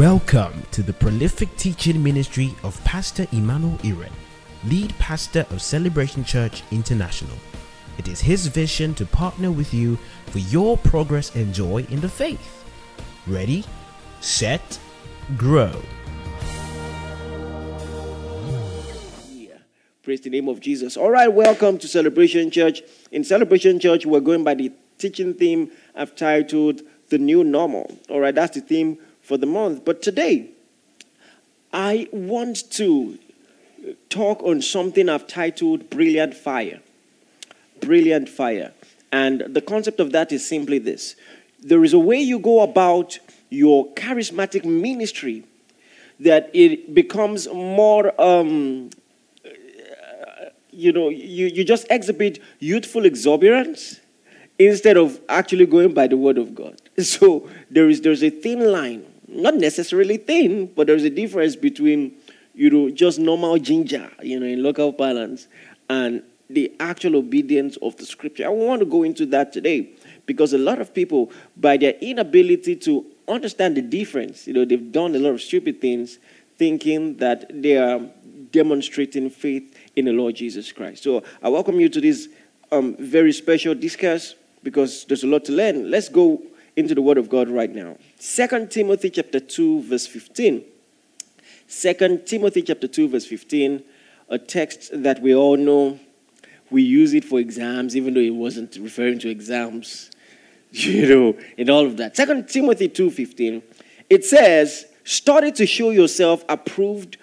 Welcome 0.00 0.62
to 0.70 0.82
the 0.82 0.94
prolific 0.94 1.54
teaching 1.58 2.02
ministry 2.02 2.54
of 2.62 2.82
Pastor 2.84 3.26
Emmanuel 3.32 3.76
Iren, 3.82 4.10
lead 4.64 4.98
pastor 4.98 5.44
of 5.50 5.60
Celebration 5.60 6.24
Church 6.24 6.62
International. 6.70 7.36
It 7.98 8.08
is 8.08 8.18
his 8.18 8.46
vision 8.46 8.94
to 8.94 9.04
partner 9.04 9.50
with 9.50 9.74
you 9.74 9.98
for 10.28 10.38
your 10.38 10.78
progress 10.78 11.36
and 11.36 11.52
joy 11.52 11.84
in 11.90 12.00
the 12.00 12.08
faith. 12.08 12.64
Ready, 13.26 13.62
set, 14.22 14.78
grow. 15.36 15.82
Praise 20.02 20.22
the 20.22 20.30
name 20.30 20.48
of 20.48 20.60
Jesus. 20.60 20.96
All 20.96 21.10
right, 21.10 21.28
welcome 21.28 21.76
to 21.76 21.86
Celebration 21.86 22.50
Church. 22.50 22.80
In 23.12 23.22
Celebration 23.22 23.78
Church, 23.78 24.06
we're 24.06 24.20
going 24.20 24.44
by 24.44 24.54
the 24.54 24.72
teaching 24.96 25.34
theme 25.34 25.70
I've 25.94 26.16
titled 26.16 26.80
The 27.10 27.18
New 27.18 27.44
Normal. 27.44 27.98
All 28.08 28.20
right, 28.20 28.34
that's 28.34 28.54
the 28.54 28.62
theme 28.62 28.96
for 29.30 29.38
the 29.38 29.46
month. 29.46 29.84
But 29.84 30.02
today, 30.02 30.48
I 31.72 32.08
want 32.10 32.68
to 32.72 33.16
talk 34.08 34.42
on 34.42 34.60
something 34.60 35.08
I've 35.08 35.28
titled 35.28 35.88
Brilliant 35.88 36.34
Fire. 36.34 36.80
Brilliant 37.80 38.28
Fire. 38.28 38.72
And 39.12 39.42
the 39.54 39.60
concept 39.60 40.00
of 40.00 40.10
that 40.10 40.32
is 40.32 40.44
simply 40.44 40.80
this 40.80 41.14
there 41.62 41.84
is 41.84 41.92
a 41.92 41.98
way 42.00 42.18
you 42.18 42.40
go 42.40 42.62
about 42.62 43.20
your 43.50 43.86
charismatic 43.94 44.64
ministry 44.64 45.44
that 46.18 46.50
it 46.52 46.92
becomes 46.92 47.46
more 47.46 48.20
um, 48.20 48.90
you 50.72 50.90
know, 50.90 51.08
you, 51.08 51.46
you 51.46 51.62
just 51.62 51.86
exhibit 51.88 52.40
youthful 52.58 53.04
exuberance 53.04 54.00
instead 54.60 54.96
of 54.96 55.20
actually 55.28 55.66
going 55.66 55.94
by 55.94 56.06
the 56.06 56.16
word 56.16 56.38
of 56.38 56.54
God. 56.54 56.80
So 56.98 57.48
there 57.70 57.88
is 57.88 58.02
there's 58.02 58.22
a 58.22 58.30
thin 58.30 58.60
line, 58.72 59.09
not 59.30 59.54
necessarily 59.54 60.16
thin, 60.16 60.66
but 60.74 60.86
there's 60.86 61.04
a 61.04 61.10
difference 61.10 61.56
between, 61.56 62.16
you 62.54 62.70
know, 62.70 62.90
just 62.90 63.18
normal 63.18 63.58
ginger, 63.58 64.10
you 64.22 64.38
know, 64.38 64.46
in 64.46 64.62
local 64.62 64.92
parlance, 64.92 65.48
and 65.88 66.22
the 66.48 66.72
actual 66.80 67.16
obedience 67.16 67.76
of 67.76 67.96
the 67.96 68.04
scripture. 68.04 68.44
I 68.44 68.48
want 68.48 68.80
to 68.80 68.86
go 68.86 69.04
into 69.04 69.24
that 69.26 69.52
today 69.52 69.90
because 70.26 70.52
a 70.52 70.58
lot 70.58 70.80
of 70.80 70.92
people, 70.92 71.30
by 71.56 71.76
their 71.76 71.94
inability 72.00 72.76
to 72.76 73.06
understand 73.28 73.76
the 73.76 73.82
difference, 73.82 74.46
you 74.46 74.52
know, 74.52 74.64
they've 74.64 74.92
done 74.92 75.14
a 75.14 75.18
lot 75.18 75.30
of 75.30 75.40
stupid 75.40 75.80
things 75.80 76.18
thinking 76.58 77.16
that 77.18 77.62
they 77.62 77.78
are 77.78 78.00
demonstrating 78.50 79.30
faith 79.30 79.76
in 79.94 80.06
the 80.06 80.12
Lord 80.12 80.34
Jesus 80.34 80.72
Christ. 80.72 81.04
So 81.04 81.22
I 81.42 81.48
welcome 81.48 81.78
you 81.78 81.88
to 81.88 82.00
this 82.00 82.28
um, 82.72 82.96
very 82.98 83.32
special 83.32 83.74
discuss 83.74 84.34
because 84.62 85.04
there's 85.04 85.22
a 85.22 85.26
lot 85.26 85.44
to 85.46 85.52
learn. 85.52 85.90
Let's 85.90 86.08
go 86.08 86.42
into 86.76 86.94
the 86.94 87.02
Word 87.02 87.18
of 87.18 87.28
God 87.28 87.48
right 87.48 87.72
now. 87.72 87.96
Second 88.22 88.70
Timothy 88.70 89.08
chapter 89.08 89.40
2, 89.40 89.84
verse 89.84 90.06
15. 90.06 90.62
Second 91.66 92.26
Timothy 92.26 92.60
chapter 92.60 92.86
2, 92.86 93.08
verse 93.08 93.24
15, 93.24 93.82
a 94.28 94.38
text 94.38 94.90
that 94.92 95.22
we 95.22 95.34
all 95.34 95.56
know. 95.56 95.98
We 96.68 96.82
use 96.82 97.14
it 97.14 97.24
for 97.24 97.40
exams, 97.40 97.96
even 97.96 98.12
though 98.12 98.20
it 98.20 98.34
wasn't 98.34 98.76
referring 98.78 99.20
to 99.20 99.30
exams, 99.30 100.10
you 100.70 101.08
know, 101.08 101.38
and 101.56 101.70
all 101.70 101.86
of 101.86 101.96
that. 101.96 102.14
Second 102.14 102.46
Timothy 102.46 102.90
2:15, 102.90 103.62
it 104.10 104.26
says, 104.26 104.84
study 105.04 105.50
to 105.52 105.64
show 105.64 105.88
yourself 105.88 106.44
approved 106.46 107.16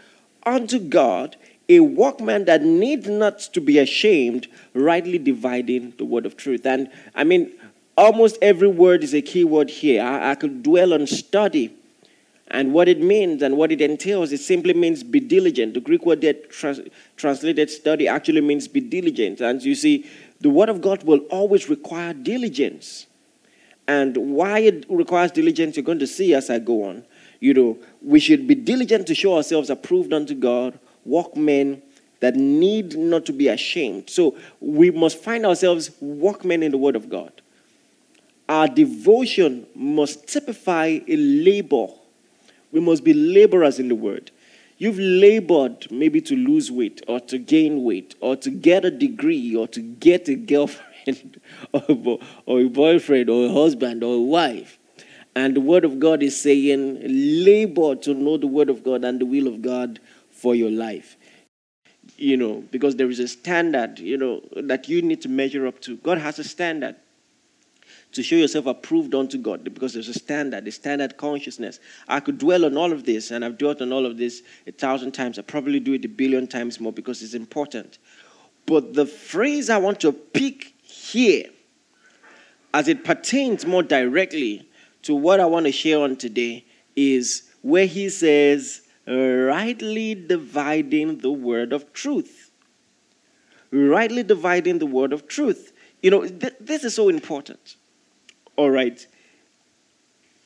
unto 0.48 0.80
God, 0.80 1.36
a 1.70 1.80
workman 1.82 2.46
that 2.46 2.64
need 2.64 3.06
not 3.06 3.38
to 3.54 3.62
be 3.62 3.78
ashamed, 3.78 4.48
rightly 4.74 5.20
dividing 5.20 5.94
the 6.00 6.06
word 6.06 6.26
of 6.26 6.38
truth. 6.38 6.66
And 6.66 6.90
I 7.14 7.24
mean, 7.24 7.54
almost 7.98 8.38
every 8.42 8.68
word 8.68 9.04
is 9.04 9.14
a 9.14 9.22
key 9.22 9.44
word 9.44 9.70
here. 9.70 10.04
I, 10.04 10.32
I 10.32 10.36
could 10.36 10.64
dwell 10.64 10.94
on 10.94 11.08
study 11.08 11.74
and 12.50 12.72
what 12.72 12.88
it 12.88 13.02
means 13.02 13.42
and 13.42 13.58
what 13.58 13.72
it 13.72 13.82
entails. 13.82 14.32
It 14.32 14.40
simply 14.40 14.74
means 14.74 15.04
be 15.04 15.20
diligent. 15.20 15.74
The 15.74 15.82
Greek 15.82 16.06
word 16.06 16.22
that 16.22 16.50
trans- 16.50 16.80
translated 17.18 17.70
study 17.70 18.08
actually 18.08 18.42
means 18.42 18.68
be 18.68 18.80
diligent. 18.80 19.42
And 19.42 19.62
you 19.62 19.76
see, 19.76 20.10
the 20.40 20.50
word 20.50 20.70
of 20.70 20.82
God 20.82 21.04
will 21.04 21.20
always 21.30 21.68
require 21.70 22.14
diligence. 22.14 23.08
And 23.88 24.16
why 24.18 24.60
it 24.60 24.86
requires 24.90 25.32
diligence, 25.32 25.76
you're 25.76 25.84
going 25.84 26.00
to 26.00 26.08
see 26.08 26.34
as 26.34 26.50
I 26.50 26.60
go 26.60 26.84
on. 26.84 27.04
You 27.40 27.54
know, 27.54 27.78
we 28.02 28.20
should 28.20 28.48
be 28.48 28.56
diligent 28.56 29.08
to 29.08 29.16
show 29.16 29.36
ourselves 29.36 29.70
approved 29.70 30.14
unto 30.14 30.34
God, 30.34 30.80
workmen 31.06 31.82
that 32.20 32.36
need 32.36 32.98
not 32.98 33.26
to 33.26 33.34
be 33.34 33.48
ashamed. 33.48 34.10
So 34.10 34.36
we 34.60 34.92
must 34.92 35.22
find 35.24 35.46
ourselves 35.46 35.92
workmen 36.02 36.64
in 36.64 36.72
the 36.72 36.78
Word 36.78 36.96
of 36.96 37.10
God. 37.10 37.32
Our 38.50 38.68
devotion 38.68 39.68
must 39.76 40.28
typify 40.28 41.00
a 41.08 41.16
labor. 41.16 41.88
We 42.72 42.80
must 42.80 43.04
be 43.04 43.14
laborers 43.14 43.80
in 43.80 43.90
the 43.90 43.96
Word. 43.96 44.32
You've 44.78 45.00
labored 45.00 45.92
maybe 45.92 46.22
to 46.22 46.36
lose 46.36 46.72
weight 46.72 47.02
or 47.08 47.20
to 47.22 47.38
gain 47.40 47.84
weight 47.84 48.16
or 48.22 48.36
to 48.38 48.50
get 48.50 48.86
a 48.86 48.92
degree 48.92 49.56
or 49.56 49.68
to 49.70 49.82
get 49.82 50.30
a 50.30 50.36
girlfriend 50.36 51.42
or 51.74 52.62
a, 52.62 52.70
boyfriend 52.70 53.30
or 53.30 53.48
a 53.48 53.52
husband 53.52 54.04
or 54.04 54.16
a 54.16 54.22
wife. 54.22 54.78
And 55.36 55.56
the 55.56 55.62
Word 55.62 55.84
of 55.84 56.00
God 56.00 56.24
is 56.24 56.40
saying, 56.40 57.00
labor 57.04 57.96
to 57.96 58.14
know 58.14 58.38
the 58.38 58.48
Word 58.48 58.70
of 58.70 58.84
God 58.84 59.04
and 59.04 59.20
the 59.20 59.26
will 59.26 59.48
of 59.48 59.62
God 59.62 60.00
for 60.32 60.56
your 60.56 60.72
life. 60.72 61.18
You 62.16 62.38
know, 62.38 62.64
because 62.72 62.96
there 62.96 63.10
is 63.10 63.20
a 63.20 63.28
standard, 63.28 64.00
you 64.00 64.18
know, 64.18 64.42
that 64.56 64.88
you 64.88 65.02
need 65.02 65.22
to 65.24 65.30
measure 65.30 65.68
up 65.68 65.82
to. 65.82 65.98
God 65.98 66.18
has 66.20 66.40
a 66.40 66.44
standard 66.44 66.96
to 68.14 68.24
show 68.24 68.36
yourself 68.36 68.66
approved 68.66 69.14
unto 69.14 69.38
God 69.38 69.64
because 69.64 69.94
there's 69.94 70.08
a 70.08 70.14
standard, 70.14 70.68
a 70.68 70.72
standard 70.72 71.18
consciousness. 71.18 71.80
I 72.08 72.20
could 72.20 72.38
dwell 72.38 72.66
on 72.66 72.78
all 72.78 72.92
of 72.92 73.06
this, 73.06 73.32
and 73.32 73.44
I've 73.44 73.58
dwelt 73.58 73.82
on 73.82 73.92
all 73.92 74.06
of 74.06 74.18
this 74.18 74.42
a 74.66 74.72
thousand 74.72 75.12
times. 75.12 75.38
I 75.38 75.42
probably 75.42 75.80
do 75.80 75.94
it 75.94 76.06
a 76.06 76.10
billion 76.10 76.48
times 76.48 76.80
more 76.80 76.94
because 76.94 77.22
it's 77.22 77.34
important. 77.34 77.98
But 78.66 78.94
the 78.94 79.06
phrase 79.06 79.70
I 79.70 79.78
want 79.78 80.00
to 80.02 80.12
pick 80.12 80.74
here, 80.82 81.46
as 82.74 82.88
it 82.88 83.04
pertains 83.04 83.66
more 83.66 83.84
directly 83.84 84.68
to 85.04 85.16
what 85.16 85.40
I 85.40 85.46
want 85.46 85.66
to 85.68 85.72
share 85.72 86.00
on 86.00 86.16
today, 86.16 86.66
is 86.96 87.44
where 87.62 87.86
he 87.86 88.10
says, 88.10 88.82
rightly 89.06 90.16
dividing 90.16 91.20
the 91.20 91.32
word 91.32 91.72
of 91.72 91.94
truth. 91.94 92.52
Rightly 93.72 94.24
dividing 94.24 94.80
the 94.80 94.86
word 94.86 95.14
of 95.14 95.28
truth. 95.28 95.74
You 96.02 96.12
know, 96.12 96.28
th- 96.28 96.56
this 96.60 96.84
is 96.84 96.96
so 96.96 97.10
important. 97.10 97.76
All 98.58 98.70
right. 98.70 99.06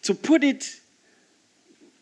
To 0.04 0.14
put 0.14 0.44
it 0.44 0.80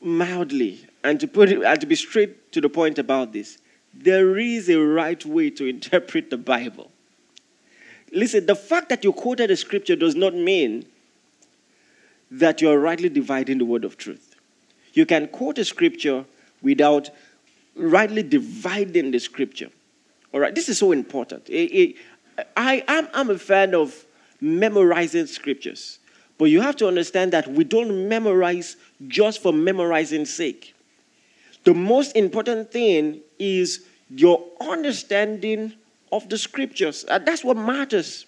mildly 0.02 0.86
and 1.04 1.20
to 1.20 1.28
put 1.28 1.50
it 1.50 1.62
and 1.62 1.80
to 1.80 1.88
be 1.88 1.96
straight 1.96 2.52
to 2.52 2.62
the 2.62 2.70
point 2.70 3.00
about 3.00 3.32
this, 3.32 3.60
there 3.94 4.38
is 4.38 4.70
a 4.70 4.78
right 4.78 5.24
way 5.26 5.50
to 5.52 5.66
interpret 5.66 6.30
the 6.30 6.38
Bible. 6.38 6.92
Listen, 8.12 8.46
the 8.46 8.56
fact 8.56 8.90
that 8.90 9.04
you 9.04 9.14
quoted 9.14 9.52
a 9.52 9.56
scripture 9.56 9.96
does 9.96 10.16
not 10.16 10.34
mean 10.34 10.86
that 12.32 12.62
you're 12.62 12.80
rightly 12.80 13.10
dividing 13.10 13.58
the 13.58 13.66
word 13.66 13.86
of 13.86 13.98
truth. 13.98 14.36
You 14.94 15.06
can 15.06 15.28
quote 15.28 15.58
a 15.58 15.66
scripture 15.66 16.26
without 16.62 17.10
rightly 17.76 18.24
dividing 18.24 19.12
the 19.12 19.20
scripture. 19.20 19.70
All 20.34 20.40
right, 20.40 20.54
this 20.54 20.70
is 20.70 20.78
so 20.78 20.92
important. 20.92 21.48
I, 21.52 21.94
I, 22.56 22.84
I'm, 22.88 23.08
I'm 23.14 23.30
a 23.30 23.38
fan 23.38 23.76
of 23.76 24.06
memorizing 24.42 25.28
scriptures, 25.28 26.00
but 26.38 26.46
you 26.46 26.62
have 26.62 26.76
to 26.78 26.88
understand 26.88 27.34
that 27.34 27.48
we 27.48 27.64
don't 27.64 28.08
memorize 28.08 28.78
just 29.08 29.42
for 29.42 29.52
memorizing 29.52 30.26
sake. 30.26 30.74
The 31.64 31.74
most 31.74 32.16
important 32.16 32.72
thing 32.72 33.22
is 33.38 33.86
your 34.10 34.44
understanding 34.62 35.74
of 36.12 36.30
the 36.30 36.38
scriptures. 36.38 37.06
Uh, 37.08 37.20
that's 37.20 37.44
what 37.44 37.58
matters. 37.58 38.26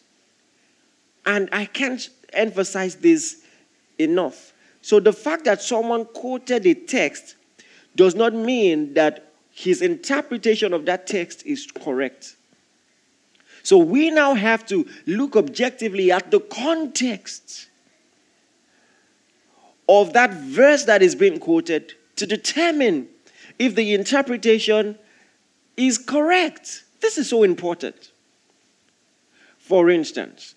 And 1.26 1.50
I 1.52 1.66
can't 1.66 2.10
emphasize 2.34 2.96
this 2.96 3.44
enough. 3.98 4.54
So 4.82 5.00
the 5.00 5.14
fact 5.14 5.46
that 5.46 5.62
someone 5.62 6.06
quoted 6.06 6.66
a 6.66 6.74
text 6.74 7.36
does 7.96 8.16
not 8.16 8.34
mean 8.34 8.94
that 8.96 9.32
his 9.52 9.82
interpretation 9.82 10.74
of 10.74 10.86
that 10.86 11.08
text 11.08 11.46
is 11.46 11.68
correct. 11.84 12.36
So 13.64 13.78
we 13.78 14.10
now 14.10 14.34
have 14.34 14.66
to 14.68 14.88
look 15.06 15.36
objectively 15.36 16.12
at 16.12 16.32
the 16.32 16.40
context 16.40 17.68
of 19.88 20.14
that 20.14 20.34
verse 20.34 20.86
that 20.86 21.02
is 21.02 21.16
being 21.16 21.40
quoted 21.40 21.94
to 22.16 22.26
determine 22.26 23.08
if 23.60 23.76
the 23.76 23.94
interpretation 23.94 24.98
is 25.78 25.98
correct. 25.98 26.86
This 27.02 27.18
is 27.18 27.30
so 27.30 27.44
important. 27.44 28.12
For 29.58 29.90
instance, 29.90 30.56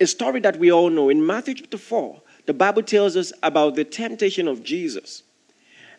a 0.00 0.06
story 0.06 0.40
that 0.40 0.58
we 0.58 0.70
all 0.72 0.90
know 0.90 1.08
in 1.08 1.24
Matthew 1.24 1.54
chapter 1.54 1.78
4, 1.78 2.20
the 2.46 2.54
Bible 2.54 2.82
tells 2.82 3.16
us 3.16 3.32
about 3.42 3.76
the 3.76 3.84
temptation 3.84 4.48
of 4.48 4.62
Jesus. 4.62 5.22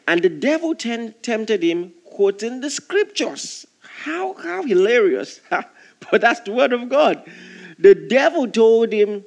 And 0.07 0.21
the 0.21 0.29
devil 0.29 0.75
tempted 0.75 1.63
him, 1.63 1.93
quoting 2.03 2.59
the 2.59 2.69
scriptures. 2.69 3.65
How, 4.01 4.33
how 4.33 4.63
hilarious. 4.63 5.41
but 5.49 6.21
that's 6.21 6.41
the 6.41 6.51
word 6.51 6.73
of 6.73 6.89
God. 6.89 7.23
The 7.79 7.95
devil 7.95 8.47
told 8.47 8.91
him, 8.91 9.23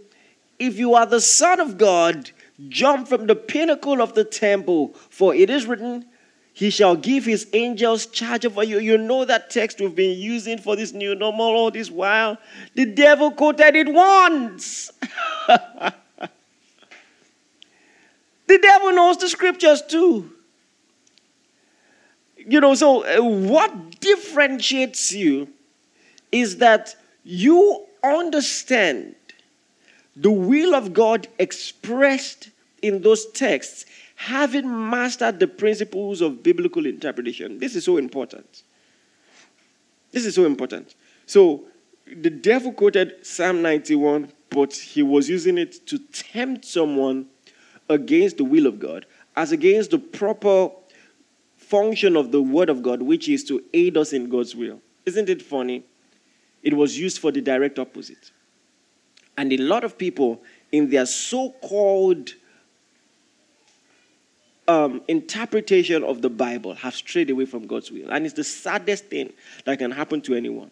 If 0.58 0.78
you 0.78 0.94
are 0.94 1.06
the 1.06 1.20
Son 1.20 1.60
of 1.60 1.78
God, 1.78 2.30
Jump 2.68 3.06
from 3.08 3.26
the 3.26 3.36
pinnacle 3.36 4.00
of 4.00 4.14
the 4.14 4.24
temple, 4.24 4.94
for 5.10 5.34
it 5.34 5.50
is 5.50 5.66
written, 5.66 6.06
He 6.54 6.70
shall 6.70 6.96
give 6.96 7.26
His 7.26 7.46
angels 7.52 8.06
charge 8.06 8.46
over 8.46 8.64
you. 8.64 8.78
You 8.78 8.96
know 8.96 9.26
that 9.26 9.50
text 9.50 9.78
we've 9.78 9.94
been 9.94 10.18
using 10.18 10.56
for 10.56 10.74
this 10.74 10.92
new 10.92 11.14
normal 11.14 11.48
all 11.48 11.70
this 11.70 11.90
while. 11.90 12.38
The 12.74 12.86
devil 12.86 13.30
quoted 13.30 13.76
it 13.76 13.92
once. 13.92 14.90
the 15.48 15.92
devil 18.46 18.92
knows 18.92 19.19
the 19.19 19.28
scriptures 19.28 19.82
too. 19.82 20.32
You 22.46 22.60
know, 22.60 22.75
so 22.75 23.04
uh, 23.04 23.22
what 23.22 24.00
differentiates 24.00 25.12
you 25.12 25.48
is 26.31 26.58
that 26.58 26.94
you 27.25 27.84
understand 28.04 29.16
the 30.14 30.31
will 30.31 30.75
of 30.75 30.93
God 30.93 31.26
expressed 31.38 32.50
in 32.82 33.02
those 33.02 33.26
texts, 33.32 33.84
having 34.14 34.90
mastered 34.90 35.40
the 35.40 35.48
principles 35.48 36.20
of 36.20 36.43
biblical 36.43 36.87
interpretation. 36.87 37.58
This 37.58 37.75
is 37.75 37.84
so 37.84 37.96
important. 37.96 38.62
This 40.12 40.25
is 40.25 40.34
so 40.34 40.46
important. 40.46 40.94
So, 41.26 41.64
the 42.06 42.31
devil 42.31 42.72
quoted 42.72 43.26
Psalm 43.26 43.60
91, 43.62 44.32
but 44.50 44.72
he 44.72 45.02
was 45.02 45.28
using 45.28 45.58
it 45.58 45.84
to 45.88 45.98
tempt 45.98 46.64
someone 46.64 47.26
against 47.88 48.37
the 48.37 48.44
will 48.44 48.66
of 48.66 48.78
God, 48.78 49.04
as 49.34 49.50
against 49.50 49.90
the 49.90 49.98
proper 49.98 50.70
function 51.68 52.16
of 52.16 52.30
the 52.30 52.40
Word 52.40 52.68
of 52.68 52.82
God, 52.82 53.02
which 53.02 53.28
is 53.28 53.42
to 53.44 53.62
aid 53.74 53.96
us 53.96 54.12
in 54.12 54.28
God's 54.28 54.54
will. 54.54 54.80
Isn't 55.04 55.28
it 55.28 55.42
funny? 55.42 55.84
It 56.62 56.74
was 56.74 56.98
used 56.98 57.18
for 57.18 57.32
the 57.32 57.40
direct 57.40 57.78
opposite. 57.78 58.30
And 59.36 59.52
a 59.52 59.56
lot 59.56 59.84
of 59.84 59.98
people, 59.98 60.42
in 60.72 60.90
their 60.90 61.06
so 61.06 61.50
called 61.62 62.30
um, 64.68 65.02
interpretation 65.08 66.04
of 66.04 66.22
the 66.22 66.30
Bible, 66.30 66.74
have 66.74 66.94
strayed 66.94 67.30
away 67.30 67.46
from 67.46 67.66
God's 67.66 67.90
will. 67.90 68.10
And 68.10 68.24
it's 68.24 68.34
the 68.34 68.44
saddest 68.44 69.06
thing 69.06 69.32
that 69.64 69.78
can 69.78 69.90
happen 69.90 70.20
to 70.22 70.34
anyone. 70.34 70.70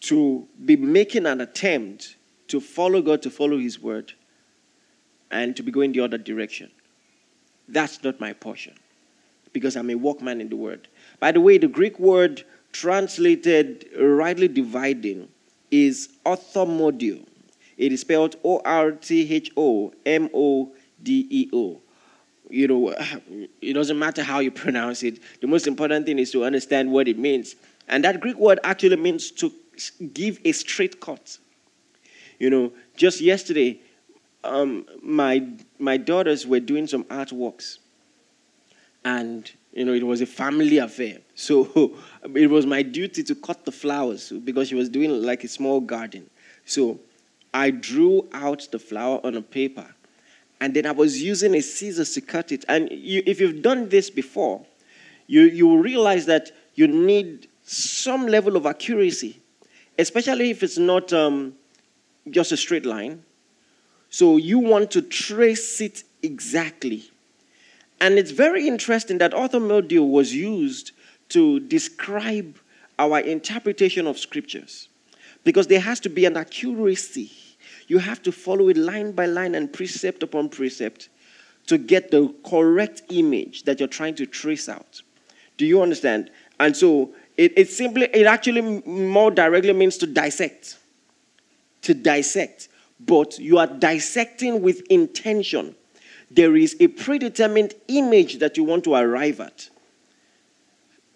To 0.00 0.46
be 0.64 0.76
making 0.76 1.26
an 1.26 1.40
attempt 1.40 2.16
to 2.48 2.60
follow 2.60 3.00
God, 3.00 3.22
to 3.22 3.30
follow 3.30 3.58
His 3.58 3.80
word, 3.80 4.12
and 5.30 5.56
to 5.56 5.62
be 5.62 5.72
going 5.72 5.92
the 5.92 6.00
other 6.00 6.18
direction. 6.18 6.70
That's 7.68 8.02
not 8.04 8.20
my 8.20 8.32
portion 8.32 8.74
because 9.52 9.76
I'm 9.76 9.90
a 9.90 9.94
workman 9.94 10.40
in 10.40 10.48
the 10.48 10.56
word. 10.56 10.88
By 11.20 11.32
the 11.32 11.40
way, 11.40 11.58
the 11.58 11.68
Greek 11.68 11.98
word 11.98 12.44
translated 12.72 13.88
rightly 13.98 14.48
dividing 14.48 15.28
is 15.70 16.08
orthomodeo. 16.24 17.24
It 17.76 17.92
is 17.92 18.00
spelled 18.02 18.36
O 18.44 18.60
R 18.64 18.92
T 18.92 19.32
H 19.34 19.50
O 19.56 19.92
M 20.04 20.30
O 20.34 20.72
D 21.02 21.26
E 21.30 21.50
O. 21.52 21.80
You 22.48 22.68
know, 22.68 22.94
it 23.60 23.72
doesn't 23.72 23.98
matter 23.98 24.22
how 24.22 24.40
you 24.40 24.50
pronounce 24.50 25.02
it. 25.02 25.20
The 25.40 25.46
most 25.46 25.66
important 25.66 26.06
thing 26.06 26.18
is 26.18 26.30
to 26.32 26.44
understand 26.44 26.90
what 26.90 27.08
it 27.08 27.18
means. 27.18 27.56
And 27.88 28.04
that 28.04 28.20
Greek 28.20 28.36
word 28.36 28.58
actually 28.64 28.96
means 28.96 29.30
to 29.32 29.52
give 30.12 30.40
a 30.44 30.52
straight 30.52 31.00
cut. 31.00 31.38
You 32.38 32.50
know, 32.50 32.72
just 32.96 33.20
yesterday, 33.20 33.80
um, 34.44 34.86
my 35.02 35.46
my 35.78 35.96
daughters 35.96 36.46
were 36.46 36.60
doing 36.60 36.86
some 36.86 37.04
artworks, 37.04 37.78
and 39.06 39.52
you 39.72 39.84
know, 39.84 39.92
it 39.92 40.04
was 40.04 40.20
a 40.20 40.26
family 40.26 40.78
affair. 40.78 41.18
So 41.36 41.96
it 42.34 42.50
was 42.50 42.66
my 42.66 42.82
duty 42.82 43.22
to 43.22 43.34
cut 43.36 43.64
the 43.64 43.72
flowers 43.72 44.32
because 44.32 44.68
she 44.68 44.74
was 44.74 44.88
doing 44.88 45.22
like 45.22 45.44
a 45.44 45.48
small 45.48 45.80
garden. 45.80 46.28
So 46.64 46.98
I 47.54 47.70
drew 47.70 48.28
out 48.32 48.66
the 48.72 48.80
flower 48.80 49.20
on 49.22 49.36
a 49.36 49.42
paper 49.42 49.86
and 50.60 50.74
then 50.74 50.86
I 50.86 50.90
was 50.90 51.22
using 51.22 51.54
a 51.54 51.60
scissors 51.60 52.14
to 52.14 52.20
cut 52.20 52.50
it. 52.50 52.64
And 52.68 52.88
you, 52.90 53.22
if 53.26 53.40
you've 53.40 53.62
done 53.62 53.88
this 53.88 54.10
before, 54.10 54.66
you, 55.28 55.42
you 55.42 55.68
will 55.68 55.78
realize 55.78 56.26
that 56.26 56.50
you 56.74 56.88
need 56.88 57.48
some 57.62 58.26
level 58.26 58.56
of 58.56 58.66
accuracy, 58.66 59.40
especially 59.98 60.50
if 60.50 60.64
it's 60.64 60.78
not 60.78 61.12
um, 61.12 61.54
just 62.30 62.50
a 62.50 62.56
straight 62.56 62.86
line. 62.86 63.22
So 64.10 64.36
you 64.36 64.58
want 64.58 64.90
to 64.92 65.02
trace 65.02 65.80
it 65.80 66.02
exactly. 66.22 67.10
And 68.00 68.18
it's 68.18 68.30
very 68.30 68.68
interesting 68.68 69.18
that 69.18 69.32
orthomodeo 69.32 70.08
was 70.08 70.34
used 70.34 70.92
to 71.30 71.60
describe 71.60 72.58
our 72.98 73.20
interpretation 73.20 74.06
of 74.06 74.18
scriptures 74.18 74.88
because 75.44 75.66
there 75.66 75.80
has 75.80 76.00
to 76.00 76.08
be 76.08 76.24
an 76.24 76.36
accuracy. 76.36 77.30
You 77.88 77.98
have 77.98 78.22
to 78.22 78.32
follow 78.32 78.68
it 78.68 78.76
line 78.76 79.12
by 79.12 79.26
line 79.26 79.54
and 79.54 79.72
precept 79.72 80.22
upon 80.22 80.48
precept 80.48 81.08
to 81.66 81.78
get 81.78 82.10
the 82.10 82.32
correct 82.48 83.02
image 83.08 83.64
that 83.64 83.80
you're 83.80 83.88
trying 83.88 84.14
to 84.16 84.26
trace 84.26 84.68
out. 84.68 85.02
Do 85.56 85.66
you 85.66 85.82
understand? 85.82 86.30
And 86.60 86.76
so 86.76 87.14
it, 87.36 87.52
it 87.56 87.70
simply, 87.70 88.08
it 88.12 88.26
actually 88.26 88.82
more 88.86 89.30
directly 89.30 89.72
means 89.72 89.96
to 89.98 90.06
dissect. 90.06 90.78
To 91.82 91.94
dissect. 91.94 92.68
But 93.00 93.38
you 93.38 93.58
are 93.58 93.66
dissecting 93.66 94.62
with 94.62 94.82
intention 94.90 95.74
there 96.30 96.56
is 96.56 96.76
a 96.80 96.88
predetermined 96.88 97.74
image 97.88 98.38
that 98.38 98.56
you 98.56 98.64
want 98.64 98.84
to 98.84 98.94
arrive 98.94 99.40
at. 99.40 99.68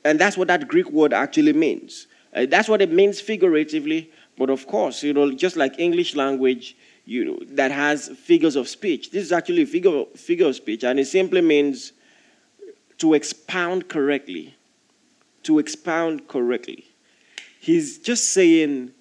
And 0.05 0.19
that's 0.19 0.37
what 0.37 0.49
that 0.49 0.69
Greek 0.69 0.91
word 0.91 1.12
actually 1.12 1.53
means. 1.53 2.07
Uh, 2.35 2.47
that's 2.47 2.69
what 2.69 2.81
it 2.81 2.93
means 2.93 3.21
figuratively. 3.21 4.11
But 4.39 4.51
of 4.51 4.67
course, 4.67 5.03
you 5.03 5.12
know, 5.12 5.33
just 5.33 5.57
like 5.57 5.79
English 5.79 6.15
language, 6.15 6.77
you 7.05 7.25
know, 7.25 7.39
that 7.55 7.71
has 7.71 8.09
figures 8.09 8.57
of 8.57 8.69
speech. 8.69 9.11
This 9.11 9.25
is 9.25 9.33
actually 9.33 9.62
a 9.62 9.67
figure, 9.67 10.05
figure 10.15 10.47
of 10.47 10.57
speech, 10.57 10.85
and 10.85 10.99
it 10.99 11.07
simply 11.07 11.41
means 11.41 11.93
to 12.99 13.15
expound 13.15 13.89
correctly. 13.89 14.55
To 15.45 15.59
expound 15.59 16.29
correctly. 16.29 16.87
He's 17.61 17.99
just 17.99 18.33
saying, 18.33 18.93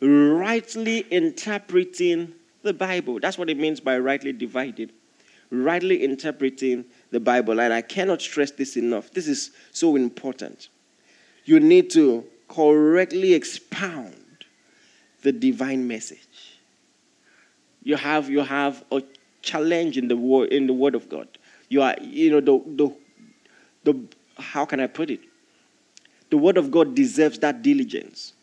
rightly 0.00 1.00
interpreting 1.10 2.32
the 2.62 2.72
Bible. 2.72 3.20
That's 3.20 3.38
what 3.38 3.50
it 3.50 3.58
means 3.58 3.78
by 3.78 3.98
rightly 3.98 4.32
divided 4.32 4.92
rightly 5.50 6.02
interpreting 6.02 6.84
the 7.10 7.20
Bible. 7.20 7.60
And 7.60 7.72
I 7.72 7.82
cannot 7.82 8.22
stress 8.22 8.50
this 8.50 8.76
enough. 8.76 9.10
This 9.10 9.28
is 9.28 9.50
so 9.72 9.96
important. 9.96 10.68
You 11.44 11.60
need 11.60 11.90
to 11.90 12.24
correctly 12.48 13.34
expound 13.34 14.14
the 15.22 15.32
divine 15.32 15.86
message. 15.86 16.58
You 17.82 17.96
have, 17.96 18.28
you 18.28 18.40
have 18.40 18.84
a 18.92 19.02
challenge 19.42 19.96
in 19.96 20.08
the 20.08 20.16
word 20.16 20.52
in 20.52 20.66
the 20.66 20.72
word 20.72 20.94
of 20.94 21.08
God. 21.08 21.28
You 21.68 21.82
are, 21.82 21.96
you 22.00 22.30
know, 22.30 22.40
the, 22.40 22.62
the, 23.84 23.92
the 23.92 24.42
how 24.42 24.64
can 24.64 24.80
I 24.80 24.86
put 24.86 25.10
it? 25.10 25.20
The 26.30 26.36
word 26.36 26.56
of 26.56 26.70
God 26.70 26.94
deserves 26.94 27.38
that 27.40 27.62
diligence 27.62 28.34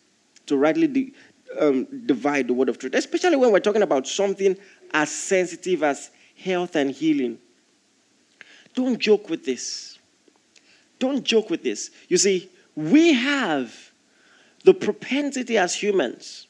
to 0.48 0.58
rightly 0.58 0.88
de, 0.88 1.14
um, 1.60 1.86
divide 2.06 2.48
the 2.48 2.54
word 2.54 2.70
of 2.70 2.78
truth, 2.78 2.94
especially 2.96 3.36
when 3.36 3.52
we're 3.52 3.60
talking 3.60 3.82
about 3.82 4.08
something 4.08 4.58
as 4.92 5.10
sensitive 5.10 5.84
as 5.84 6.10
health 6.44 6.76
and 6.76 6.92
healing. 6.92 7.40
Don't 8.74 9.00
joke 9.00 9.30
with 9.30 9.46
this. 9.46 9.98
Don't 11.00 11.24
joke 11.24 11.50
with 11.50 11.64
this. 11.64 11.92
You 12.08 12.18
see, 12.18 12.50
we 12.76 13.14
have 13.14 13.92
the 14.64 14.74
propensity 14.74 15.58
as 15.58 15.74
humans 15.76 16.48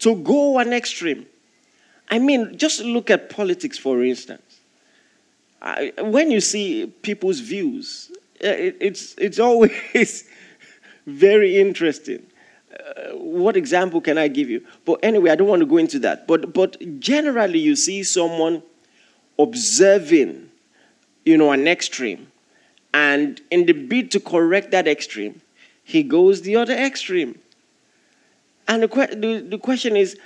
to 0.00 0.14
go 0.16 0.50
one 0.50 0.72
extreme. 0.72 1.26
I 2.10 2.18
mean, 2.18 2.56
just 2.56 2.80
look 2.80 3.10
at 3.10 3.30
politics, 3.30 3.78
for 3.78 4.02
instance. 4.02 4.60
I, 5.60 5.92
when 5.98 6.30
you 6.30 6.40
see 6.40 6.86
people's 6.86 7.40
views, 7.40 8.10
uh, 8.44 8.48
it, 8.48 8.76
it's, 8.80 9.14
it's 9.18 9.38
always 9.48 10.28
very 11.06 11.58
interesting. 11.58 12.24
Uh, 12.72 13.16
what 13.16 13.56
example 13.56 14.00
can 14.00 14.18
I 14.18 14.28
give 14.28 14.48
you? 14.48 14.64
But 14.84 15.00
anyway, 15.02 15.30
I 15.30 15.34
don't 15.34 15.48
want 15.48 15.60
to 15.60 15.66
go 15.66 15.78
into 15.78 15.98
that. 16.00 16.26
But, 16.26 16.54
but 16.54 17.00
generally, 17.00 17.58
you 17.58 17.74
see 17.74 18.02
someone 18.04 18.62
observing, 19.38 20.50
you 21.24 21.36
know, 21.36 21.52
an 21.52 21.68
extreme. 21.68 22.30
And 22.92 23.40
in 23.50 23.66
the 23.66 23.72
bid 23.72 24.10
to 24.12 24.20
correct 24.20 24.70
that 24.72 24.88
extreme, 24.88 25.40
he 25.84 26.02
goes 26.02 26.42
the 26.42 26.56
other 26.56 26.74
extreme. 26.74 27.38
And 28.66 28.82
the, 28.82 28.88
the, 28.88 29.46
the 29.48 29.58
question 29.58 29.96
is, 29.96 30.18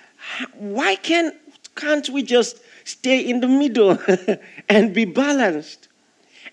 why 0.54 0.97
can, 0.97 1.33
can't 1.76 2.09
we 2.09 2.23
just 2.23 2.59
stay 2.85 3.21
in 3.21 3.40
the 3.40 3.49
middle 3.49 3.99
and 4.69 4.95
be 4.95 5.04
balanced 5.04 5.88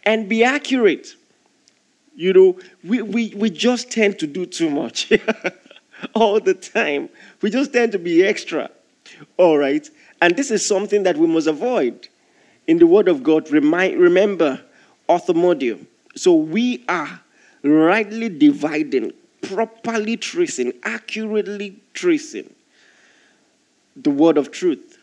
and 0.03 0.29
be 0.29 0.43
accurate? 0.43 1.15
You 2.15 2.33
know, 2.33 2.59
we, 2.83 3.01
we, 3.01 3.33
we 3.35 3.49
just 3.49 3.91
tend 3.91 4.19
to 4.19 4.27
do 4.27 4.45
too 4.45 4.69
much 4.69 5.11
all 6.13 6.39
the 6.39 6.53
time. 6.53 7.09
We 7.41 7.49
just 7.49 7.71
tend 7.71 7.93
to 7.93 7.99
be 7.99 8.23
extra. 8.23 8.69
All 9.37 9.57
right? 9.57 9.89
And 10.21 10.35
this 10.35 10.51
is 10.51 10.65
something 10.65 11.03
that 11.03 11.17
we 11.17 11.27
must 11.27 11.47
avoid 11.47 12.09
in 12.69 12.77
the 12.77 12.85
Word 12.88 13.07
of 13.07 13.23
God, 13.23 13.49
remind, 13.49 13.99
remember 13.99 14.61
orthomodeo. 15.07 15.83
So 16.15 16.35
we 16.35 16.85
are 16.88 17.19
rightly 17.63 18.29
dividing, 18.29 19.11
properly 19.41 20.17
tracing, 20.17 20.73
accurately 20.83 21.81
tracing 21.93 22.53
the 23.95 24.11
Word 24.11 24.38
of 24.38 24.51
truth. 24.51 24.99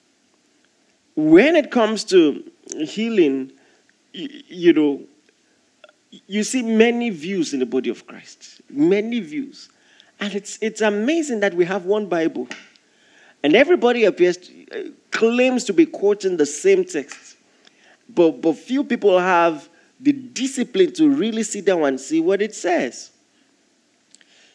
when 1.17 1.57
it 1.57 1.71
comes 1.71 2.05
to 2.05 2.45
healing, 2.79 3.51
you 4.13 4.73
know, 4.73 5.01
you 6.27 6.45
see 6.45 6.63
many 6.63 7.11
views 7.11 7.53
in 7.53 7.61
the 7.61 7.67
body 7.67 7.91
of 7.91 8.07
Christ, 8.07 8.61
many 8.71 9.21
views. 9.21 9.71
And 10.21 10.35
it's, 10.35 10.59
it's 10.61 10.83
amazing 10.83 11.41
that 11.41 11.55
we 11.55 11.65
have 11.65 11.85
one 11.85 12.07
Bible. 12.07 12.49
And 13.43 13.57
everybody 13.57 14.05
appears 14.05 14.37
to, 14.37 14.67
uh, 14.71 14.91
claims 15.11 15.65
to 15.65 15.73
be 15.73 15.87
quoting 15.87 16.37
the 16.37 16.47
same 16.47 16.85
text. 16.85 17.36
But, 18.09 18.41
but 18.41 18.57
few 18.57 18.85
people 18.85 19.19
have 19.19 19.69
the 20.01 20.13
discipline 20.13 20.93
to 20.95 21.09
really 21.09 21.43
sit 21.43 21.65
down 21.65 21.85
and 21.85 22.01
see 22.01 22.21
what 22.21 22.43
it 22.43 22.55
says. 22.55 23.11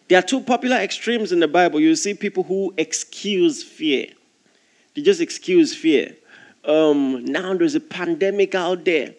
There 0.08 0.20
are 0.20 0.24
two 0.24 0.41
popular 0.41 0.77
extremes 0.77 1.31
in 1.31 1.39
the 1.39 1.48
Bible. 1.48 1.79
You 1.79 1.96
see 1.96 2.13
people 2.13 2.43
who 2.43 2.74
excuse 2.77 3.63
fear. 3.63 4.08
They 4.93 5.01
just 5.01 5.22
excuse 5.22 5.75
fear. 5.75 6.15
Um, 6.65 7.25
now 7.25 7.53
there's 7.53 7.75
a 7.75 7.79
pandemic 7.79 8.53
out 8.55 8.86
there. 8.86 9.15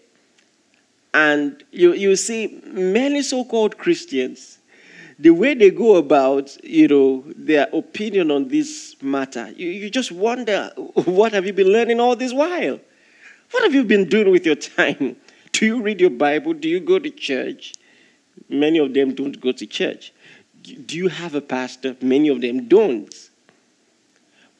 And 1.14 1.62
you, 1.70 1.92
you 1.92 2.16
see 2.16 2.60
many 2.64 3.22
so 3.22 3.44
called 3.44 3.76
Christians, 3.78 4.58
the 5.18 5.30
way 5.30 5.54
they 5.54 5.70
go 5.70 5.96
about, 5.96 6.56
you 6.64 6.88
know, 6.88 7.24
their 7.36 7.68
opinion 7.72 8.30
on 8.30 8.48
this 8.48 8.96
matter, 9.02 9.50
you, 9.56 9.68
you 9.68 9.90
just 9.90 10.10
wonder, 10.10 10.70
what 10.76 11.32
have 11.32 11.46
you 11.46 11.52
been 11.52 11.68
learning 11.68 12.00
all 12.00 12.16
this 12.16 12.32
while? 12.32 12.80
What 13.52 13.64
have 13.64 13.74
you 13.74 13.84
been 13.84 14.08
doing 14.08 14.30
with 14.30 14.44
your 14.46 14.56
time? 14.56 15.16
Do 15.52 15.66
you 15.66 15.82
read 15.82 16.00
your 16.00 16.10
Bible? 16.10 16.54
Do 16.54 16.68
you 16.68 16.80
go 16.80 16.98
to 16.98 17.10
church? 17.10 17.74
Many 18.48 18.78
of 18.78 18.94
them 18.94 19.14
don't 19.14 19.38
go 19.40 19.52
to 19.52 19.66
church. 19.66 20.12
Do 20.62 20.96
you 20.96 21.08
have 21.08 21.34
a 21.34 21.40
pastor? 21.40 21.96
Many 22.00 22.28
of 22.28 22.40
them 22.40 22.66
don't. 22.66 23.14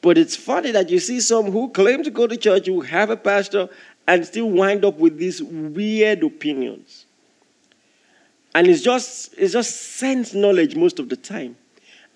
But 0.01 0.17
it's 0.17 0.35
funny 0.35 0.71
that 0.71 0.89
you 0.89 0.99
see 0.99 1.19
some 1.21 1.51
who 1.51 1.69
claim 1.69 2.03
to 2.03 2.11
go 2.11 2.27
to 2.27 2.37
church, 2.37 2.67
who 2.67 2.81
have 2.81 3.09
a 3.09 3.17
pastor, 3.17 3.69
and 4.07 4.25
still 4.25 4.49
wind 4.49 4.85
up 4.85 4.97
with 4.97 5.17
these 5.17 5.41
weird 5.41 6.23
opinions. 6.23 7.05
And 8.53 8.67
it's 8.67 8.81
just, 8.81 9.33
it's 9.37 9.53
just 9.53 9.75
sense 9.75 10.33
knowledge 10.33 10.75
most 10.75 10.99
of 10.99 11.09
the 11.09 11.15
time. 11.15 11.55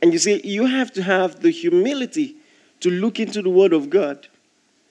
And 0.02 0.14
you 0.14 0.20
see, 0.20 0.42
you 0.44 0.66
have 0.66 0.92
to 0.94 1.02
have 1.02 1.40
the 1.40 1.50
humility 1.50 2.36
to 2.82 2.92
look 2.92 3.20
into 3.20 3.42
the 3.42 3.50
Word 3.50 3.74
of 3.74 3.90
God. 3.90 4.28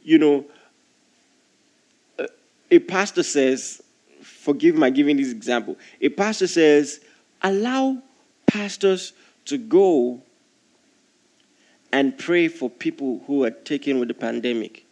You 0.02 0.18
know, 0.18 0.44
a 2.70 2.78
pastor 2.78 3.22
says, 3.22 3.82
forgive 4.22 4.74
my 4.74 4.90
giving 4.90 5.16
this 5.16 5.30
example. 5.30 5.76
A 6.00 6.08
pastor 6.08 6.46
says, 6.46 7.00
allow 7.42 8.02
pastors 8.46 9.12
to 9.46 9.58
go 9.58 10.20
and 11.92 12.16
pray 12.18 12.48
for 12.48 12.68
people 12.68 13.22
who 13.26 13.44
are 13.44 13.50
taken 13.50 13.98
with 13.98 14.08
the 14.08 14.14
pandemic 14.14 14.84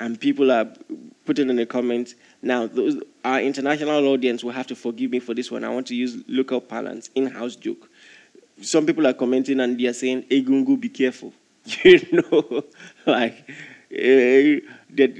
and 0.00 0.20
people 0.20 0.50
are 0.50 0.68
putting 1.26 1.50
in 1.50 1.56
the 1.56 1.66
comments. 1.66 2.14
Now, 2.42 2.66
those, 2.66 3.00
our 3.24 3.40
international 3.40 4.06
audience 4.08 4.44
will 4.44 4.52
have 4.52 4.66
to 4.68 4.76
forgive 4.76 5.10
me 5.10 5.20
for 5.20 5.34
this 5.34 5.50
one. 5.50 5.64
I 5.64 5.68
want 5.68 5.86
to 5.88 5.94
use 5.94 6.22
local 6.28 6.60
parlance, 6.60 7.10
in-house 7.14 7.56
joke. 7.56 7.88
Some 8.60 8.86
people 8.86 9.06
are 9.06 9.12
commenting 9.12 9.60
and 9.60 9.78
they 9.78 9.86
are 9.86 9.92
saying, 9.92 10.24
Egungu, 10.24 10.78
be 10.80 10.88
careful. 10.88 11.32
You 11.84 12.00
know, 12.12 12.64
like, 13.06 13.44
uh, 13.90 14.64
that 14.90 15.14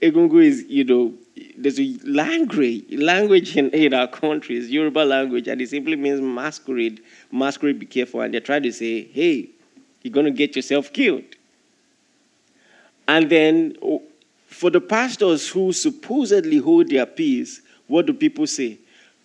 Egungu 0.00 0.44
is, 0.44 0.64
you 0.68 0.84
know, 0.84 1.14
there's 1.56 1.80
a 1.80 1.96
language, 2.04 2.84
language 2.92 3.56
in, 3.56 3.70
in 3.70 3.92
our 3.94 4.06
countries, 4.06 4.70
Yoruba 4.70 5.00
language, 5.00 5.48
and 5.48 5.60
it 5.60 5.68
simply 5.68 5.96
means 5.96 6.20
masquerade. 6.20 7.02
Masquerade, 7.32 7.78
be 7.78 7.86
careful. 7.86 8.20
And 8.20 8.32
they're 8.32 8.40
trying 8.40 8.62
to 8.62 8.72
say, 8.72 9.04
hey, 9.04 9.50
you're 10.02 10.12
going 10.12 10.26
to 10.26 10.32
get 10.32 10.54
yourself 10.54 10.92
killed. 10.92 11.24
And 13.08 13.28
then 13.30 13.76
oh, 13.82 14.02
for 14.46 14.70
the 14.70 14.80
pastors 14.80 15.48
who 15.48 15.72
supposedly 15.72 16.58
hold 16.58 16.90
their 16.90 17.06
peace, 17.06 17.62
what 17.86 18.06
do 18.06 18.12
people 18.12 18.46
say? 18.46 18.78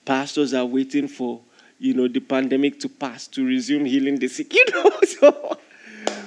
Pastors 0.05 0.53
are 0.53 0.65
waiting 0.65 1.07
for, 1.07 1.41
you 1.79 1.93
know, 1.93 2.07
the 2.07 2.19
pandemic 2.19 2.79
to 2.79 2.89
pass 2.89 3.27
to 3.27 3.45
resume 3.45 3.85
healing 3.85 4.17
the 4.17 4.27
sick. 4.27 4.53
You 4.53 4.65
know, 4.73 4.91
so 5.05 5.57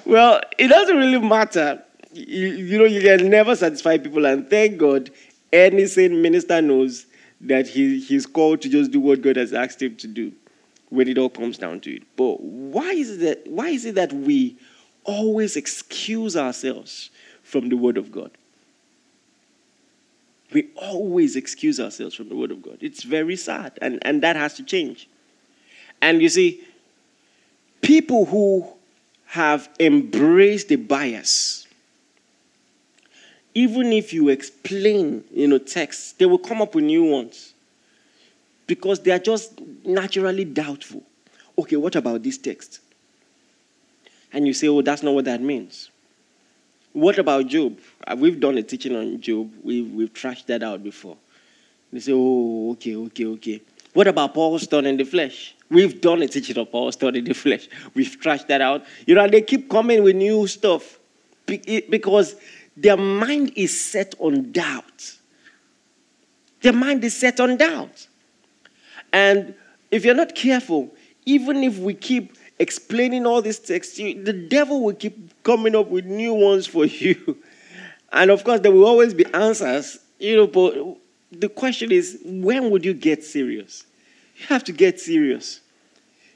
well, 0.05 0.41
it 0.57 0.69
doesn't 0.69 0.97
really 0.97 1.19
matter. 1.19 1.83
You, 2.17 2.49
you 2.49 2.79
know, 2.79 2.85
you 2.85 3.01
can 3.01 3.29
never 3.29 3.55
satisfy 3.55 3.99
people, 3.99 4.25
and 4.27 4.49
thank 4.49 4.79
God, 4.79 5.11
any 5.53 5.87
sane 5.87 6.23
minister 6.23 6.61
knows 6.63 7.07
that 7.41 7.69
he, 7.69 8.01
he's 8.01 8.27
called 8.27 8.63
to 8.63 8.69
just 8.69 8.91
do 8.91 9.01
what 9.01 9.23
God 9.23 9.37
has 9.37 9.53
asked 9.53 9.83
him 9.83 9.97
to 9.97 10.07
do 10.07 10.33
when 10.89 11.09
it 11.09 11.19
all 11.19 11.29
comes 11.29 11.59
down 11.59 11.81
to 11.81 11.97
it. 11.97 12.03
But 12.17 12.41
why 12.41 12.91
is 12.93 13.11
it 13.11 13.21
that, 13.21 13.51
why 13.51 13.69
is 13.69 13.85
it 13.85 13.97
that 13.97 14.13
we 14.13 14.57
always 15.07 15.57
excuse 15.57 16.37
ourselves 16.37 17.11
from 17.43 17.69
the 17.69 17.77
Word 17.77 17.97
of 17.97 18.13
God. 18.13 18.31
We 20.53 20.69
always 20.77 21.37
excuse 21.37 21.81
ourselves 21.81 22.15
from 22.15 22.29
the 22.29 22.37
Word 22.37 22.51
of 22.51 22.63
God. 22.63 22.79
It's 22.81 23.03
very 23.03 23.37
sad, 23.37 23.79
and, 23.81 23.99
and 24.03 24.23
that 24.23 24.37
has 24.37 24.55
to 24.55 24.65
change. 24.65 25.09
And 26.03 26.21
you 26.21 26.29
see, 26.29 26.63
people 27.83 28.27
who 28.27 28.67
have 29.27 29.69
embraced 29.81 30.69
the 30.69 30.77
bias, 30.77 31.66
even 33.57 33.91
if 33.91 34.13
you 34.13 34.29
explain, 34.29 35.25
you 35.33 35.49
know, 35.49 35.57
texts, 35.57 36.13
they 36.13 36.27
will 36.27 36.37
come 36.37 36.61
up 36.61 36.75
with 36.75 36.85
new 36.85 37.05
ones 37.05 37.55
because 38.67 39.01
they 39.01 39.11
are 39.11 39.19
just 39.19 39.59
naturally 39.83 40.45
doubtful. 40.45 41.03
Okay, 41.57 41.77
what 41.77 41.97
about 41.97 42.23
this 42.23 42.37
text? 42.37 42.81
And 44.31 44.47
you 44.47 44.53
say, 44.53 44.69
oh, 44.69 44.83
that's 44.83 45.03
not 45.03 45.15
what 45.15 45.25
that 45.25 45.41
means. 45.41 45.91
What 46.93 47.19
about 47.19 47.47
Job? 47.47 47.79
Uh, 48.07 48.15
we've 48.19 48.39
done 48.39 48.59
a 48.59 48.63
teaching 48.63 48.95
on 48.95 49.19
Job. 49.23 49.51
We've, 49.65 49.91
we've 49.91 50.13
trashed 50.13 50.45
that 50.47 50.63
out 50.63 50.85
before. 50.85 51.17
They 51.91 52.01
say, 52.01 52.13
oh, 52.15 52.73
okay, 52.73 52.95
okay, 52.95 53.25
okay. 53.25 53.63
What 53.95 54.07
about 54.07 54.35
Paul's 54.35 54.67
thorn 54.67 54.85
in 54.85 54.99
the 54.99 55.05
flesh? 55.05 55.55
We've 55.71 55.99
done 55.99 56.21
a 56.21 56.29
teaching 56.29 56.59
on 56.59 56.67
Paul's 56.67 56.97
thorn 56.97 57.17
in 57.17 57.25
the 57.25 57.33
flesh. 57.33 57.69
We've 57.95 58.21
trashed 58.21 58.49
that 58.49 58.61
out. 58.61 58.85
You 59.07 59.15
know, 59.15 59.27
they 59.27 59.41
keep 59.41 59.71
coming 59.71 60.03
with 60.03 60.15
new 60.15 60.47
stuff 60.47 60.99
because 61.47 62.37
their 62.77 62.97
mind 62.97 63.53
is 63.57 63.79
set 63.79 64.15
on 64.19 64.53
doubt. 64.53 65.17
Their 66.61 66.73
mind 66.73 67.05
is 67.05 67.17
set 67.17 67.41
on 67.41 67.57
doubt. 67.57 68.07
And 69.13 69.55
if 69.91 70.05
you're 70.05 70.15
not 70.15 70.35
careful, 70.35 70.95
even 71.25 71.63
if 71.63 71.79
we 71.79 71.95
keep 71.95 72.37
explaining 72.59 73.27
all 73.27 73.41
these 73.41 73.59
texts, 73.59 73.99
you, 73.99 74.23
the 74.23 74.33
devil 74.33 74.83
will 74.83 74.95
keep 74.95 75.43
coming 75.43 75.75
up 75.75 75.89
with 75.89 76.05
new 76.05 76.35
ones 76.35 76.67
for 76.67 76.85
you. 76.85 77.39
And 78.13 78.31
of 78.31 78.45
course, 78.45 78.61
there 78.61 78.73
will 78.73 78.87
always 78.87 79.15
be 79.15 79.25
answers, 79.27 79.99
you 80.19 80.37
know, 80.37 80.47
but 80.47 80.99
the 81.33 81.49
question 81.49 81.93
is 81.93 82.19
when 82.25 82.71
would 82.71 82.85
you 82.85 82.95
get 82.95 83.25
serious? 83.25 83.85
You 84.37 84.47
have 84.47 84.65
to 84.65 84.73
get 84.73 85.01
serious. 85.01 85.61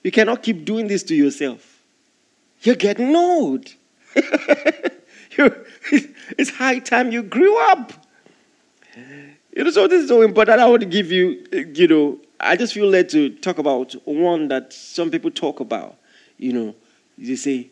You 0.02 0.10
cannot 0.10 0.42
keep 0.42 0.64
doing 0.64 0.86
this 0.86 1.02
to 1.04 1.14
yourself. 1.14 1.80
You're 2.62 2.74
getting 2.76 3.12
old. 5.38 5.54
it's 6.38 6.50
high 6.50 6.78
time 6.78 7.12
you 7.12 7.22
grew 7.22 7.58
up. 7.70 7.92
You 9.56 9.64
know, 9.64 9.70
so 9.70 9.88
this 9.88 10.02
is 10.02 10.08
so 10.08 10.22
important. 10.22 10.60
I 10.60 10.68
want 10.68 10.80
to 10.80 10.86
give 10.86 11.10
you, 11.10 11.44
you 11.52 11.88
know, 11.88 12.18
I 12.38 12.56
just 12.56 12.72
feel 12.72 12.86
led 12.86 13.08
to 13.10 13.30
talk 13.30 13.58
about 13.58 13.92
one 14.04 14.48
that 14.48 14.72
some 14.72 15.10
people 15.10 15.30
talk 15.30 15.60
about 15.60 15.96
you 16.40 16.52
know, 16.54 16.74
you 17.18 17.36
say, 17.36 17.68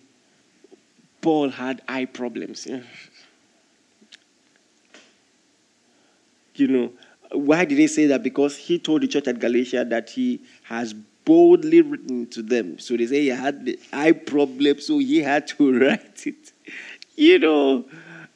Paul 1.23 1.49
had 1.49 1.81
eye 1.89 2.05
problems. 2.05 2.67
you 6.55 6.69
know, 6.69 6.93
why 7.33 7.65
did 7.65 7.79
he 7.79 7.89
say 7.89 8.07
that? 8.07 8.23
Because 8.23 8.57
he 8.57 8.79
told 8.79 9.03
the 9.03 9.09
church 9.09 9.27
at 9.27 9.39
Galatia 9.39 9.87
that 9.87 10.11
he 10.11 10.41
has 10.65 10.93
boldly 11.25 11.81
written 11.81 12.27
to 12.29 12.43
them. 12.43 12.79
So 12.79 12.97
they 12.97 13.07
say 13.07 13.23
he 13.23 13.29
had 13.29 13.65
the 13.65 13.79
eye 13.93 14.13
problem, 14.13 14.81
so 14.81 14.99
he 14.99 15.21
had 15.21 15.47
to 15.49 15.81
write 15.81 16.27
it. 16.27 16.53
You 17.19 17.39
know, 17.39 17.85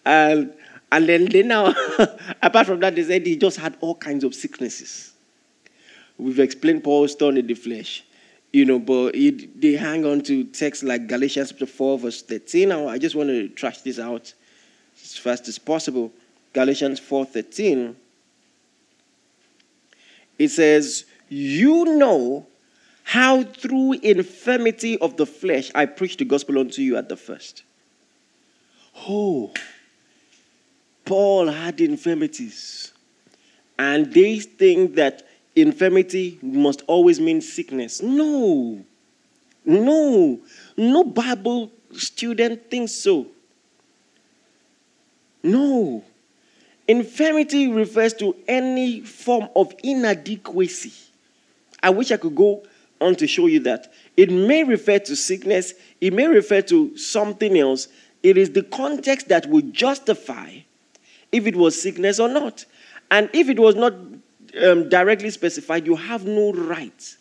and 0.04 0.52
and 0.90 1.08
then 1.08 1.24
they 1.26 1.42
now, 1.42 1.74
apart 2.42 2.66
from 2.66 2.80
that, 2.80 2.94
they 2.96 3.04
said 3.04 3.24
he 3.24 3.36
just 3.36 3.58
had 3.58 3.76
all 3.80 3.94
kinds 3.94 4.24
of 4.24 4.34
sicknesses. 4.34 5.12
We've 6.18 6.40
explained 6.40 6.84
Paul's 6.84 7.14
thorn 7.14 7.36
in 7.36 7.46
the 7.46 7.54
flesh 7.54 8.04
you 8.52 8.66
know, 8.66 8.78
but 8.78 9.12
they 9.12 9.72
hang 9.72 10.04
on 10.04 10.20
to 10.22 10.44
texts 10.44 10.84
like 10.84 11.06
Galatians 11.06 11.50
chapter 11.50 11.66
4, 11.66 11.98
verse 11.98 12.22
13. 12.22 12.68
Now, 12.68 12.86
I 12.86 12.98
just 12.98 13.14
want 13.14 13.30
to 13.30 13.48
trash 13.48 13.80
this 13.80 13.98
out 13.98 14.32
as 15.02 15.16
fast 15.16 15.48
as 15.48 15.58
possible. 15.58 16.12
Galatians 16.52 17.00
4 17.00 17.24
13. 17.24 17.96
It 20.38 20.48
says, 20.48 21.06
You 21.28 21.96
know 21.96 22.46
how 23.04 23.42
through 23.42 23.94
infirmity 23.94 24.98
of 24.98 25.16
the 25.16 25.26
flesh 25.26 25.70
I 25.74 25.86
preached 25.86 26.18
the 26.18 26.24
gospel 26.26 26.58
unto 26.58 26.82
you 26.82 26.96
at 26.96 27.08
the 27.08 27.16
first. 27.16 27.62
Oh, 29.08 29.52
Paul 31.04 31.49
had 31.49 31.80
infirmities. 31.80 32.92
And 33.78 34.12
they 34.12 34.38
think 34.38 34.94
that 34.94 35.26
infirmity 35.56 36.38
must 36.42 36.82
always 36.87 37.18
mean 37.20 37.40
sickness. 37.40 38.02
No. 38.02 38.84
No. 39.64 40.40
No 40.76 41.04
Bible 41.04 41.70
student 41.92 42.70
thinks 42.70 42.92
so. 42.92 43.26
No. 45.42 46.04
Infirmity 46.87 47.68
refers 47.68 48.14
to 48.14 48.37
any 48.46 49.00
form 49.00 49.49
of 49.56 49.75
inadequacy. 49.82 50.92
I 51.82 51.90
wish 51.90 52.12
I 52.12 52.16
could 52.16 52.34
go 52.34 52.62
on 53.00 53.16
to 53.16 53.26
show 53.26 53.46
you 53.46 53.61
that. 53.61 53.92
It 54.16 54.30
may 54.30 54.62
refer 54.64 54.99
to 55.00 55.16
sickness, 55.16 55.75
it 56.00 56.12
may 56.12 56.26
refer 56.26 56.62
to 56.62 56.96
something 56.96 57.58
else. 57.58 57.88
It 58.23 58.38
is 58.38 58.50
the 58.50 58.62
context 58.62 59.29
that 59.29 59.47
would 59.47 59.73
justify 59.73 60.59
if 61.33 61.47
it 61.47 61.57
was 61.57 61.81
sickness 61.81 62.21
or 62.21 62.29
not. 62.29 62.64
And 63.11 63.29
if 63.33 63.49
it 63.49 63.59
was 63.59 63.75
not 63.75 63.95
um, 64.62 64.88
directly 64.88 65.31
specified, 65.31 65.87
you 65.87 65.97
have 65.97 66.25
no 66.25 66.52
right 66.52 67.17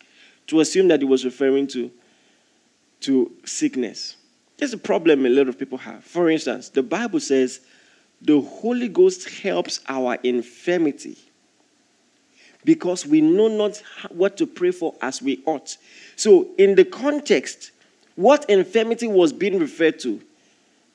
to 0.48 0.60
assume 0.60 0.88
that 0.88 1.02
it 1.02 1.06
was 1.06 1.24
referring 1.24 1.66
to, 1.68 1.90
to 3.00 3.32
sickness. 3.44 4.16
There's 4.58 4.72
a 4.72 4.78
problem 4.78 5.26
a 5.26 5.28
lot 5.28 5.48
of 5.48 5.58
people 5.58 5.78
have. 5.78 6.04
For 6.04 6.30
instance, 6.30 6.68
the 6.68 6.82
Bible 6.82 7.20
says 7.20 7.60
the 8.20 8.40
Holy 8.40 8.88
Ghost 8.88 9.28
helps 9.40 9.80
our 9.88 10.16
infirmity 10.22 11.18
because 12.64 13.04
we 13.04 13.20
know 13.20 13.48
not 13.48 13.82
what 14.10 14.36
to 14.36 14.46
pray 14.46 14.70
for 14.70 14.94
as 15.02 15.20
we 15.20 15.42
ought. 15.46 15.76
So, 16.14 16.48
in 16.58 16.76
the 16.76 16.84
context, 16.84 17.72
what 18.14 18.48
infirmity 18.48 19.08
was 19.08 19.32
being 19.32 19.58
referred 19.58 19.98
to? 20.00 20.20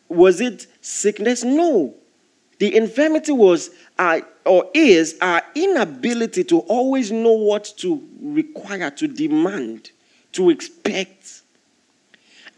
Was 0.09 0.41
it 0.41 0.67
sickness? 0.81 1.43
No. 1.43 1.95
The 2.59 2.75
infirmity 2.75 3.31
was 3.31 3.69
our, 3.99 4.21
or 4.45 4.69
is 4.73 5.17
our 5.21 5.43
inability 5.53 6.43
to 6.45 6.59
always 6.59 7.11
know 7.11 7.33
what 7.33 7.71
to 7.77 8.03
require, 8.19 8.89
to 8.91 9.07
demand, 9.07 9.91
to 10.33 10.49
expect. 10.49 11.41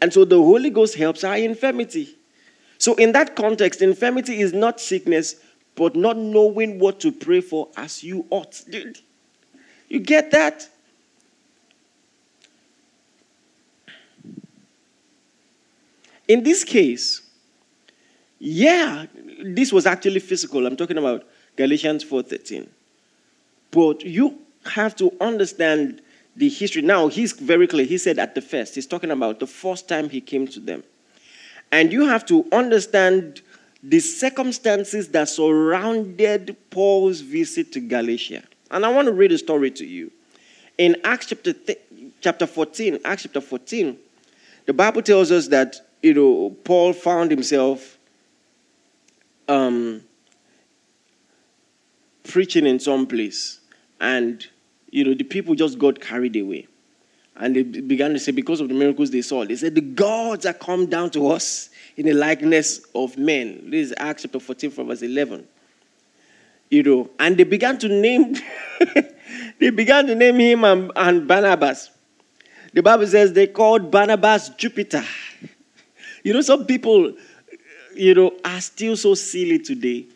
And 0.00 0.12
so 0.12 0.24
the 0.24 0.36
Holy 0.36 0.70
Ghost 0.70 0.94
helps 0.94 1.24
our 1.24 1.36
infirmity. 1.36 2.16
So, 2.78 2.94
in 2.94 3.12
that 3.12 3.36
context, 3.36 3.82
infirmity 3.82 4.40
is 4.40 4.54
not 4.54 4.80
sickness, 4.80 5.36
but 5.74 5.94
not 5.94 6.16
knowing 6.16 6.78
what 6.78 6.98
to 7.00 7.12
pray 7.12 7.42
for 7.42 7.68
as 7.76 8.02
you 8.02 8.24
ought. 8.30 8.62
You 9.88 9.98
get 10.00 10.30
that? 10.30 10.66
In 16.26 16.42
this 16.42 16.64
case, 16.64 17.22
yeah, 18.40 19.04
this 19.44 19.70
was 19.70 19.84
actually 19.84 20.18
physical. 20.18 20.66
I'm 20.66 20.76
talking 20.76 20.96
about 20.96 21.24
Galatians 21.56 22.02
4:13. 22.02 22.66
But 23.70 24.02
you 24.02 24.38
have 24.64 24.96
to 24.96 25.12
understand 25.20 26.00
the 26.34 26.48
history. 26.48 26.82
Now, 26.82 27.08
he's 27.08 27.32
very 27.32 27.66
clear. 27.66 27.84
He 27.84 27.98
said 27.98 28.18
at 28.18 28.34
the 28.34 28.40
first, 28.40 28.74
he's 28.74 28.86
talking 28.86 29.10
about 29.10 29.40
the 29.40 29.46
first 29.46 29.88
time 29.88 30.08
he 30.08 30.20
came 30.20 30.48
to 30.48 30.60
them. 30.60 30.82
And 31.70 31.92
you 31.92 32.06
have 32.06 32.24
to 32.26 32.46
understand 32.50 33.42
the 33.82 34.00
circumstances 34.00 35.08
that 35.08 35.28
surrounded 35.28 36.56
Paul's 36.70 37.20
visit 37.20 37.72
to 37.72 37.80
Galatia. 37.80 38.42
And 38.70 38.86
I 38.86 38.88
want 38.88 39.06
to 39.06 39.12
read 39.12 39.32
a 39.32 39.38
story 39.38 39.70
to 39.72 39.86
you. 39.86 40.10
In 40.78 40.96
Acts 41.04 41.26
chapter, 41.26 41.52
th- 41.52 41.78
chapter 42.20 42.46
14, 42.46 43.00
Acts 43.04 43.24
chapter 43.24 43.40
14, 43.40 43.96
the 44.66 44.72
Bible 44.72 45.02
tells 45.02 45.30
us 45.30 45.48
that 45.48 45.76
you 46.02 46.14
know 46.14 46.56
Paul 46.64 46.92
found 46.92 47.30
himself 47.30 47.98
um, 49.50 50.02
preaching 52.24 52.66
in 52.66 52.78
some 52.78 53.06
place, 53.06 53.60
and 54.00 54.46
you 54.90 55.04
know 55.04 55.14
the 55.14 55.24
people 55.24 55.54
just 55.54 55.78
got 55.78 56.00
carried 56.00 56.36
away. 56.36 56.66
And 57.36 57.56
they 57.56 57.62
began 57.62 58.12
to 58.12 58.18
say, 58.18 58.32
because 58.32 58.60
of 58.60 58.68
the 58.68 58.74
miracles 58.74 59.10
they 59.10 59.22
saw, 59.22 59.46
they 59.46 59.56
said, 59.56 59.74
The 59.74 59.80
gods 59.80 60.44
are 60.44 60.52
come 60.52 60.86
down 60.86 61.10
to 61.10 61.28
us 61.28 61.70
in 61.96 62.04
the 62.04 62.12
likeness 62.12 62.82
of 62.94 63.16
men. 63.16 63.70
This 63.70 63.88
is 63.88 63.94
Acts 63.96 64.22
chapter 64.22 64.38
14, 64.40 64.70
from 64.70 64.88
verse 64.88 65.00
11. 65.00 65.48
You 66.68 66.82
know, 66.82 67.10
and 67.18 67.36
they 67.36 67.44
began 67.44 67.78
to 67.78 67.88
name, 67.88 68.36
they 69.58 69.70
began 69.70 70.06
to 70.06 70.14
name 70.14 70.38
him 70.38 70.64
and, 70.64 70.92
and 70.94 71.26
Barnabas. 71.26 71.90
The 72.74 72.82
Bible 72.82 73.06
says 73.06 73.32
they 73.32 73.46
called 73.46 73.90
Barnabas 73.90 74.50
Jupiter. 74.50 75.04
You 76.22 76.34
know, 76.34 76.42
some 76.42 76.66
people, 76.66 77.14
you 77.94 78.14
know, 78.14 78.32
are 78.44 78.60
still 78.60 78.96
so 78.96 79.14
silly 79.14 79.58
today. 79.58 80.06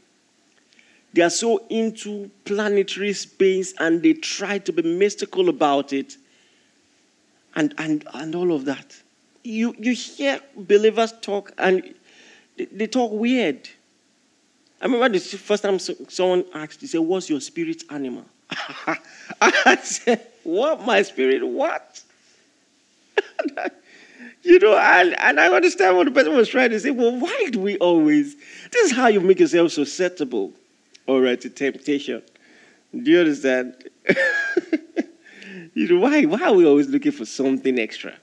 They 1.12 1.22
are 1.22 1.30
so 1.30 1.64
into 1.68 2.30
planetary 2.44 3.12
space 3.12 3.72
and 3.78 4.02
they 4.02 4.14
try 4.14 4.58
to 4.58 4.72
be 4.72 4.82
mystical 4.82 5.48
about 5.48 5.92
it 5.92 6.16
and, 7.54 7.72
and, 7.78 8.04
and 8.14 8.34
all 8.34 8.52
of 8.52 8.64
that. 8.64 8.96
You, 9.44 9.74
you 9.78 9.92
hear 9.92 10.40
believers 10.56 11.12
talk 11.20 11.52
and 11.58 11.94
they, 12.56 12.64
they 12.66 12.87
talk 12.87 13.12
weird. 13.12 13.68
I 14.80 14.87
remember 14.87 15.08
the 15.10 15.20
first 15.20 15.62
time 15.62 15.78
someone 15.78 16.44
asked, 16.52 16.80
he 16.80 16.87
said, 16.87 17.00
What's 17.00 17.30
your 17.30 17.40
spirit 17.40 17.84
animal? 17.90 18.24
I 19.40 19.76
said, 19.82 20.26
What? 20.42 20.84
My 20.84 21.02
spirit? 21.02 21.46
What? 21.46 22.02
you 24.44 24.59
know, 24.61 24.76
and, 24.76 25.18
and 25.20 25.40
I 25.40 25.48
understand 25.48 25.96
what 25.96 26.04
the 26.04 26.12
person 26.12 26.37
was 26.37 26.48
trying 26.48 26.70
to 26.70 26.80
say. 26.80 26.90
Well, 26.90 27.18
why 27.18 27.48
do 27.50 27.61
we 27.61 27.76
always? 27.78 28.37
This 28.70 28.90
is 28.90 28.96
how 28.96 29.09
you 29.09 29.20
make 29.20 29.40
yourself 29.40 29.72
susceptible, 29.72 30.52
all 31.07 31.20
right, 31.20 31.40
to 31.40 31.50
temptation. 31.50 32.22
Do 32.92 33.11
you 33.11 33.20
understand? 33.20 33.74
You 35.74 35.88
know, 35.88 36.00
why, 36.00 36.22
why 36.22 36.40
are 36.40 36.52
we 36.54 36.64
always 36.64 36.88
looking 36.88 37.12
for 37.12 37.24
something 37.24 37.78
extra? 37.78 38.14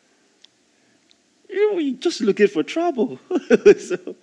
You 1.50 1.74
know, 1.74 1.80
you're 1.80 1.98
just 1.98 2.22
looking 2.22 2.48
for 2.48 2.64
trouble. 2.64 3.20
so 3.78 4.16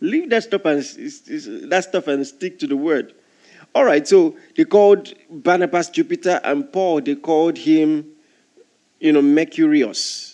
leave 0.00 0.28
that 0.30 0.42
stuff 0.42 0.64
and 0.64 0.82
that 1.70 1.84
stuff 1.88 2.08
and 2.08 2.26
stick 2.26 2.58
to 2.58 2.66
the 2.66 2.76
word. 2.76 3.14
All 3.76 3.84
right, 3.84 4.06
so 4.06 4.36
they 4.56 4.64
called 4.64 5.14
Barnabas 5.30 5.88
Jupiter 5.90 6.40
and 6.44 6.72
Paul, 6.72 7.00
they 7.00 7.14
called 7.14 7.58
him, 7.58 8.06
you 9.00 9.12
know, 9.12 9.22
Mercurius. 9.22 10.33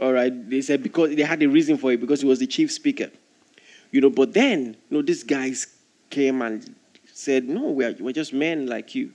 All 0.00 0.12
right, 0.12 0.50
they 0.50 0.60
said 0.60 0.82
because 0.82 1.14
they 1.14 1.22
had 1.22 1.42
a 1.42 1.48
reason 1.48 1.78
for 1.78 1.92
it 1.92 2.00
because 2.00 2.20
he 2.20 2.26
was 2.26 2.38
the 2.38 2.46
chief 2.46 2.70
speaker. 2.70 3.10
You 3.90 4.00
know, 4.00 4.10
but 4.10 4.34
then, 4.34 4.76
you 4.90 4.96
know, 4.96 5.02
these 5.02 5.22
guys 5.22 5.68
came 6.10 6.42
and 6.42 6.74
said, 7.12 7.48
No, 7.48 7.62
we're, 7.62 7.96
we're 7.98 8.12
just 8.12 8.32
men 8.32 8.66
like 8.66 8.94
you. 8.94 9.12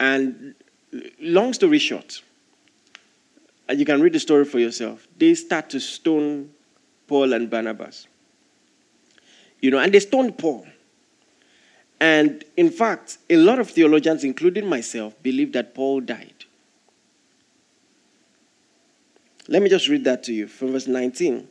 And 0.00 0.54
long 1.20 1.52
story 1.52 1.78
short, 1.78 2.22
and 3.68 3.78
you 3.78 3.84
can 3.84 4.00
read 4.00 4.12
the 4.12 4.20
story 4.20 4.44
for 4.44 4.58
yourself, 4.58 5.06
they 5.18 5.34
start 5.34 5.70
to 5.70 5.80
stone 5.80 6.50
Paul 7.06 7.32
and 7.32 7.50
Barnabas. 7.50 8.06
You 9.60 9.70
know, 9.70 9.78
and 9.78 9.92
they 9.92 10.00
stoned 10.00 10.38
Paul. 10.38 10.66
And 12.00 12.44
in 12.56 12.70
fact, 12.70 13.18
a 13.30 13.36
lot 13.36 13.58
of 13.58 13.70
theologians, 13.70 14.24
including 14.24 14.68
myself, 14.68 15.14
believe 15.22 15.52
that 15.52 15.74
Paul 15.74 16.00
died. 16.00 16.44
Let 19.48 19.62
me 19.62 19.68
just 19.68 19.88
read 19.88 20.04
that 20.04 20.22
to 20.24 20.32
you 20.32 20.48
from 20.48 20.72
verse 20.72 20.86
19. 20.86 21.46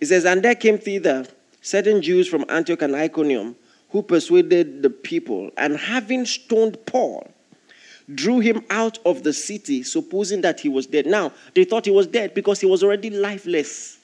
It 0.00 0.06
says, 0.06 0.24
And 0.24 0.42
there 0.42 0.54
came 0.54 0.78
thither 0.78 1.26
certain 1.60 2.02
Jews 2.02 2.28
from 2.28 2.44
Antioch 2.48 2.82
and 2.82 2.94
Iconium 2.94 3.56
who 3.90 4.02
persuaded 4.02 4.82
the 4.82 4.90
people, 4.90 5.50
and 5.56 5.76
having 5.76 6.26
stoned 6.26 6.78
Paul, 6.84 7.26
drew 8.14 8.40
him 8.40 8.64
out 8.70 8.98
of 9.04 9.22
the 9.22 9.32
city, 9.32 9.82
supposing 9.82 10.42
that 10.42 10.60
he 10.60 10.68
was 10.68 10.86
dead. 10.86 11.06
Now, 11.06 11.32
they 11.54 11.64
thought 11.64 11.84
he 11.84 11.90
was 11.90 12.06
dead 12.06 12.34
because 12.34 12.60
he 12.60 12.66
was 12.66 12.82
already 12.82 13.10
lifeless. 13.10 13.98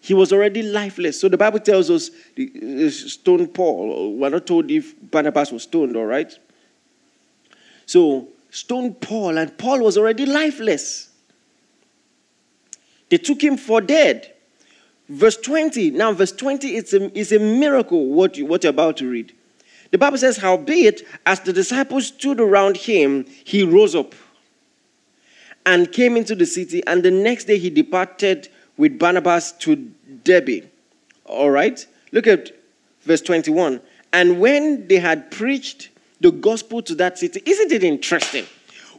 He 0.00 0.14
was 0.14 0.32
already 0.32 0.62
lifeless. 0.62 1.20
So 1.20 1.28
the 1.28 1.36
Bible 1.36 1.60
tells 1.60 1.90
us 1.90 2.10
uh, 2.38 2.88
stoned 2.90 3.52
Paul. 3.52 4.16
We're 4.16 4.30
not 4.30 4.46
told 4.46 4.70
if 4.70 4.94
Barnabas 5.10 5.52
was 5.52 5.64
stoned, 5.64 5.94
all 5.94 6.06
right? 6.06 6.32
So, 7.84 8.28
stoned 8.50 9.00
Paul, 9.00 9.38
and 9.38 9.56
Paul 9.58 9.80
was 9.80 9.96
already 9.96 10.26
lifeless. 10.26 11.10
They 13.08 13.18
took 13.18 13.42
him 13.42 13.56
for 13.56 13.80
dead. 13.80 14.32
Verse 15.08 15.36
20. 15.36 15.90
Now, 15.90 16.12
verse 16.12 16.32
20 16.32 16.76
is 16.76 16.94
a, 16.94 17.18
is 17.18 17.32
a 17.32 17.38
miracle 17.38 18.06
what, 18.06 18.36
you, 18.36 18.46
what 18.46 18.62
you're 18.62 18.70
about 18.70 18.96
to 18.98 19.10
read. 19.10 19.32
The 19.90 19.98
Bible 19.98 20.18
says, 20.18 20.36
Howbeit, 20.36 21.02
as 21.26 21.40
the 21.40 21.52
disciples 21.52 22.06
stood 22.06 22.40
around 22.40 22.76
him, 22.76 23.24
he 23.44 23.64
rose 23.64 23.96
up 23.96 24.14
and 25.66 25.90
came 25.90 26.16
into 26.16 26.34
the 26.34 26.46
city, 26.46 26.82
and 26.86 27.02
the 27.02 27.10
next 27.10 27.44
day 27.44 27.58
he 27.58 27.70
departed 27.70 28.48
with 28.76 28.98
Barnabas 28.98 29.52
to 29.52 29.76
Derbe. 30.24 30.70
All 31.24 31.50
right? 31.50 31.84
Look 32.12 32.26
at 32.26 32.52
verse 33.02 33.20
21. 33.20 33.80
And 34.12 34.40
when 34.40 34.86
they 34.88 34.96
had 34.96 35.30
preached 35.30 35.90
the 36.20 36.30
gospel 36.30 36.82
to 36.82 36.94
that 36.96 37.18
city, 37.18 37.42
isn't 37.44 37.72
it 37.72 37.82
interesting? 37.82 38.46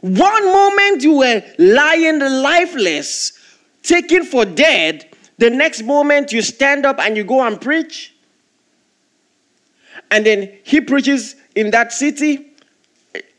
One 0.00 0.44
moment 0.46 1.02
you 1.02 1.18
were 1.18 1.42
lying 1.58 2.18
lifeless, 2.18 3.38
taken 3.82 4.24
for 4.24 4.44
dead, 4.44 5.08
the 5.38 5.50
next 5.50 5.82
moment 5.82 6.32
you 6.32 6.42
stand 6.42 6.84
up 6.84 6.98
and 6.98 7.16
you 7.16 7.24
go 7.24 7.40
and 7.42 7.60
preach. 7.60 8.14
And 10.10 10.26
then 10.26 10.52
he 10.64 10.80
preaches 10.80 11.36
in 11.54 11.70
that 11.70 11.92
city. 11.92 12.52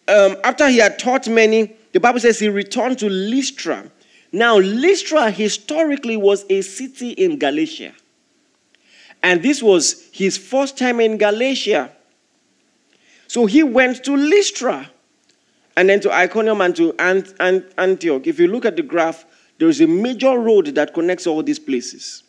Um, 0.08 0.38
after 0.44 0.68
he 0.70 0.78
had 0.78 0.98
taught 1.00 1.28
many, 1.28 1.76
the 1.92 2.00
Bible 2.00 2.20
says 2.20 2.40
he 2.40 2.50
returned 2.50 3.00
to 3.00 3.10
Lystra. 3.10 3.90
Now, 4.32 4.58
Lystra 4.58 5.30
historically 5.30 6.18
was 6.18 6.46
a 6.50 6.62
city 6.62 7.12
in 7.12 7.38
Galatia. 7.38 7.94
And 9.22 9.44
this 9.44 9.62
was 9.62 10.10
his 10.12 10.38
first 10.38 10.78
time 10.78 11.00
in 11.00 11.18
Galatia. 11.18 11.92
So 13.34 13.48
he 13.48 13.64
went 13.64 14.04
to 14.04 14.16
Lystra 14.16 14.92
and 15.76 15.90
then 15.90 16.00
to 16.02 16.14
Iconium 16.14 16.62
and 16.62 16.76
to 16.76 16.94
Antioch. 17.80 18.28
If 18.28 18.40
you 18.40 18.46
look 18.46 18.64
at 18.64 18.76
the 18.76 18.84
graph, 18.84 19.26
there 19.58 19.68
is 19.68 19.82
a 19.82 19.88
major 19.88 20.38
road 20.38 20.68
that 20.76 20.94
connects 20.94 21.26
all 21.26 21.42
these 21.42 21.58
places. 21.58 22.22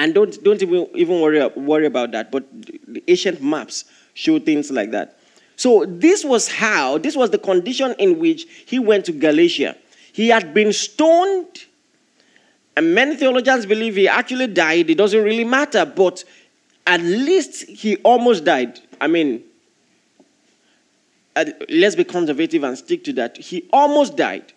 And 0.00 0.12
don't, 0.12 0.42
don't 0.42 0.60
even, 0.60 0.88
even 0.94 1.20
worry, 1.20 1.46
worry 1.54 1.86
about 1.86 2.10
that, 2.10 2.32
but 2.32 2.48
the 2.88 3.00
ancient 3.06 3.40
maps 3.44 3.84
show 4.14 4.40
things 4.40 4.72
like 4.72 4.90
that. 4.90 5.16
So, 5.54 5.84
this 5.86 6.24
was 6.24 6.48
how, 6.48 6.98
this 6.98 7.14
was 7.14 7.30
the 7.30 7.38
condition 7.38 7.94
in 8.00 8.18
which 8.18 8.46
he 8.66 8.80
went 8.80 9.04
to 9.04 9.12
Galatia. 9.12 9.76
He 10.12 10.30
had 10.30 10.52
been 10.52 10.72
stoned, 10.72 11.66
and 12.76 12.92
many 12.92 13.14
theologians 13.14 13.66
believe 13.66 13.94
he 13.94 14.08
actually 14.08 14.48
died. 14.48 14.90
It 14.90 14.96
doesn't 14.96 15.22
really 15.22 15.44
matter, 15.44 15.84
but 15.84 16.24
at 16.88 17.00
least 17.02 17.68
he 17.68 17.98
almost 17.98 18.44
died. 18.44 18.80
I 19.00 19.06
mean, 19.06 19.44
Uh, 21.36 21.44
let's 21.68 21.94
be 21.94 22.04
conservative 22.04 22.64
and 22.64 22.76
stick 22.76 23.04
to 23.04 23.12
that. 23.14 23.36
He 23.36 23.68
almost 23.72 24.16
died. 24.16 24.52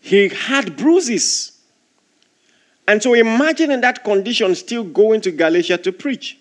He 0.00 0.28
had 0.28 0.76
bruises. 0.76 1.52
And 2.88 3.02
so 3.02 3.14
imagine 3.14 3.70
in 3.70 3.80
that 3.82 4.02
condition 4.02 4.54
still 4.54 4.84
going 4.84 5.20
to 5.22 5.30
Galatia 5.30 5.78
to 5.78 5.92
preach. 5.92 6.38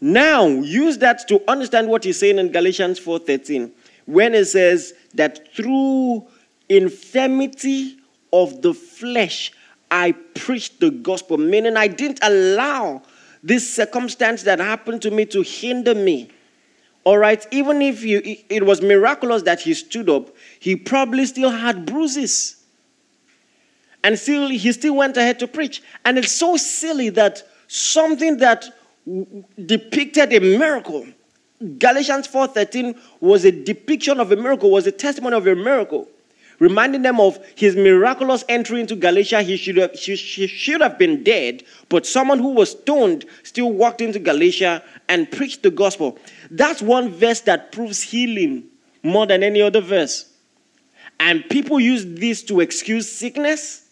Now, 0.00 0.46
use 0.46 0.98
that 0.98 1.26
to 1.28 1.42
understand 1.50 1.88
what 1.88 2.04
he's 2.04 2.18
saying 2.18 2.38
in 2.38 2.52
Galatians 2.52 2.98
4:13 3.00 3.72
when 4.06 4.34
it 4.34 4.46
says 4.46 4.94
that 5.14 5.54
through 5.54 6.26
infirmity 6.68 7.98
of 8.32 8.62
the 8.62 8.74
flesh 8.74 9.52
I 9.90 10.12
preached 10.34 10.80
the 10.80 10.90
gospel, 10.90 11.38
meaning 11.38 11.76
I 11.76 11.88
didn't 11.88 12.18
allow 12.22 13.02
this 13.42 13.72
circumstance 13.72 14.42
that 14.42 14.58
happened 14.58 15.02
to 15.02 15.10
me 15.10 15.24
to 15.26 15.42
hinder 15.42 15.94
me. 15.94 16.30
All 17.08 17.16
right, 17.16 17.46
even 17.50 17.80
if 17.80 18.04
you, 18.04 18.20
it 18.50 18.66
was 18.66 18.82
miraculous 18.82 19.40
that 19.44 19.62
he 19.62 19.72
stood 19.72 20.10
up, 20.10 20.28
he 20.60 20.76
probably 20.76 21.24
still 21.24 21.48
had 21.48 21.86
bruises. 21.86 22.56
And 24.04 24.18
still, 24.18 24.50
he 24.50 24.70
still 24.72 24.94
went 24.94 25.16
ahead 25.16 25.38
to 25.38 25.48
preach. 25.48 25.82
And 26.04 26.18
it's 26.18 26.32
so 26.32 26.58
silly 26.58 27.08
that 27.08 27.42
something 27.66 28.36
that 28.36 28.66
depicted 29.64 30.34
a 30.34 30.40
miracle, 30.40 31.06
Galatians 31.78 32.28
4:13 32.28 32.94
was 33.20 33.46
a 33.46 33.52
depiction 33.52 34.20
of 34.20 34.30
a 34.30 34.36
miracle, 34.36 34.70
was 34.70 34.86
a 34.86 34.92
testimony 34.92 35.34
of 35.34 35.46
a 35.46 35.54
miracle 35.54 36.08
reminding 36.58 37.02
them 37.02 37.20
of 37.20 37.38
his 37.54 37.76
miraculous 37.76 38.44
entry 38.48 38.80
into 38.80 38.96
Galatia. 38.96 39.42
He 39.42 39.56
should 39.56 39.76
have, 39.76 39.94
he 39.94 40.16
should 40.16 40.80
have 40.80 40.98
been 40.98 41.22
dead, 41.22 41.64
but 41.88 42.06
someone 42.06 42.38
who 42.38 42.50
was 42.50 42.72
stoned 42.72 43.24
still 43.42 43.72
walked 43.72 44.00
into 44.00 44.18
Galatia 44.18 44.82
and 45.08 45.30
preached 45.30 45.62
the 45.62 45.70
gospel. 45.70 46.18
That's 46.50 46.80
one 46.80 47.10
verse 47.10 47.40
that 47.42 47.72
proves 47.72 48.02
healing 48.02 48.64
more 49.02 49.26
than 49.26 49.42
any 49.42 49.60
other 49.60 49.80
verse. 49.80 50.30
And 51.20 51.48
people 51.48 51.80
use 51.80 52.04
this 52.06 52.42
to 52.44 52.60
excuse 52.60 53.10
sickness. 53.10 53.86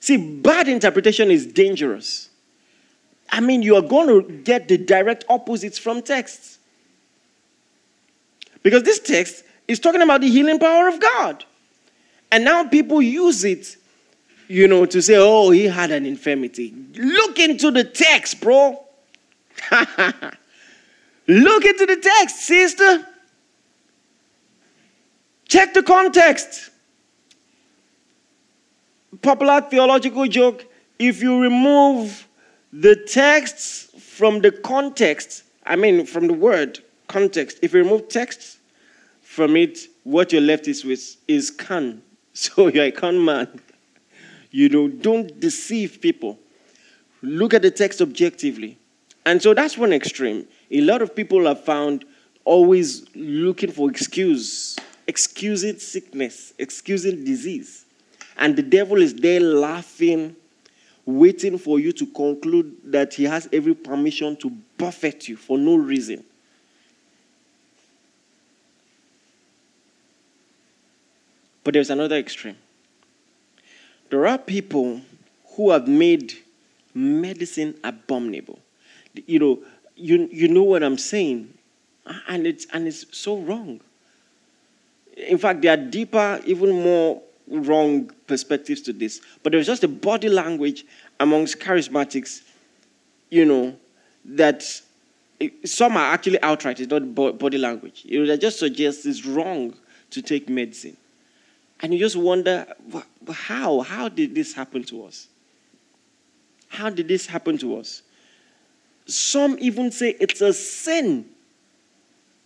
See, 0.00 0.16
bad 0.16 0.68
interpretation 0.68 1.30
is 1.30 1.46
dangerous. 1.46 2.28
I 3.30 3.40
mean, 3.40 3.62
you 3.62 3.76
are 3.76 3.82
going 3.82 4.08
to 4.08 4.32
get 4.42 4.68
the 4.68 4.76
direct 4.76 5.24
opposites 5.28 5.78
from 5.78 6.02
texts. 6.02 6.58
Because 8.62 8.82
this 8.82 8.98
text 8.98 9.44
is 9.66 9.78
talking 9.78 10.02
about 10.02 10.20
the 10.20 10.28
healing 10.28 10.58
power 10.58 10.88
of 10.88 11.00
God. 11.00 11.44
And 12.30 12.44
now 12.44 12.64
people 12.64 13.00
use 13.00 13.44
it, 13.44 13.76
you 14.48 14.66
know, 14.66 14.86
to 14.86 15.00
say, 15.00 15.16
oh, 15.16 15.50
he 15.50 15.64
had 15.64 15.90
an 15.90 16.04
infirmity. 16.04 16.74
Look 16.96 17.38
into 17.38 17.70
the 17.70 17.84
text, 17.84 18.40
bro. 18.40 18.84
Look 21.26 21.64
into 21.64 21.86
the 21.86 21.96
text, 21.96 22.40
sister. 22.40 23.06
Check 25.48 25.74
the 25.74 25.82
context. 25.82 26.70
Popular 29.22 29.60
theological 29.62 30.26
joke 30.26 30.66
if 30.98 31.22
you 31.22 31.40
remove 31.40 32.28
the 32.72 32.96
texts 32.96 33.88
from 33.98 34.40
the 34.40 34.50
context, 34.50 35.44
I 35.64 35.76
mean, 35.76 36.06
from 36.06 36.26
the 36.26 36.34
word 36.34 36.80
context, 37.08 37.58
if 37.62 37.72
you 37.72 37.82
remove 37.82 38.08
texts 38.08 38.58
from 39.22 39.56
it, 39.56 39.78
what 40.04 40.32
you're 40.32 40.40
left 40.40 40.68
is 40.68 40.84
with 40.84 41.16
is 41.28 41.50
can. 41.50 42.02
So 42.36 42.66
you're 42.66 42.86
a 42.86 42.90
con 42.90 43.24
man. 43.24 43.60
You 44.50 44.68
know, 44.68 44.88
don't 44.88 45.38
deceive 45.38 46.00
people. 46.00 46.36
Look 47.22 47.54
at 47.54 47.62
the 47.62 47.70
text 47.70 48.00
objectively. 48.00 48.76
And 49.24 49.40
so 49.40 49.54
that's 49.54 49.78
one 49.78 49.92
extreme. 49.92 50.48
A 50.74 50.80
lot 50.80 51.02
of 51.02 51.14
people 51.14 51.46
have 51.46 51.62
found 51.62 52.04
always 52.44 53.06
looking 53.14 53.70
for 53.70 53.88
excuse, 53.88 54.76
excusing 55.06 55.78
sickness, 55.78 56.52
excusing 56.58 57.24
disease. 57.24 57.84
And 58.36 58.56
the 58.56 58.62
devil 58.62 59.00
is 59.00 59.14
there 59.14 59.38
laughing, 59.38 60.34
waiting 61.06 61.58
for 61.58 61.78
you 61.78 61.92
to 61.92 62.06
conclude 62.06 62.76
that 62.86 63.14
he 63.14 63.22
has 63.22 63.48
every 63.52 63.74
permission 63.74 64.34
to 64.38 64.50
buffet 64.76 65.28
you 65.28 65.36
for 65.36 65.56
no 65.56 65.76
reason. 65.76 66.24
But 71.62 71.74
there's 71.74 71.90
another 71.90 72.16
extreme. 72.16 72.56
There 74.10 74.26
are 74.26 74.38
people 74.38 75.02
who 75.54 75.70
have 75.70 75.86
made 75.86 76.34
medicine 76.94 77.78
abominable. 77.84 78.58
You 79.26 79.38
know, 79.38 79.58
you, 79.96 80.28
you 80.32 80.48
know 80.48 80.62
what 80.62 80.82
I'm 80.82 80.98
saying, 80.98 81.52
ah, 82.06 82.20
and 82.28 82.46
it's, 82.46 82.66
and 82.72 82.86
it's 82.86 83.06
so 83.16 83.38
wrong. 83.38 83.80
In 85.16 85.38
fact, 85.38 85.62
there 85.62 85.72
are 85.72 85.76
deeper, 85.76 86.40
even 86.44 86.82
more 86.82 87.22
wrong 87.48 88.10
perspectives 88.26 88.80
to 88.82 88.92
this. 88.92 89.20
But 89.42 89.52
there's 89.52 89.66
just 89.66 89.84
a 89.84 89.88
body 89.88 90.28
language 90.28 90.84
amongst 91.20 91.60
charismatics, 91.60 92.42
you 93.30 93.44
know, 93.44 93.76
that 94.24 94.64
some 95.64 95.96
are 95.96 96.12
actually 96.12 96.40
outright, 96.42 96.80
it's 96.80 96.90
not 96.90 97.14
body 97.14 97.58
language. 97.58 98.02
You 98.04 98.20
know, 98.20 98.26
that 98.26 98.40
just 98.40 98.58
suggests 98.58 99.04
it's 99.06 99.26
wrong 99.26 99.74
to 100.10 100.22
take 100.22 100.48
medicine. 100.48 100.96
And 101.80 101.92
you 101.92 101.98
just 101.98 102.16
wonder, 102.16 102.66
how? 103.30 103.80
How 103.80 104.08
did 104.08 104.34
this 104.34 104.54
happen 104.54 104.84
to 104.84 105.04
us? 105.04 105.28
How 106.68 106.88
did 106.88 107.08
this 107.08 107.26
happen 107.26 107.58
to 107.58 107.78
us? 107.78 108.02
Some 109.06 109.56
even 109.60 109.90
say 109.90 110.16
it's 110.20 110.40
a 110.40 110.52
sin. 110.52 111.26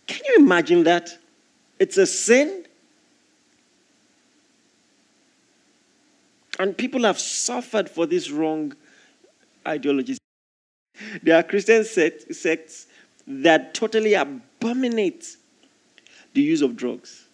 Can 0.07 0.21
you 0.27 0.35
imagine 0.43 0.83
that? 0.83 1.17
It's 1.79 1.97
a 1.97 2.05
sin? 2.05 2.65
And 6.57 6.77
people 6.77 7.03
have 7.03 7.17
suffered 7.19 7.89
for 7.89 8.05
these 8.05 8.31
wrong 8.31 8.73
ideologies. 9.65 10.17
There 11.23 11.37
are 11.37 11.43
Christian 11.43 11.85
sects 11.85 12.87
that 13.25 13.73
totally 13.73 14.15
abominate 14.15 15.37
the 16.33 16.41
use 16.41 16.61
of 16.61 16.75
drugs. 16.75 17.27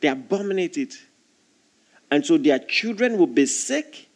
They 0.00 0.08
abominate 0.08 0.78
it. 0.78 0.94
And 2.10 2.24
so 2.24 2.38
their 2.38 2.60
children 2.60 3.18
will 3.18 3.26
be 3.26 3.44
sick. 3.44 4.08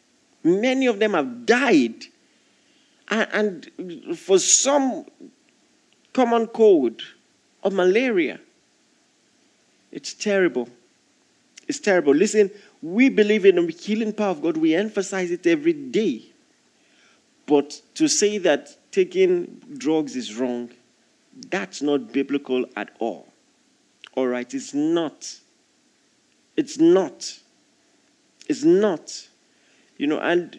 Many 0.43 0.87
of 0.87 0.99
them 0.99 1.13
have 1.13 1.45
died. 1.45 2.07
And, 3.13 3.71
for 4.17 4.39
some 4.39 5.05
common 6.15 6.47
cold 6.47 7.03
or 7.63 7.71
malaria, 7.71 8.41
it's 9.91 10.15
terrible. 10.15 10.69
It's 11.69 11.79
terrible. 11.79 12.15
Listen, 12.15 12.51
we 12.81 13.11
believe 13.11 13.45
in 13.45 13.57
the 13.57 13.71
healing 13.71 14.15
power 14.15 14.31
of 14.31 14.43
God. 14.43 14.57
We 14.57 14.75
emphasize 14.75 15.31
it 15.31 15.47
every 15.47 15.75
day. 15.75 16.25
But 17.47 17.83
to 17.97 18.09
say 18.09 18.39
that 18.39 18.77
taking 18.93 19.61
drugs 19.77 20.17
is 20.17 20.35
wrong, 20.35 20.71
that's 21.51 21.83
not 21.83 22.13
biblical 22.13 22.65
at 22.77 22.91
all. 22.99 23.29
All 24.15 24.27
right, 24.27 24.53
it's 24.55 24.73
not. 24.73 25.39
It's 26.57 26.79
not. 26.79 27.39
It's 28.49 28.65
not. 28.65 29.29
You 29.99 30.07
know, 30.07 30.19
and 30.19 30.59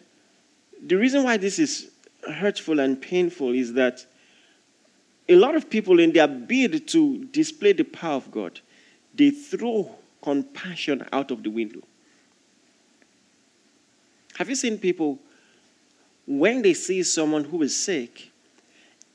the 0.85 0.95
reason 0.95 1.23
why 1.23 1.37
this 1.37 1.57
is 1.57 1.89
hurtful 2.29 2.79
and 2.79 3.01
painful 3.01 3.53
is 3.53 3.73
that 3.73 4.05
a 5.29 5.35
lot 5.35 5.55
of 5.55 5.69
people, 5.69 5.99
in 5.99 6.11
their 6.11 6.27
bid 6.27 6.87
to 6.89 7.25
display 7.25 7.73
the 7.73 7.83
power 7.83 8.15
of 8.15 8.29
God, 8.31 8.59
they 9.13 9.29
throw 9.29 9.95
compassion 10.21 11.05
out 11.11 11.31
of 11.31 11.43
the 11.43 11.49
window. 11.49 11.81
Have 14.37 14.49
you 14.49 14.55
seen 14.55 14.77
people, 14.77 15.19
when 16.25 16.61
they 16.61 16.73
see 16.73 17.03
someone 17.03 17.43
who 17.43 17.61
is 17.61 17.75
sick, 17.75 18.31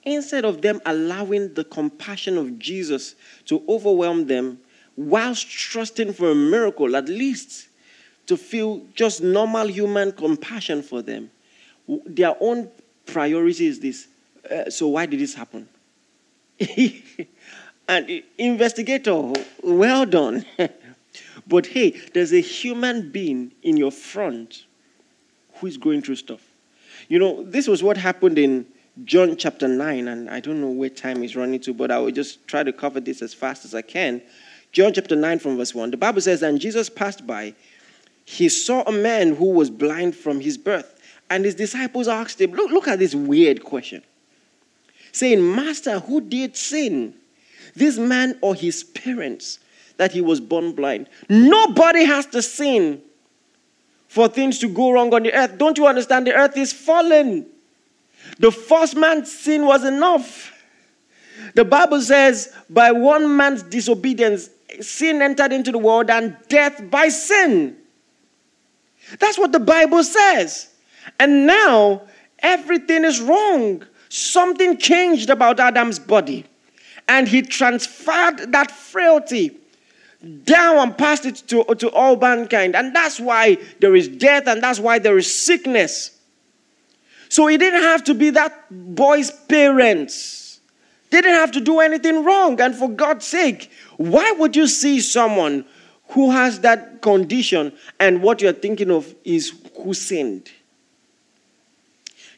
instead 0.05 0.44
of 0.44 0.62
them 0.62 0.81
allowing 0.87 1.53
the 1.55 1.64
compassion 1.64 2.38
of 2.38 2.59
Jesus 2.59 3.14
to 3.47 3.62
overwhelm 3.68 4.27
them, 4.27 4.61
whilst 4.97 5.49
trusting 5.49 6.12
for 6.12 6.31
a 6.31 6.35
miracle, 6.35 6.97
at 6.97 7.09
least 7.09 7.68
to 8.27 8.37
feel 8.37 8.83
just 8.94 9.23
normal 9.23 9.68
human 9.68 10.12
compassion 10.12 10.83
for 10.83 11.03
them. 11.03 11.31
Their 12.07 12.35
own 12.40 12.71
priority 13.09 13.66
is 13.66 13.81
this. 13.81 14.09
Uh, 14.49 14.71
so, 14.71 14.88
why 14.88 15.07
did 15.07 15.21
this 15.21 15.35
happen? 15.35 15.68
and 17.88 18.23
investigator, 18.37 19.33
well 19.62 20.07
done. 20.07 20.44
but 21.47 21.66
hey, 21.66 21.90
there's 22.14 22.33
a 22.33 22.40
human 22.40 23.11
being 23.11 23.53
in 23.62 23.77
your 23.77 23.90
front 23.90 24.66
who 25.55 25.66
is 25.66 25.77
going 25.77 26.03
through 26.03 26.16
stuff. 26.16 26.42
You 27.09 27.18
know, 27.18 27.42
this 27.44 27.66
was 27.66 27.83
what 27.83 27.97
happened 27.97 28.38
in 28.38 28.66
John 29.05 29.37
chapter 29.37 29.68
9, 29.68 30.09
and 30.09 30.29
I 30.29 30.40
don't 30.40 30.61
know 30.61 30.71
where 30.71 30.90
time 30.90 31.23
is 31.23 31.37
running 31.37 31.61
to, 31.61 31.73
but 31.73 31.90
I 31.90 31.99
will 31.99 32.11
just 32.11 32.47
try 32.47 32.62
to 32.62 32.73
cover 32.73 33.01
this 33.01 33.23
as 33.23 33.33
fast 33.33 33.64
as 33.64 33.75
I 33.75 33.83
can. 33.83 34.21
John 34.73 34.92
chapter 34.92 35.16
9 35.16 35.38
from 35.38 35.57
verse 35.57 35.75
1. 35.75 35.92
The 35.92 35.97
Bible 35.97 36.21
says, 36.21 36.42
And 36.42 36.61
Jesus 36.61 36.90
passed 36.90 37.27
by. 37.27 37.55
He 38.25 38.49
saw 38.49 38.83
a 38.83 38.92
man 38.92 39.35
who 39.37 39.53
was 39.53 39.71
blind 39.71 40.14
from 40.14 40.40
his 40.40 40.59
birth. 40.59 40.97
And 41.30 41.44
his 41.44 41.54
disciples 41.54 42.08
asked 42.08 42.40
him, 42.40 42.52
Look, 42.52 42.70
look 42.70 42.88
at 42.88 42.98
this 42.98 43.14
weird 43.14 43.62
question. 43.64 44.02
Saying, 45.12 45.54
Master, 45.54 45.98
who 45.98 46.20
did 46.20 46.56
sin? 46.56 47.14
This 47.74 47.98
man 47.98 48.38
or 48.40 48.54
his 48.54 48.84
parents 48.84 49.58
that 49.96 50.12
he 50.12 50.20
was 50.20 50.40
born 50.40 50.72
blind? 50.72 51.08
Nobody 51.28 52.04
has 52.04 52.26
to 52.26 52.42
sin 52.42 53.02
for 54.08 54.28
things 54.28 54.58
to 54.60 54.68
go 54.68 54.90
wrong 54.90 55.12
on 55.12 55.22
the 55.22 55.32
earth. 55.34 55.58
Don't 55.58 55.76
you 55.76 55.86
understand? 55.86 56.26
The 56.26 56.34
earth 56.34 56.56
is 56.56 56.72
fallen. 56.72 57.46
The 58.38 58.50
first 58.50 58.96
man's 58.96 59.30
sin 59.30 59.66
was 59.66 59.84
enough. 59.84 60.54
The 61.54 61.64
Bible 61.64 62.00
says, 62.00 62.52
by 62.68 62.90
one 62.90 63.36
man's 63.36 63.62
disobedience, 63.62 64.50
sin 64.80 65.22
entered 65.22 65.52
into 65.52 65.72
the 65.72 65.78
world 65.78 66.10
and 66.10 66.36
death 66.48 66.82
by 66.90 67.08
sin. 67.08 67.76
That's 69.18 69.38
what 69.38 69.52
the 69.52 69.60
Bible 69.60 70.02
says. 70.04 70.68
And 71.18 71.47
now 71.47 72.03
everything 72.40 73.05
is 73.05 73.21
wrong. 73.21 73.85
Something 74.09 74.77
changed 74.79 75.31
about 75.31 75.61
Adam's 75.61 75.99
body. 75.99 76.47
And 77.09 77.27
he 77.27 77.42
transferred 77.42 78.53
that 78.53 78.71
frailty 78.71 79.57
down 80.44 80.79
and 80.79 80.99
passed 80.99 81.27
it 81.27 81.37
to, 81.49 81.64
to 81.77 81.90
all 81.90 82.16
mankind. 82.16 82.75
And 82.75 82.94
that's 82.94 83.21
why 83.21 83.59
there 83.81 83.94
is 83.94 84.09
death 84.09 84.47
and 84.47 84.62
that's 84.62 84.81
why 84.81 84.99
there 84.99 85.16
is 85.16 85.33
sickness. 85.33 86.18
So 87.29 87.47
he 87.47 87.57
didn't 87.57 87.83
have 87.83 88.05
to 88.05 88.14
be 88.14 88.31
that 88.31 88.66
boy's 88.71 89.31
parents. 89.31 90.61
They 91.11 91.21
didn't 91.21 91.37
have 91.37 91.53
to 91.53 91.61
do 91.61 91.81
anything 91.81 92.25
wrong. 92.25 92.61
And 92.61 92.75
for 92.75 92.88
God's 92.88 93.27
sake, 93.27 93.71
why 93.97 94.33
would 94.33 94.57
you 94.57 94.66
see 94.66 95.01
someone 95.01 95.64
who 96.09 96.31
has 96.31 96.61
that 96.61 97.01
condition 97.01 97.73
and 98.01 98.23
what 98.23 98.40
you're 98.40 98.53
thinking 98.53 98.90
of 98.90 99.14
is 99.25 99.53
who 99.77 99.94
sinned? 99.94 100.51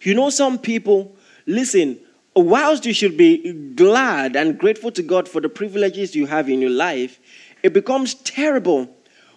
You 0.01 0.15
know, 0.15 0.31
some 0.31 0.59
people, 0.59 1.15
listen, 1.47 1.99
whilst 2.35 2.87
you 2.87 2.93
should 2.93 3.17
be 3.17 3.53
glad 3.75 4.37
and 4.37 4.59
grateful 4.59 4.91
to 4.93 5.03
God 5.03 5.29
for 5.29 5.41
the 5.41 5.49
privileges 5.49 6.15
you 6.15 6.27
have 6.27 6.49
in 6.49 6.61
your 6.61 6.71
life, 6.71 7.19
it 7.63 7.73
becomes 7.73 8.15
terrible 8.15 8.89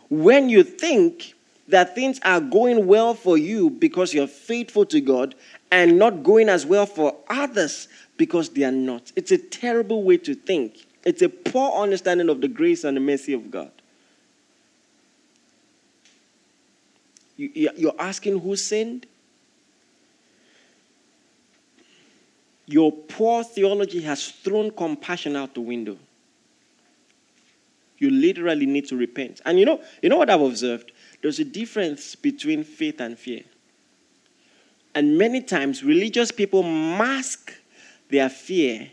when 0.10 0.49
you 0.49 0.63
think 0.63 1.34
that 1.67 1.95
things 1.95 2.19
are 2.23 2.39
going 2.39 2.88
well 2.88 3.13
for 3.13 3.38
you 3.38 3.69
because 3.69 4.13
you're 4.13 4.28
faithful 4.28 4.86
to 4.86 5.02
God 5.02 5.36
and 5.71 5.97
not 5.97 6.23
going 6.23 6.49
as 6.49 6.65
well 6.65 6.86
for 6.86 7.15
others 7.30 7.88
because 8.17 8.49
they 8.49 8.63
are 8.63 8.71
not. 8.71 9.12
It's 9.15 9.32
a 9.32 9.38
terrible 9.38 10.04
way 10.04 10.17
to 10.17 10.36
think. 10.36 10.86
It's 11.04 11.21
a 11.21 11.30
poor 11.30 11.82
understanding 11.82 12.30
of 12.30 12.41
the 12.41 12.47
grace 12.47 12.84
and 12.84 12.95
the 12.95 13.02
mercy 13.02 13.34
of 13.34 13.49
God. 13.49 13.71
You're 17.36 17.99
asking 17.99 18.39
who 18.39 18.56
sinned? 18.56 19.08
Your 22.65 22.91
poor 22.91 23.43
theology 23.43 24.02
has 24.02 24.30
thrown 24.30 24.71
compassion 24.71 25.36
out 25.36 25.54
the 25.54 25.62
window. 25.62 25.97
You 27.97 28.10
literally 28.10 28.65
need 28.65 28.88
to 28.88 28.97
repent. 28.97 29.41
And 29.45 29.60
you 29.60 29.65
know, 29.65 29.82
you 30.02 30.10
know 30.10 30.17
what 30.17 30.30
I've 30.30 30.41
observed? 30.41 30.91
There's 31.21 31.39
a 31.39 31.45
difference 31.45 32.15
between 32.15 32.63
faith 32.63 32.99
and 32.99 33.17
fear. 33.17 33.43
And 34.95 35.17
many 35.17 35.41
times, 35.41 35.84
religious 35.84 36.32
people 36.32 36.63
mask 36.63 37.54
their 38.10 38.30
fear 38.30 38.89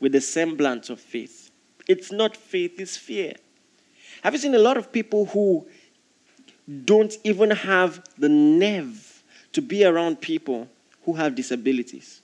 with 0.00 0.12
the 0.12 0.20
semblance 0.20 0.90
of 0.90 1.00
faith. 1.00 1.50
It's 1.86 2.10
not 2.10 2.36
faith, 2.36 2.80
it's 2.80 2.96
fear. 2.96 3.34
Have 4.22 4.32
you 4.32 4.38
seen 4.38 4.54
a 4.54 4.58
lot 4.58 4.76
of 4.76 4.90
people 4.90 5.26
who 5.26 5.66
don't 6.84 7.14
even 7.24 7.50
have 7.50 8.02
the 8.16 8.28
nerve 8.28 9.22
to 9.52 9.60
be 9.60 9.84
around 9.84 10.20
people 10.20 10.68
who 11.02 11.12
have 11.14 11.34
disabilities? 11.34 12.22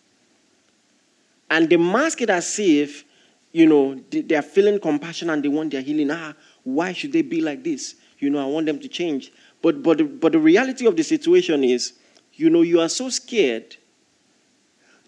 And 1.50 1.68
they 1.68 1.76
mask 1.76 2.22
it 2.22 2.30
as 2.30 2.58
if, 2.58 3.04
you 3.52 3.66
know, 3.66 3.96
they 4.10 4.36
are 4.36 4.42
feeling 4.42 4.78
compassion 4.78 5.28
and 5.30 5.42
they 5.42 5.48
want 5.48 5.72
their 5.72 5.82
healing. 5.82 6.10
Ah, 6.10 6.34
why 6.62 6.92
should 6.92 7.12
they 7.12 7.22
be 7.22 7.40
like 7.40 7.64
this? 7.64 7.96
You 8.20 8.30
know, 8.30 8.40
I 8.40 8.46
want 8.46 8.66
them 8.66 8.78
to 8.78 8.88
change. 8.88 9.32
But, 9.60 9.82
but, 9.82 10.20
but 10.20 10.32
the 10.32 10.38
reality 10.38 10.86
of 10.86 10.96
the 10.96 11.02
situation 11.02 11.64
is, 11.64 11.94
you 12.34 12.48
know, 12.48 12.62
you 12.62 12.80
are 12.80 12.88
so 12.88 13.08
scared 13.10 13.76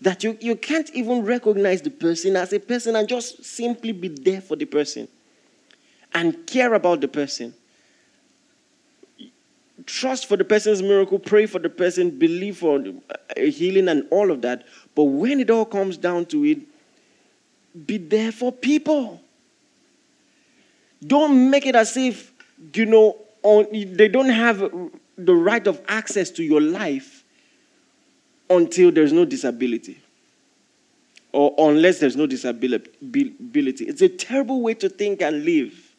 that 0.00 0.24
you, 0.24 0.37
you 0.40 0.57
can't 0.57 0.90
even 0.94 1.24
recognize 1.24 1.81
the 1.81 1.90
person 1.90 2.37
as 2.37 2.52
a 2.52 2.59
person 2.59 2.96
and 2.96 3.09
just 3.09 3.44
simply 3.44 3.92
be 3.92 4.09
there 4.09 4.40
for 4.40 4.57
the 4.57 4.64
person 4.64 5.07
and 6.12 6.46
care 6.46 6.74
about 6.74 7.00
the 7.00 7.09
person. 7.09 7.55
Trust 9.87 10.26
for 10.26 10.37
the 10.37 10.44
person's 10.44 10.83
miracle, 10.83 11.18
pray 11.18 11.46
for 11.46 11.59
the 11.59 11.68
person, 11.68 12.11
believe 12.18 12.59
for 12.59 12.85
healing 13.37 13.88
and 13.88 14.07
all 14.11 14.31
of 14.31 14.42
that. 14.42 14.64
But 14.94 15.05
when 15.05 15.40
it 15.40 15.50
all 15.50 15.64
comes 15.64 15.96
down 15.96 16.26
to 16.26 16.44
it, 16.44 16.59
be 17.87 17.96
there 17.98 18.33
for 18.33 18.52
people. 18.52 19.20
Don't 21.05 21.50
make 21.50 21.66
it 21.66 21.74
as 21.74 21.96
if, 21.96 22.33
you 22.74 22.87
know, 22.87 23.16
on, 23.42 23.66
they 23.72 24.09
don't 24.09 24.28
have 24.28 24.59
the 25.16 25.35
right 25.35 25.66
of 25.66 25.81
access 25.88 26.31
to 26.31 26.42
your 26.44 26.61
life 26.61 27.24
until 28.50 28.92
there's 28.92 29.12
no 29.12 29.24
disability 29.24 29.98
or 31.33 31.55
unless 31.70 31.98
there's 31.98 32.16
no 32.16 32.26
disability. 32.26 33.85
It's 33.87 34.02
a 34.02 34.09
terrible 34.09 34.61
way 34.61 34.74
to 34.74 34.88
think 34.88 35.22
and 35.22 35.44
live. 35.44 35.94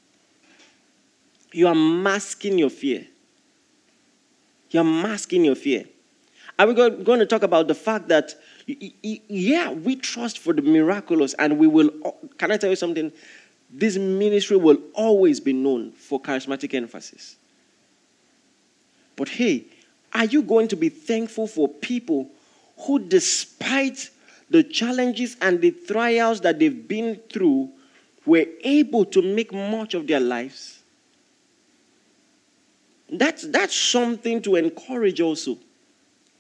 You 1.52 1.68
are 1.68 1.76
masking 1.76 2.60
your 2.60 2.70
fear. 2.70 3.08
You're 4.70 4.84
masking 4.84 5.46
your 5.46 5.56
fear. 5.56 5.86
Are 6.58 6.68
we 6.68 6.74
going 6.76 7.20
to 7.20 7.26
talk 7.26 7.44
about 7.44 7.68
the 7.68 7.76
fact 7.76 8.08
that, 8.10 8.36
yeah, 8.66 9.72
we 9.72 9.96
trust 9.96 10.40
for 10.40 10.54
the 10.54 10.62
miraculous 10.62 11.34
and 11.36 11.58
we 11.58 11.68
will, 11.68 11.90
can 12.38 12.52
I 12.52 12.58
tell 12.58 12.70
you 12.70 12.76
something? 12.76 13.12
This 13.70 13.98
ministry 13.98 14.58
will 14.58 14.78
always 14.94 15.40
be 15.40 15.54
known 15.54 15.92
for 15.92 16.22
charismatic 16.22 16.74
emphasis. 16.74 17.36
But 19.16 19.30
hey, 19.30 19.66
are 20.14 20.26
you 20.26 20.42
going 20.44 20.68
to 20.70 20.76
be 20.76 20.90
thankful 20.90 21.48
for 21.48 21.68
people 21.68 22.30
who, 22.80 23.00
despite 23.00 24.10
the 24.50 24.64
challenges 24.64 25.36
and 25.42 25.60
the 25.60 25.72
trials 25.72 26.42
that 26.42 26.60
they've 26.60 26.88
been 26.88 27.20
through, 27.32 27.70
were 28.26 28.46
able 28.64 29.06
to 29.06 29.22
make 29.22 29.52
much 29.52 29.94
of 29.94 30.08
their 30.08 30.20
lives? 30.20 30.84
That's, 33.10 33.46
that's 33.48 33.76
something 33.76 34.42
to 34.44 34.56
encourage 34.56 35.20
also. 35.20 35.58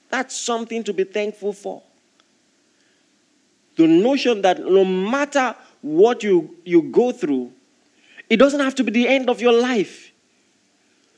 That's 0.09 0.35
something 0.35 0.83
to 0.83 0.93
be 0.93 1.03
thankful 1.03 1.53
for. 1.53 1.81
The 3.75 3.87
notion 3.87 4.41
that 4.41 4.59
no 4.59 4.85
matter 4.85 5.55
what 5.81 6.23
you, 6.23 6.55
you 6.63 6.83
go 6.83 7.11
through, 7.11 7.51
it 8.29 8.37
doesn't 8.37 8.59
have 8.59 8.75
to 8.75 8.83
be 8.83 8.91
the 8.91 9.07
end 9.07 9.29
of 9.29 9.41
your 9.41 9.53
life. 9.53 10.11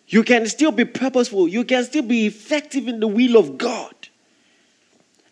You 0.07 0.23
can 0.23 0.45
still 0.47 0.71
be 0.71 0.85
purposeful. 0.85 1.47
You 1.47 1.63
can 1.63 1.83
still 1.83 2.03
be 2.03 2.27
effective 2.27 2.87
in 2.87 2.99
the 2.99 3.07
will 3.07 3.37
of 3.37 3.57
God. 3.57 3.93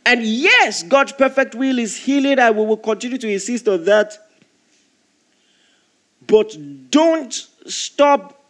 And 0.06 0.24
yes, 0.24 0.84
God's 0.84 1.14
perfect 1.14 1.56
will 1.56 1.80
is 1.80 1.96
healing, 1.96 2.40
and 2.40 2.58
we 2.58 2.66
will 2.66 2.78
continue 2.78 3.18
to 3.18 3.30
insist 3.30 3.68
on 3.68 3.86
that. 3.86 4.18
But 6.28 6.56
don't 6.90 7.34
stop 7.68 8.42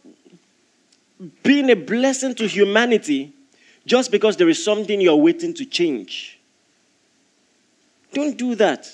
being 1.43 1.69
a 1.69 1.75
blessing 1.75 2.36
to 2.36 2.47
humanity 2.47 3.33
just 3.86 4.12
because 4.12 4.38
there 4.38 4.49
is 4.49 4.63
something 4.63 4.99
you're 4.99 5.15
waiting 5.15 5.53
to 5.55 5.65
change. 5.65 6.39
Don't 8.13 8.38
do 8.38 8.56
that. 8.56 8.88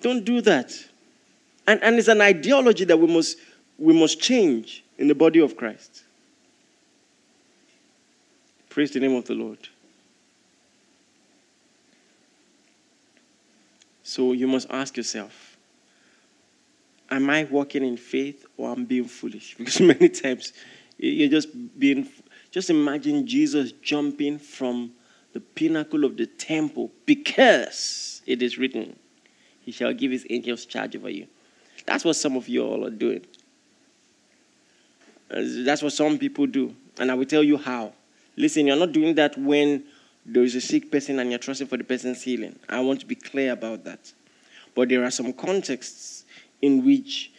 Don't 0.00 0.24
do 0.24 0.40
that. 0.42 0.72
And, 1.66 1.82
and 1.82 1.96
it's 1.96 2.08
an 2.08 2.20
ideology 2.20 2.84
that 2.84 2.98
we 2.98 3.06
must, 3.06 3.38
we 3.78 3.98
must 3.98 4.20
change 4.20 4.84
in 4.98 5.06
the 5.08 5.14
body 5.14 5.40
of 5.40 5.56
Christ. 5.56 6.02
Praise 8.68 8.90
the 8.90 9.00
name 9.00 9.14
of 9.14 9.24
the 9.26 9.34
Lord. 9.34 9.58
So 14.02 14.32
you 14.32 14.48
must 14.48 14.66
ask 14.70 14.96
yourself 14.96 15.56
am 17.10 17.28
I 17.28 17.44
walking 17.44 17.84
in 17.84 17.96
faith 17.96 18.46
or 18.56 18.72
I'm 18.72 18.84
being 18.84 19.04
foolish? 19.04 19.54
Because 19.58 19.80
many 19.80 20.08
times 20.08 20.52
you're 20.96 21.28
just 21.28 21.48
being, 21.78 22.08
just 22.50 22.70
imagine 22.70 23.26
Jesus 23.26 23.72
jumping 23.72 24.38
from 24.38 24.92
the 25.32 25.40
pinnacle 25.40 26.04
of 26.04 26.16
the 26.16 26.26
temple 26.26 26.90
because 27.06 28.22
it 28.26 28.42
is 28.42 28.58
written, 28.58 28.96
He 29.60 29.72
shall 29.72 29.92
give 29.92 30.10
His 30.10 30.26
angels 30.30 30.66
charge 30.66 30.96
over 30.96 31.10
you. 31.10 31.26
That's 31.86 32.04
what 32.04 32.16
some 32.16 32.36
of 32.36 32.48
you 32.48 32.64
all 32.64 32.86
are 32.86 32.90
doing. 32.90 33.24
Uh, 35.30 35.42
that's 35.64 35.82
what 35.82 35.92
some 35.92 36.18
people 36.18 36.46
do. 36.46 36.74
And 36.98 37.10
I 37.10 37.14
will 37.14 37.26
tell 37.26 37.42
you 37.42 37.56
how. 37.56 37.92
Listen, 38.36 38.66
you're 38.66 38.76
not 38.76 38.92
doing 38.92 39.14
that 39.16 39.36
when 39.38 39.84
there 40.24 40.42
is 40.42 40.54
a 40.54 40.60
sick 40.60 40.90
person 40.90 41.18
and 41.18 41.30
you're 41.30 41.38
trusting 41.38 41.66
for 41.66 41.76
the 41.76 41.84
person's 41.84 42.22
healing. 42.22 42.58
I 42.68 42.80
want 42.80 43.00
to 43.00 43.06
be 43.06 43.14
clear 43.14 43.52
about 43.52 43.84
that. 43.84 44.12
But 44.74 44.88
there 44.88 45.04
are 45.04 45.10
some 45.10 45.32
contexts 45.32 46.24
in 46.60 46.84
which, 46.84 47.32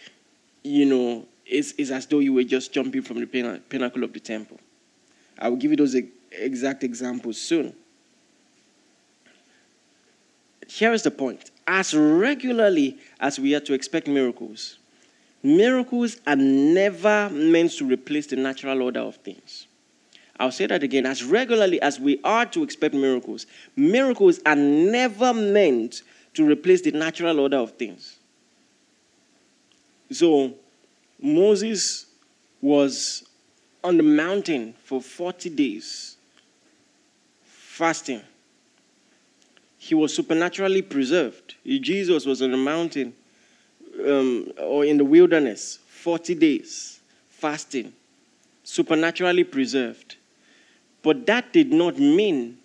you 0.63 0.85
know, 0.85 1.25
it's, 1.45 1.73
it's 1.77 1.91
as 1.91 2.05
though 2.05 2.19
you 2.19 2.33
were 2.33 2.43
just 2.43 2.73
jumping 2.73 3.01
from 3.01 3.19
the 3.19 3.61
pinnacle 3.69 4.03
of 4.03 4.13
the 4.13 4.19
temple. 4.19 4.59
I 5.39 5.49
will 5.49 5.57
give 5.57 5.71
you 5.71 5.77
those 5.77 5.95
exact 6.31 6.83
examples 6.83 7.39
soon. 7.39 7.75
Here 10.73 10.91
is 10.91 11.03
the 11.03 11.11
point 11.11 11.51
as 11.67 11.93
regularly 11.93 12.97
as 13.19 13.39
we 13.39 13.53
are 13.53 13.59
to 13.59 13.73
expect 13.75 14.07
miracles, 14.07 14.79
miracles 15.43 16.17
are 16.25 16.35
never 16.35 17.29
meant 17.29 17.73
to 17.73 17.85
replace 17.85 18.25
the 18.25 18.37
natural 18.37 18.81
order 18.81 19.01
of 19.01 19.17
things. 19.17 19.67
I'll 20.39 20.51
say 20.51 20.65
that 20.65 20.81
again. 20.81 21.05
As 21.05 21.23
regularly 21.23 21.79
as 21.79 21.99
we 21.99 22.19
are 22.23 22.47
to 22.47 22.63
expect 22.63 22.95
miracles, 22.95 23.45
miracles 23.75 24.39
are 24.47 24.55
never 24.55 25.31
meant 25.31 26.01
to 26.33 26.43
replace 26.43 26.81
the 26.81 26.91
natural 26.91 27.39
order 27.39 27.57
of 27.57 27.73
things. 27.73 28.17
So, 30.11 30.55
Moses 31.21 32.07
was 32.61 33.27
on 33.83 33.97
the 33.97 34.03
mountain 34.03 34.73
for 34.83 34.99
40 34.99 35.51
days, 35.51 36.17
fasting. 37.43 38.23
He 39.83 39.95
was 39.95 40.15
supernaturally 40.15 40.81
preserved. 40.81 41.55
Jesus 41.65 42.25
was 42.25 42.41
on 42.41 42.51
the 42.51 42.57
mountain 42.57 43.13
um, 44.07 44.49
or 44.57 44.85
in 44.85 44.95
the 44.95 45.03
wilderness, 45.03 45.79
40 45.87 46.35
days, 46.35 47.01
fasting, 47.27 47.91
supernaturally 48.63 49.43
preserved. 49.43 50.15
But 51.01 51.25
that 51.25 51.51
did 51.51 51.73
not 51.73 51.99
mean 51.99 52.59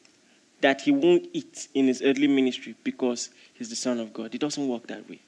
that 0.61 0.83
he 0.83 0.93
won't 0.93 1.27
eat 1.33 1.67
in 1.75 1.89
his 1.89 2.03
earthly 2.03 2.29
ministry 2.29 2.77
because 2.85 3.31
he's 3.53 3.69
the 3.69 3.75
Son 3.75 3.99
of 3.99 4.13
God. 4.13 4.33
It 4.33 4.41
doesn't 4.41 4.69
work 4.69 4.87
that 4.87 5.11
way. 5.11 5.19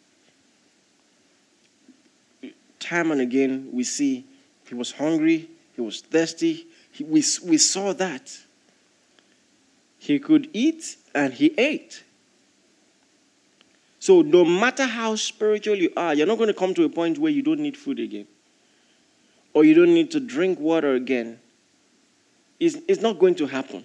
Time 2.79 3.11
and 3.11 3.20
again, 3.20 3.68
we 3.72 3.83
see 3.83 4.24
he 4.68 4.76
was 4.76 4.92
hungry, 4.92 5.50
he 5.74 5.81
was 5.81 6.03
thirsty. 6.03 6.68
He, 6.92 7.03
we, 7.03 7.24
we 7.44 7.59
saw 7.59 7.92
that. 7.94 8.38
He 9.98 10.20
could 10.20 10.48
eat 10.53 10.96
and 11.14 11.32
he 11.32 11.54
ate. 11.58 12.02
So, 13.98 14.22
no 14.22 14.44
matter 14.44 14.86
how 14.86 15.14
spiritual 15.16 15.76
you 15.76 15.92
are, 15.96 16.14
you're 16.14 16.26
not 16.26 16.38
going 16.38 16.48
to 16.48 16.54
come 16.54 16.72
to 16.74 16.84
a 16.84 16.88
point 16.88 17.18
where 17.18 17.30
you 17.30 17.42
don't 17.42 17.60
need 17.60 17.76
food 17.76 18.00
again 18.00 18.26
or 19.52 19.64
you 19.64 19.74
don't 19.74 19.92
need 19.92 20.10
to 20.12 20.20
drink 20.20 20.58
water 20.58 20.94
again 20.94 21.38
it's, 22.60 22.76
it's 22.86 23.00
not 23.00 23.18
going 23.18 23.34
to 23.36 23.46
happen. 23.46 23.84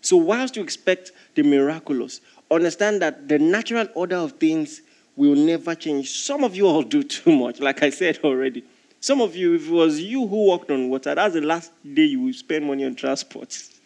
So, 0.00 0.16
whilst 0.16 0.56
you 0.56 0.62
expect 0.62 1.10
the 1.34 1.42
miraculous, 1.42 2.20
understand 2.50 3.02
that 3.02 3.28
the 3.28 3.38
natural 3.38 3.88
order 3.94 4.16
of 4.16 4.32
things 4.32 4.80
will 5.16 5.34
never 5.34 5.74
change. 5.74 6.10
Some 6.10 6.44
of 6.44 6.54
you 6.54 6.66
all 6.68 6.82
do 6.82 7.02
too 7.02 7.36
much, 7.36 7.58
like 7.58 7.82
I 7.82 7.90
said 7.90 8.20
already. 8.22 8.62
Some 9.00 9.20
of 9.20 9.34
you, 9.34 9.56
if 9.56 9.66
it 9.66 9.72
was 9.72 10.00
you 10.00 10.26
who 10.26 10.46
walked 10.46 10.70
on 10.70 10.88
water, 10.88 11.14
that's 11.14 11.34
the 11.34 11.40
last 11.40 11.72
day 11.82 12.04
you 12.04 12.20
will 12.20 12.32
spend 12.32 12.64
money 12.64 12.84
on 12.84 12.94
transport. 12.94 13.56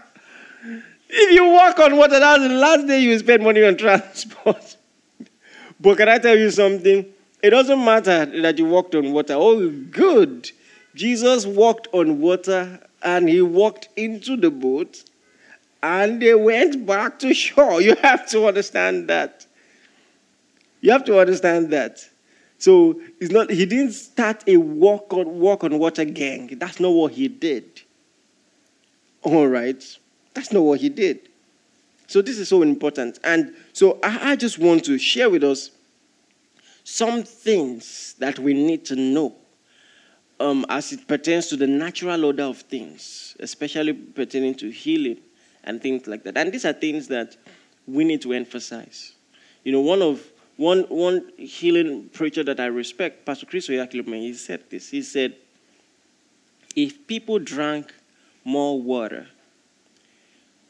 if 1.08 1.32
you 1.32 1.44
walk 1.46 1.78
on 1.80 1.96
water, 1.96 2.20
that's 2.20 2.42
the 2.42 2.48
last 2.50 2.86
day 2.86 3.00
you 3.00 3.18
spend 3.18 3.42
money 3.42 3.64
on 3.64 3.76
transport. 3.78 4.76
but 5.80 5.96
can 5.96 6.08
I 6.08 6.18
tell 6.18 6.36
you 6.36 6.50
something? 6.50 7.06
It 7.42 7.50
doesn't 7.50 7.84
matter 7.84 8.26
that 8.42 8.58
you 8.58 8.66
walked 8.66 8.94
on 8.94 9.12
water. 9.12 9.34
Oh, 9.34 9.68
good. 9.68 10.50
Jesus 10.94 11.44
walked 11.44 11.88
on 11.92 12.20
water 12.20 12.80
and 13.02 13.28
he 13.28 13.42
walked 13.42 13.88
into 13.96 14.36
the 14.36 14.50
boat 14.50 15.02
and 15.82 16.22
they 16.22 16.34
went 16.34 16.86
back 16.86 17.18
to 17.20 17.34
shore. 17.34 17.80
You 17.80 17.96
have 17.96 18.28
to 18.30 18.46
understand 18.46 19.08
that. 19.08 19.46
You 20.80 20.92
have 20.92 21.04
to 21.06 21.18
understand 21.18 21.70
that. 21.70 22.08
So 22.58 23.00
it's 23.20 23.30
not 23.30 23.50
he 23.50 23.66
didn't 23.66 23.92
start 23.92 24.44
a 24.46 24.56
walk 24.56 25.12
on 25.12 25.40
walk 25.40 25.64
on 25.64 25.78
water 25.78 26.04
gang. 26.04 26.56
That's 26.58 26.80
not 26.80 26.90
what 26.90 27.12
he 27.12 27.28
did. 27.28 27.82
All 29.26 29.48
right. 29.48 29.82
That's 30.34 30.52
not 30.52 30.62
what 30.62 30.80
he 30.80 30.88
did. 30.88 31.28
So 32.06 32.22
this 32.22 32.38
is 32.38 32.48
so 32.48 32.62
important. 32.62 33.18
And 33.24 33.56
so 33.72 33.98
I, 34.04 34.36
just 34.36 34.60
want 34.60 34.84
to 34.84 34.98
share 34.98 35.28
with 35.28 35.42
us 35.42 35.72
some 36.84 37.24
things 37.24 38.14
that 38.20 38.38
we 38.38 38.54
need 38.54 38.84
to 38.84 38.94
know 38.94 39.34
um, 40.38 40.64
as 40.68 40.92
it 40.92 41.08
pertains 41.08 41.48
to 41.48 41.56
the 41.56 41.66
natural 41.66 42.24
order 42.24 42.44
of 42.44 42.58
things, 42.58 43.36
especially 43.40 43.94
pertaining 43.94 44.54
to 44.54 44.70
healing 44.70 45.18
and 45.64 45.82
things 45.82 46.06
like 46.06 46.22
that. 46.22 46.36
And 46.36 46.52
these 46.52 46.64
are 46.64 46.72
things 46.72 47.08
that 47.08 47.36
we 47.88 48.04
need 48.04 48.22
to 48.22 48.32
emphasize. 48.32 49.14
You 49.64 49.72
know, 49.72 49.80
one 49.80 50.02
of 50.02 50.24
one 50.56 50.82
one 50.82 51.32
healing 51.36 52.10
preacher 52.10 52.44
that 52.44 52.60
I 52.60 52.66
respect, 52.66 53.26
Pastor 53.26 53.46
Chris 53.46 53.68
Oyakhilome, 53.68 54.20
he 54.20 54.34
said 54.34 54.62
this. 54.70 54.90
He 54.90 55.02
said, 55.02 55.34
if 56.76 57.08
people 57.08 57.40
drank 57.40 57.92
more 58.46 58.80
water, 58.80 59.26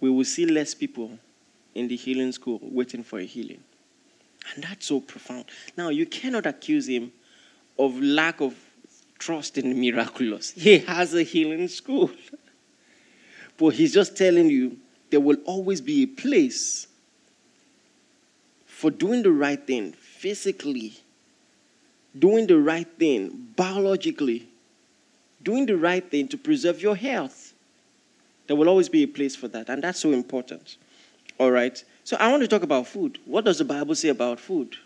we 0.01 0.09
will 0.09 0.25
see 0.25 0.47
less 0.47 0.75
people 0.75 1.19
in 1.75 1.89
the 1.89 1.95
healing 1.95 2.33
school 2.33 2.59
waiting 2.63 3.05
for 3.05 3.19
a 3.19 3.25
healing. 3.25 3.63
And 4.55 4.65
that's 4.65 4.87
so 4.87 5.01
profound. 5.01 5.45
Now, 5.77 5.91
you 5.91 6.07
cannot 6.07 6.47
accuse 6.47 6.89
him 6.89 7.13
of 7.79 8.01
lack 8.01 8.41
of 8.41 8.57
trust 9.19 9.59
in 9.59 9.69
the 9.69 9.93
miraculous. 9.93 10.53
He 10.53 10.79
has 10.79 11.15
a 11.15 11.23
healing 11.23 11.69
school. 11.69 12.11
but 13.59 13.69
he's 13.75 13.93
just 13.93 14.17
telling 14.17 14.49
you 14.49 14.79
there 15.11 15.21
will 15.21 15.39
always 15.45 15.83
be 15.83 16.03
a 16.03 16.07
place 16.07 16.87
for 18.65 18.91
doing 18.91 19.23
the 19.23 19.33
right 19.33 19.67
thing 19.67 19.93
physically, 19.93 20.95
doing 22.19 22.47
the 22.47 22.59
right 22.59 22.89
thing 22.99 23.53
biologically, 23.55 24.49
doing 25.43 25.67
the 25.67 25.77
right 25.77 26.11
thing 26.11 26.29
to 26.29 26.39
preserve 26.39 26.81
your 26.81 26.97
health. 26.97 27.46
There 28.47 28.57
will 28.57 28.69
always 28.69 28.89
be 28.89 29.03
a 29.03 29.09
place 29.09 29.35
for 29.35 29.49
that, 29.49 29.69
and 29.69 29.83
that's 29.83 30.01
so 30.01 30.13
important. 30.13 30.77
All 31.39 31.51
right. 31.51 31.83
So 32.05 32.17
I 32.19 32.31
want 32.31 32.43
to 32.43 32.49
talk 32.49 32.63
about 32.63 32.87
food. 32.87 33.19
What 33.25 33.45
does 33.45 33.59
the 33.59 33.65
Bible 33.65 33.95
say 33.95 34.09
about 34.09 34.39
food? 34.39 34.77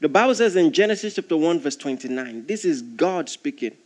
The 0.00 0.08
Bible 0.08 0.34
says 0.34 0.56
in 0.56 0.72
Genesis 0.72 1.14
chapter 1.14 1.36
1, 1.36 1.60
verse 1.60 1.76
29, 1.76 2.46
this 2.46 2.64
is 2.64 2.82
God 2.82 3.28
speaking. 3.28 3.76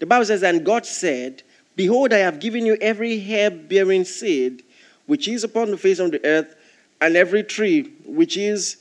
The 0.00 0.06
Bible 0.06 0.24
says, 0.24 0.42
And 0.42 0.64
God 0.64 0.84
said, 0.84 1.42
Behold, 1.76 2.12
I 2.12 2.18
have 2.18 2.40
given 2.40 2.66
you 2.66 2.76
every 2.80 3.20
herb 3.20 3.68
bearing 3.68 4.04
seed 4.04 4.64
which 5.06 5.28
is 5.28 5.44
upon 5.44 5.70
the 5.70 5.76
face 5.76 5.98
of 5.98 6.10
the 6.10 6.24
earth, 6.24 6.54
and 7.00 7.16
every 7.16 7.42
tree 7.42 7.92
which 8.04 8.36
is 8.36 8.78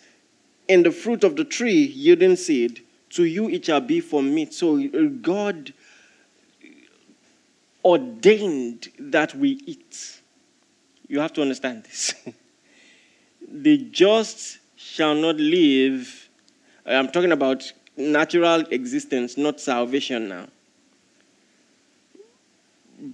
in 0.67 0.83
the 0.83 0.91
fruit 0.91 1.23
of 1.23 1.35
the 1.35 1.45
tree 1.45 1.85
yielding 1.85 2.35
seed. 2.35 2.81
To 3.11 3.23
you 3.23 3.47
it 3.49 3.65
shall 3.65 3.81
be 3.81 4.01
for 4.01 4.21
meat. 4.21 4.53
So 4.53 4.77
uh, 4.77 5.03
God 5.21 5.73
ordained 7.85 8.89
that 8.99 9.33
we 9.35 9.61
eat. 9.65 10.21
You 11.07 11.19
have 11.19 11.31
to 11.33 11.41
understand 11.41 11.85
this. 11.85 12.15
the 13.47 13.77
just 13.77 14.57
shall 14.75 15.15
not 15.15 15.37
live 15.37 16.25
I'm 16.85 17.09
talking 17.09 17.31
about 17.31 17.71
natural 17.97 18.61
existence, 18.69 19.37
not 19.37 19.59
salvation 19.59 20.29
now. 20.29 20.47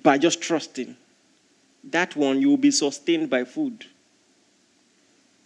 By 0.03 0.17
just 0.17 0.41
trusting. 0.41 0.95
That 1.85 2.15
one, 2.15 2.41
you 2.41 2.49
will 2.49 2.57
be 2.57 2.71
sustained 2.71 3.29
by 3.29 3.45
food. 3.45 3.85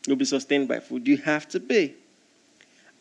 You'll 0.07 0.17
be 0.17 0.25
sustained 0.25 0.67
by 0.67 0.79
food. 0.79 1.07
You 1.07 1.17
have 1.17 1.47
to 1.49 1.59
pay. 1.59 1.93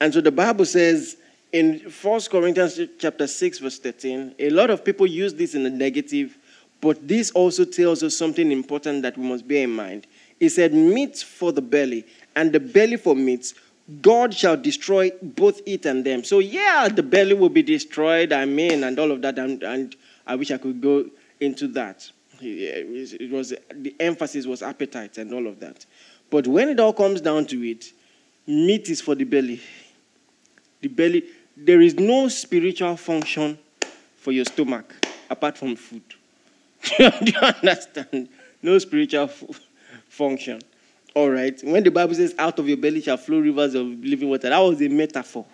And 0.01 0.12
so 0.12 0.20
the 0.20 0.30
Bible 0.30 0.64
says 0.64 1.16
in 1.55 1.78
1 1.78 2.20
Corinthians 2.32 2.80
chapter 2.98 3.28
6, 3.28 3.61
verse 3.61 3.78
13, 3.78 4.34
a 4.40 4.50
lot 4.50 4.70
of 4.70 4.84
people 4.84 5.07
use 5.07 5.32
this 5.34 5.55
in 5.55 5.62
the 5.62 5.70
negative, 5.70 6.36
but 6.80 7.07
this 7.07 7.30
also 7.30 7.64
tells 7.64 8.02
us 8.02 8.16
something 8.16 8.50
important 8.50 9.02
that 9.02 9.16
we 9.16 9.24
must 9.24 9.46
bear 9.46 9.62
in 9.62 9.70
mind. 9.70 10.09
It 10.40 10.50
said, 10.50 10.74
meat 10.74 11.18
for 11.18 11.52
the 11.52 11.62
belly, 11.62 12.07
and 12.34 12.50
the 12.50 12.59
belly 12.59 12.96
for 12.96 13.14
meat, 13.14 13.55
God 14.02 14.34
shall 14.34 14.57
destroy 14.57 15.12
both 15.22 15.61
it 15.64 15.86
and 15.86 16.05
them. 16.05 16.24
So, 16.24 16.40
yeah, 16.40 16.88
the 16.88 17.05
belly 17.05 17.34
will 17.34 17.50
be 17.50 17.62
destroyed, 17.62 18.32
I 18.32 18.46
mean, 18.46 18.82
and 18.82 18.98
all 18.98 19.12
of 19.12 19.22
that. 19.22 19.38
And, 19.38 19.62
and 19.62 19.94
I 20.26 20.34
wish 20.34 20.50
I 20.50 20.59
could 20.59 20.80
go 20.80 21.09
into 21.38 21.68
that. 21.68 22.11
It 22.40 23.30
was, 23.30 23.55
the 23.72 23.94
emphasis 24.00 24.44
was 24.44 24.61
appetite 24.61 25.18
and 25.18 25.32
all 25.32 25.46
of 25.46 25.61
that. 25.61 25.86
But 26.30 26.48
when 26.48 26.68
it 26.68 26.80
all 26.80 26.92
comes 26.92 27.20
down 27.20 27.46
to 27.46 27.62
it, 27.62 27.92
meat 28.44 28.88
is 28.88 29.00
for 29.00 29.14
the 29.14 29.22
belly. 29.22 29.61
The 30.80 30.88
belly, 30.88 31.24
there 31.57 31.80
is 31.80 31.94
no 31.94 32.28
spiritual 32.28 32.96
function 32.96 33.59
for 34.16 34.32
your 34.32 34.44
stomach 34.44 34.92
apart 35.30 35.59
from 35.59 35.76
food. 35.76 36.02
Do 36.98 37.11
you 37.20 37.38
understand? 37.38 38.28
No 38.62 38.78
spiritual 38.78 39.24
f- 39.24 39.61
function. 40.09 40.61
All 41.14 41.30
right. 41.30 41.59
When 41.62 41.82
the 41.84 41.90
Bible 41.90 42.14
says, 42.14 42.34
out 42.38 42.59
of 42.59 42.68
your 42.68 42.76
belly 42.76 43.00
shall 43.00 43.16
flow 43.16 43.38
rivers 43.38 43.74
of 43.74 43.86
living 43.86 44.28
water, 44.28 44.48
that 44.48 44.59
was 44.59 44.82
a 44.82 44.88
metaphor. 44.88 45.46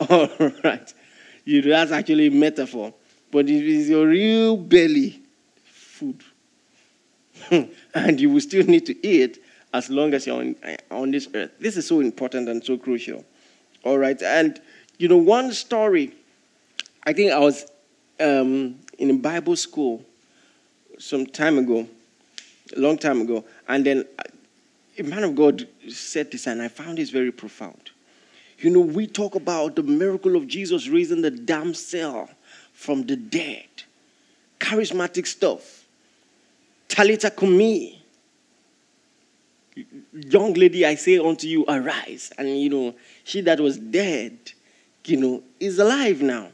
All 0.08 0.28
right. 0.64 0.92
You 1.44 1.62
know, 1.62 1.70
that's 1.70 1.92
actually 1.92 2.28
a 2.28 2.30
metaphor. 2.30 2.94
But 3.30 3.50
it 3.50 3.64
is 3.64 3.88
your 3.90 4.06
real 4.06 4.56
belly 4.56 5.20
food. 5.64 6.22
and 7.50 8.20
you 8.20 8.30
will 8.30 8.40
still 8.40 8.64
need 8.64 8.86
to 8.86 9.06
eat 9.06 9.42
as 9.74 9.90
long 9.90 10.14
as 10.14 10.26
you're 10.26 10.40
on, 10.40 10.56
on 10.90 11.10
this 11.10 11.28
earth. 11.34 11.50
This 11.60 11.76
is 11.76 11.86
so 11.86 12.00
important 12.00 12.48
and 12.48 12.64
so 12.64 12.78
crucial. 12.78 13.24
All 13.84 13.98
right. 13.98 14.20
And, 14.22 14.60
you 14.98 15.08
know, 15.08 15.16
one 15.16 15.52
story, 15.52 16.12
I 17.04 17.12
think 17.12 17.32
I 17.32 17.38
was 17.38 17.66
um, 18.20 18.78
in 18.98 19.10
a 19.10 19.14
Bible 19.14 19.56
school 19.56 20.04
some 20.98 21.24
time 21.24 21.58
ago, 21.58 21.88
a 22.76 22.80
long 22.80 22.98
time 22.98 23.20
ago, 23.20 23.44
and 23.68 23.86
then 23.86 24.04
a 24.98 25.02
man 25.04 25.22
of 25.22 25.36
God 25.36 25.66
said 25.88 26.30
this, 26.32 26.46
and 26.46 26.60
I 26.60 26.68
found 26.68 26.98
this 26.98 27.10
very 27.10 27.30
profound. 27.30 27.90
You 28.58 28.70
know, 28.70 28.80
we 28.80 29.06
talk 29.06 29.36
about 29.36 29.76
the 29.76 29.84
miracle 29.84 30.34
of 30.34 30.48
Jesus 30.48 30.88
raising 30.88 31.22
the 31.22 31.30
damn 31.30 31.74
cell 31.74 32.28
from 32.72 33.04
the 33.06 33.14
dead, 33.14 33.68
charismatic 34.58 35.26
stuff. 35.26 35.84
talitha 36.88 37.30
cumi, 37.30 38.02
young 40.12 40.54
lady, 40.54 40.84
I 40.84 40.96
say 40.96 41.18
unto 41.18 41.46
you, 41.46 41.64
arise. 41.68 42.32
And 42.36 42.60
you 42.60 42.70
know, 42.70 42.94
she 43.22 43.40
that 43.42 43.60
was 43.60 43.78
dead, 43.78 44.36
you 45.08 45.16
know, 45.16 45.42
is 45.58 45.78
alive 45.78 46.22
now. 46.22 46.48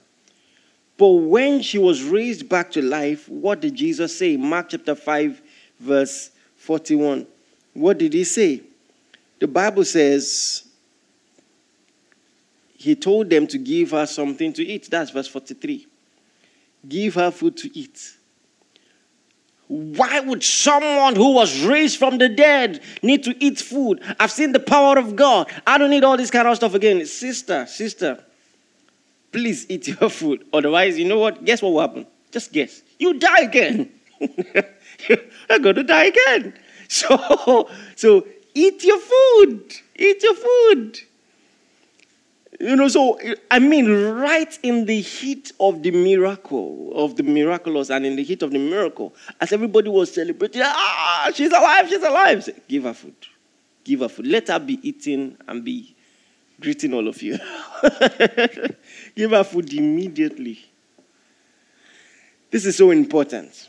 But 0.96 1.08
when 1.08 1.60
she 1.62 1.78
was 1.78 2.02
raised 2.02 2.48
back 2.48 2.70
to 2.72 2.82
life, 2.82 3.28
what 3.28 3.60
did 3.60 3.74
Jesus 3.74 4.16
say? 4.16 4.36
Mark 4.36 4.68
chapter 4.70 4.94
5, 4.94 5.42
verse 5.80 6.30
41. 6.56 7.26
What 7.72 7.98
did 7.98 8.12
he 8.12 8.24
say? 8.24 8.62
The 9.40 9.48
Bible 9.48 9.84
says 9.84 10.64
he 12.76 12.94
told 12.94 13.28
them 13.30 13.46
to 13.48 13.58
give 13.58 13.90
her 13.90 14.06
something 14.06 14.52
to 14.52 14.64
eat. 14.64 14.88
That's 14.90 15.10
verse 15.10 15.26
43. 15.26 15.86
Give 16.88 17.14
her 17.14 17.30
food 17.30 17.56
to 17.58 17.78
eat. 17.78 18.16
Why 19.66 20.20
would 20.20 20.44
someone 20.44 21.16
who 21.16 21.32
was 21.32 21.64
raised 21.64 21.98
from 21.98 22.18
the 22.18 22.28
dead 22.28 22.82
need 23.02 23.24
to 23.24 23.34
eat 23.42 23.58
food? 23.58 24.00
I've 24.20 24.30
seen 24.30 24.52
the 24.52 24.60
power 24.60 24.98
of 24.98 25.16
God. 25.16 25.50
I 25.66 25.78
don't 25.78 25.90
need 25.90 26.04
all 26.04 26.16
this 26.16 26.30
kind 26.30 26.46
of 26.46 26.56
stuff 26.56 26.74
again. 26.74 27.04
Sister, 27.06 27.66
sister, 27.66 28.22
please 29.34 29.66
eat 29.68 29.88
your 29.88 30.08
food. 30.08 30.46
Otherwise, 30.52 30.96
you 30.98 31.04
know 31.04 31.18
what? 31.18 31.44
Guess 31.44 31.60
what 31.60 31.72
will 31.72 31.80
happen? 31.80 32.06
Just 32.30 32.52
guess. 32.52 32.82
You 32.98 33.18
die 33.18 33.40
again. 33.40 33.90
You're 35.08 35.58
going 35.60 35.74
to 35.74 35.82
die 35.82 36.04
again. 36.04 36.54
So, 36.86 37.68
so 37.96 38.26
eat 38.54 38.84
your 38.84 39.00
food. 39.00 39.72
Eat 39.96 40.22
your 40.22 40.34
food. 40.34 41.00
You 42.60 42.76
know, 42.76 42.88
so 42.88 43.18
I 43.50 43.58
mean, 43.58 43.90
right 43.90 44.56
in 44.62 44.84
the 44.84 45.00
heat 45.00 45.50
of 45.58 45.82
the 45.82 45.90
miracle, 45.90 46.92
of 46.94 47.16
the 47.16 47.22
miraculous, 47.22 47.90
and 47.90 48.04
in 48.04 48.16
the 48.16 48.22
heat 48.22 48.42
of 48.42 48.50
the 48.50 48.58
miracle, 48.58 49.14
as 49.40 49.50
everybody 49.52 49.88
was 49.88 50.12
celebrating, 50.12 50.60
ah, 50.62 51.30
she's 51.34 51.50
alive, 51.50 51.88
she's 51.88 52.02
alive. 52.02 52.44
Say, 52.44 52.54
Give 52.68 52.84
her 52.84 52.94
food. 52.94 53.16
Give 53.82 54.00
her 54.00 54.08
food. 54.10 54.26
Let 54.26 54.48
her 54.48 54.60
be 54.60 54.78
eating 54.86 55.36
and 55.48 55.64
be 55.64 55.96
greeting 56.60 56.94
all 56.94 57.08
of 57.08 57.20
you. 57.22 57.38
Give 59.14 59.30
her 59.30 59.44
food 59.44 59.72
immediately. 59.72 60.64
This 62.50 62.66
is 62.66 62.76
so 62.76 62.90
important. 62.90 63.68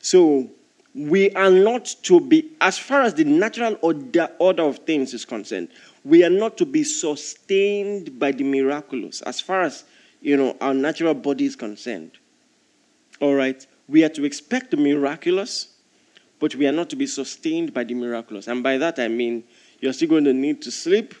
So, 0.00 0.50
we 0.94 1.30
are 1.30 1.50
not 1.50 1.86
to 2.02 2.20
be, 2.20 2.52
as 2.60 2.78
far 2.78 3.02
as 3.02 3.14
the 3.14 3.24
natural 3.24 3.76
order, 3.82 4.28
order 4.38 4.62
of 4.62 4.78
things 4.78 5.12
is 5.12 5.24
concerned, 5.24 5.68
we 6.04 6.22
are 6.22 6.30
not 6.30 6.56
to 6.58 6.66
be 6.66 6.84
sustained 6.84 8.18
by 8.18 8.30
the 8.30 8.44
miraculous, 8.44 9.20
as 9.22 9.40
far 9.40 9.62
as 9.62 9.84
you 10.20 10.36
know 10.36 10.56
our 10.60 10.72
natural 10.72 11.14
body 11.14 11.46
is 11.46 11.56
concerned. 11.56 12.12
All 13.20 13.34
right, 13.34 13.66
we 13.88 14.04
are 14.04 14.08
to 14.10 14.24
expect 14.24 14.70
the 14.70 14.76
miraculous, 14.76 15.68
but 16.38 16.54
we 16.54 16.66
are 16.66 16.72
not 16.72 16.90
to 16.90 16.96
be 16.96 17.06
sustained 17.06 17.74
by 17.74 17.84
the 17.84 17.94
miraculous. 17.94 18.46
And 18.46 18.62
by 18.62 18.78
that 18.78 18.98
I 18.98 19.08
mean 19.08 19.44
you're 19.80 19.92
still 19.92 20.08
going 20.08 20.24
to 20.24 20.32
need 20.32 20.62
to 20.62 20.70
sleep. 20.70 21.14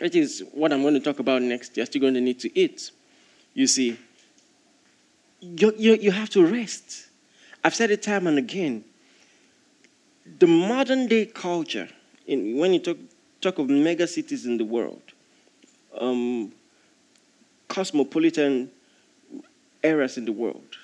It 0.00 0.14
is 0.14 0.42
what 0.52 0.72
I'm 0.72 0.82
going 0.82 0.94
to 0.94 1.00
talk 1.00 1.18
about 1.18 1.42
next. 1.42 1.76
You're 1.76 1.86
still 1.86 2.00
going 2.00 2.14
to 2.14 2.20
need 2.20 2.40
to 2.40 2.58
eat. 2.58 2.90
You 3.54 3.66
see, 3.66 3.98
you, 5.40 5.74
you, 5.76 5.94
you 5.94 6.10
have 6.10 6.30
to 6.30 6.46
rest. 6.46 7.08
I've 7.62 7.74
said 7.74 7.90
it 7.90 8.02
time 8.02 8.26
and 8.26 8.38
again. 8.38 8.84
The 10.38 10.46
modern 10.46 11.08
day 11.08 11.26
culture, 11.26 11.88
in, 12.26 12.56
when 12.56 12.72
you 12.72 12.78
talk, 12.78 12.96
talk 13.40 13.58
of 13.58 13.68
mega 13.68 14.06
cities 14.06 14.46
in 14.46 14.56
the 14.56 14.64
world, 14.64 15.02
um, 15.98 16.52
cosmopolitan 17.68 18.70
areas 19.82 20.16
in 20.16 20.24
the 20.24 20.32
world, 20.32 20.76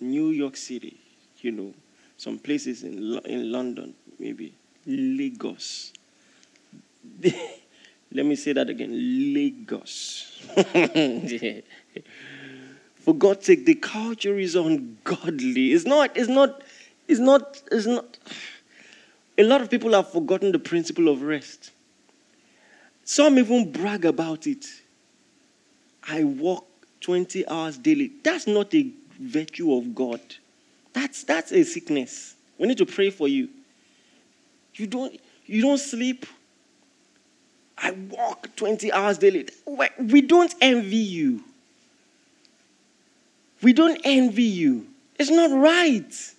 New 0.00 0.28
York 0.28 0.56
City, 0.56 0.98
you 1.40 1.52
know, 1.52 1.72
some 2.16 2.38
places 2.38 2.82
in, 2.82 3.18
in 3.24 3.50
London, 3.50 3.94
maybe 4.18 4.54
Lagos. 4.86 5.92
Let 8.14 8.26
me 8.26 8.36
say 8.36 8.52
that 8.52 8.68
again 8.68 8.90
Lagos. 9.34 10.40
For 12.96 13.14
God's 13.14 13.46
sake, 13.46 13.66
the 13.66 13.74
culture 13.74 14.38
is 14.38 14.54
ungodly. 14.54 15.72
It's 15.72 15.84
not, 15.84 16.16
it's 16.16 16.28
not, 16.28 16.62
it's 17.08 17.18
not, 17.18 17.60
it's 17.72 17.86
not. 17.86 18.16
A 19.38 19.42
lot 19.42 19.60
of 19.60 19.70
people 19.70 19.92
have 19.92 20.12
forgotten 20.12 20.52
the 20.52 20.60
principle 20.60 21.08
of 21.08 21.22
rest. 21.22 21.72
Some 23.04 23.38
even 23.38 23.72
brag 23.72 24.04
about 24.04 24.46
it. 24.46 24.66
I 26.08 26.22
walk 26.22 26.66
20 27.00 27.48
hours 27.48 27.76
daily. 27.76 28.12
That's 28.22 28.46
not 28.46 28.72
a 28.74 28.88
virtue 29.18 29.74
of 29.74 29.94
God. 29.94 30.20
That's, 30.92 31.24
that's 31.24 31.50
a 31.50 31.64
sickness. 31.64 32.36
We 32.58 32.68
need 32.68 32.78
to 32.78 32.86
pray 32.86 33.10
for 33.10 33.26
you. 33.26 33.48
You 34.74 34.86
don't, 34.86 35.20
you 35.46 35.62
don't 35.62 35.78
sleep. 35.78 36.26
I 37.82 37.90
walk 37.90 38.54
20 38.54 38.92
hours 38.92 39.18
daily. 39.18 39.48
We 39.98 40.20
don't 40.20 40.54
envy 40.60 40.96
you. 40.96 41.42
We 43.60 43.72
don't 43.72 44.00
envy 44.04 44.44
you. 44.44 44.86
It's 45.18 45.30
not 45.30 45.50
right. 45.50 46.32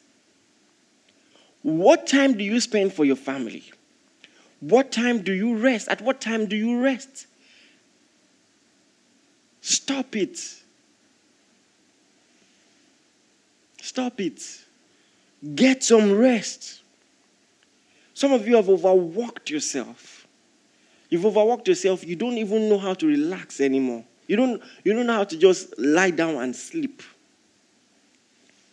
What 1.62 2.08
time 2.08 2.34
do 2.34 2.44
you 2.44 2.60
spend 2.60 2.94
for 2.94 3.06
your 3.06 3.16
family? 3.16 3.64
What 4.62 4.92
time 4.92 5.22
do 5.22 5.34
you 5.34 5.58
rest? 5.58 5.90
At 5.90 6.02
what 6.02 6.22
time 6.22 6.46
do 6.46 6.56
you 6.56 6.82
rest? 6.82 7.28
Stop 9.62 10.16
it. 10.16 10.38
Stop 13.82 14.20
it. 14.22 14.42
Get 15.56 15.84
some 15.84 16.14
rest. 16.14 16.82
Some 18.14 18.32
of 18.32 18.48
you 18.48 18.56
have 18.56 18.70
overworked 18.70 19.50
yourself. 19.50 20.13
You've 21.14 21.28
overworked 21.28 21.68
yourself. 21.68 22.04
You 22.04 22.16
don't 22.16 22.40
even 22.40 22.68
know 22.68 22.80
how 22.80 22.96
to 22.96 23.06
relax 23.06 23.62
anymore. 23.62 24.04
You 24.26 24.36
don't, 24.36 24.64
you 24.84 24.94
don't 24.94 25.06
know 25.06 25.14
how 25.14 25.24
to 25.26 25.38
just 25.38 25.78
lie 25.78 26.10
down 26.10 26.38
and 26.38 26.56
sleep. 26.56 27.04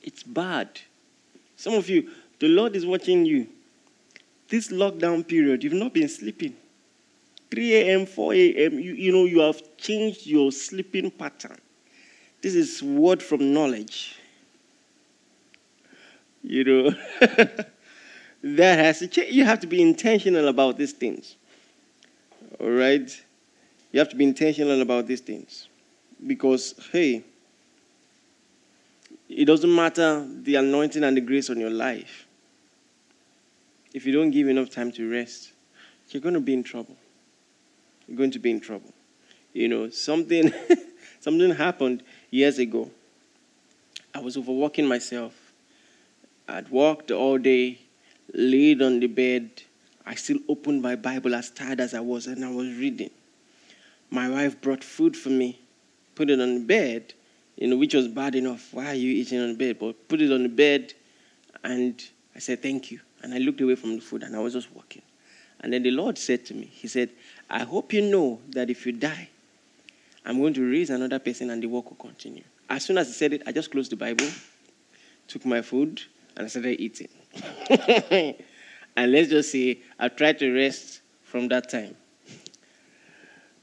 It's 0.01 0.22
bad. 0.22 0.80
Some 1.57 1.74
of 1.74 1.91
you, 1.91 2.09
the 2.38 2.49
Lord 2.49 2.74
is 2.76 2.86
watching 2.86 3.26
you. 3.26 3.47
This 4.49 4.68
lockdown 4.68 5.28
period, 5.28 5.62
you've 5.62 5.74
not 5.74 5.93
been 5.93 6.09
sleeping. 6.09 6.57
3 7.51 7.74
a.m., 7.74 8.07
4 8.07 8.32
a.m., 8.32 8.78
you, 8.78 8.95
you 8.95 9.12
know, 9.12 9.26
you 9.26 9.41
have 9.41 9.61
changed 9.76 10.26
your 10.26 10.51
sleeping 10.51 11.11
pattern. 11.11 11.59
This 12.41 12.55
is 12.55 12.82
word 12.82 13.22
from 13.22 13.53
knowledge. 13.53 14.18
You 16.43 16.64
know, 16.64 16.91
that 18.43 18.78
has 18.78 19.01
to 19.01 19.09
change. 19.09 19.30
You 19.30 19.45
have 19.45 19.61
to 19.61 19.66
be 19.66 19.82
intentional 19.82 20.49
about 20.49 20.78
these 20.78 20.93
things. 20.93 21.36
All 22.59 22.70
right? 22.70 23.11
You 23.92 23.98
have 23.98 24.09
to 24.11 24.16
be 24.16 24.24
intentional 24.24 24.80
about 24.82 25.07
these 25.07 25.20
things. 25.20 25.68
Because, 26.26 26.74
hey, 26.92 27.24
it 29.28 29.44
doesn't 29.44 29.74
matter 29.74 30.26
the 30.42 30.57
anointing 30.57 31.05
and 31.05 31.16
the 31.16 31.20
grace 31.20 31.51
on 31.51 31.59
your 31.59 31.70
life. 31.70 32.26
If 33.92 34.07
you 34.07 34.12
don't 34.12 34.30
give 34.30 34.48
enough 34.48 34.70
time 34.70 34.92
to 34.92 35.11
rest, 35.11 35.53
you're 36.11 36.20
going 36.20 36.34
to 36.34 36.40
be 36.40 36.55
in 36.55 36.62
trouble. 36.62 36.96
You're 38.07 38.16
going 38.16 38.32
to 38.32 38.38
be 38.38 38.51
in 38.51 38.61
trouble. 38.61 38.92
You 39.53 39.68
know, 39.68 39.90
something, 39.90 40.53
something 41.20 41.51
happened 41.55 42.03
years 42.30 42.59
ago. 42.59 42.90
I 44.14 44.20
was 44.20 44.36
overworking 44.36 44.86
myself. 44.86 45.34
I'd 46.48 46.68
worked 46.68 47.11
all 47.11 47.38
day, 47.38 47.78
laid 48.32 48.82
on 48.82 48.98
the 49.01 49.07
bed, 49.07 49.62
I 50.07 50.14
still 50.14 50.38
opened 50.48 50.82
my 50.82 50.96
Bible 50.96 51.34
as 51.34 51.51
tired 51.51 51.80
as 51.80 51.94
I 51.94 52.01
was, 52.01 52.26
and 52.26 52.44
I 52.44 52.51
was 52.51 52.68
reading. 52.68 53.11
My 54.11 54.28
wife 54.28 54.61
brought 54.61 54.82
food 54.82 55.16
for 55.16 55.30
me, 55.30 55.61
put 56.14 56.30
it 56.30 56.40
on 56.40 56.55
the 56.55 56.61
bed, 56.61 57.14
you 57.57 57.68
know, 57.68 57.76
which 57.76 57.94
was 57.94 58.09
bad 58.09 58.34
enough. 58.34 58.72
Why 58.72 58.86
are 58.86 58.94
you 58.94 59.12
eating 59.12 59.40
on 59.40 59.48
the 59.51 59.59
bed? 59.59 59.78
But 59.78 60.09
put 60.09 60.20
it 60.20 60.32
on 60.32 60.42
the 60.42 60.48
bed, 60.48 60.94
and 61.62 62.03
I 62.34 62.38
said, 62.38 62.62
Thank 62.62 62.90
you. 62.90 63.01
And 63.22 63.34
I 63.34 63.38
looked 63.38 63.61
away 63.61 63.74
from 63.74 63.96
the 63.96 64.01
food, 64.01 64.22
and 64.22 64.34
I 64.34 64.40
was 64.40 64.55
just 64.55 64.72
walking. 64.72 65.03
And 65.61 65.72
then 65.72 65.82
the 65.82 65.90
Lord 65.90 66.16
said 66.18 66.46
to 66.46 66.55
me, 66.55 66.70
He 66.72 66.88
said, 66.88 67.11
I 67.48 67.61
hope 67.61 67.92
you 67.92 68.03
know 68.03 68.40
that 68.51 68.70
if 68.70 68.86
you 68.86 68.92
die, 68.92 69.28
I'm 70.24 70.38
going 70.38 70.55
to 70.55 70.70
raise 70.70 70.90
another 70.90 71.18
person 71.18 71.51
and 71.51 71.62
the 71.62 71.66
work 71.66 71.90
will 71.90 71.96
continue. 71.96 72.44
As 72.68 72.84
soon 72.84 72.98
as 72.98 73.09
he 73.09 73.14
said 73.14 73.32
it, 73.32 73.42
I 73.46 73.53
just 73.53 73.70
closed 73.70 73.90
the 73.90 73.96
Bible, 73.96 74.26
took 75.26 75.44
my 75.44 75.62
food, 75.62 76.03
and 76.36 76.44
I 76.44 76.48
started 76.48 76.80
eating. 76.80 77.09
and 78.97 79.12
let's 79.12 79.28
just 79.28 79.53
say 79.53 79.80
I 79.99 80.09
tried 80.09 80.38
to 80.41 80.53
rest 80.53 81.01
from 81.24 81.49
that 81.49 81.68
time. 81.70 81.97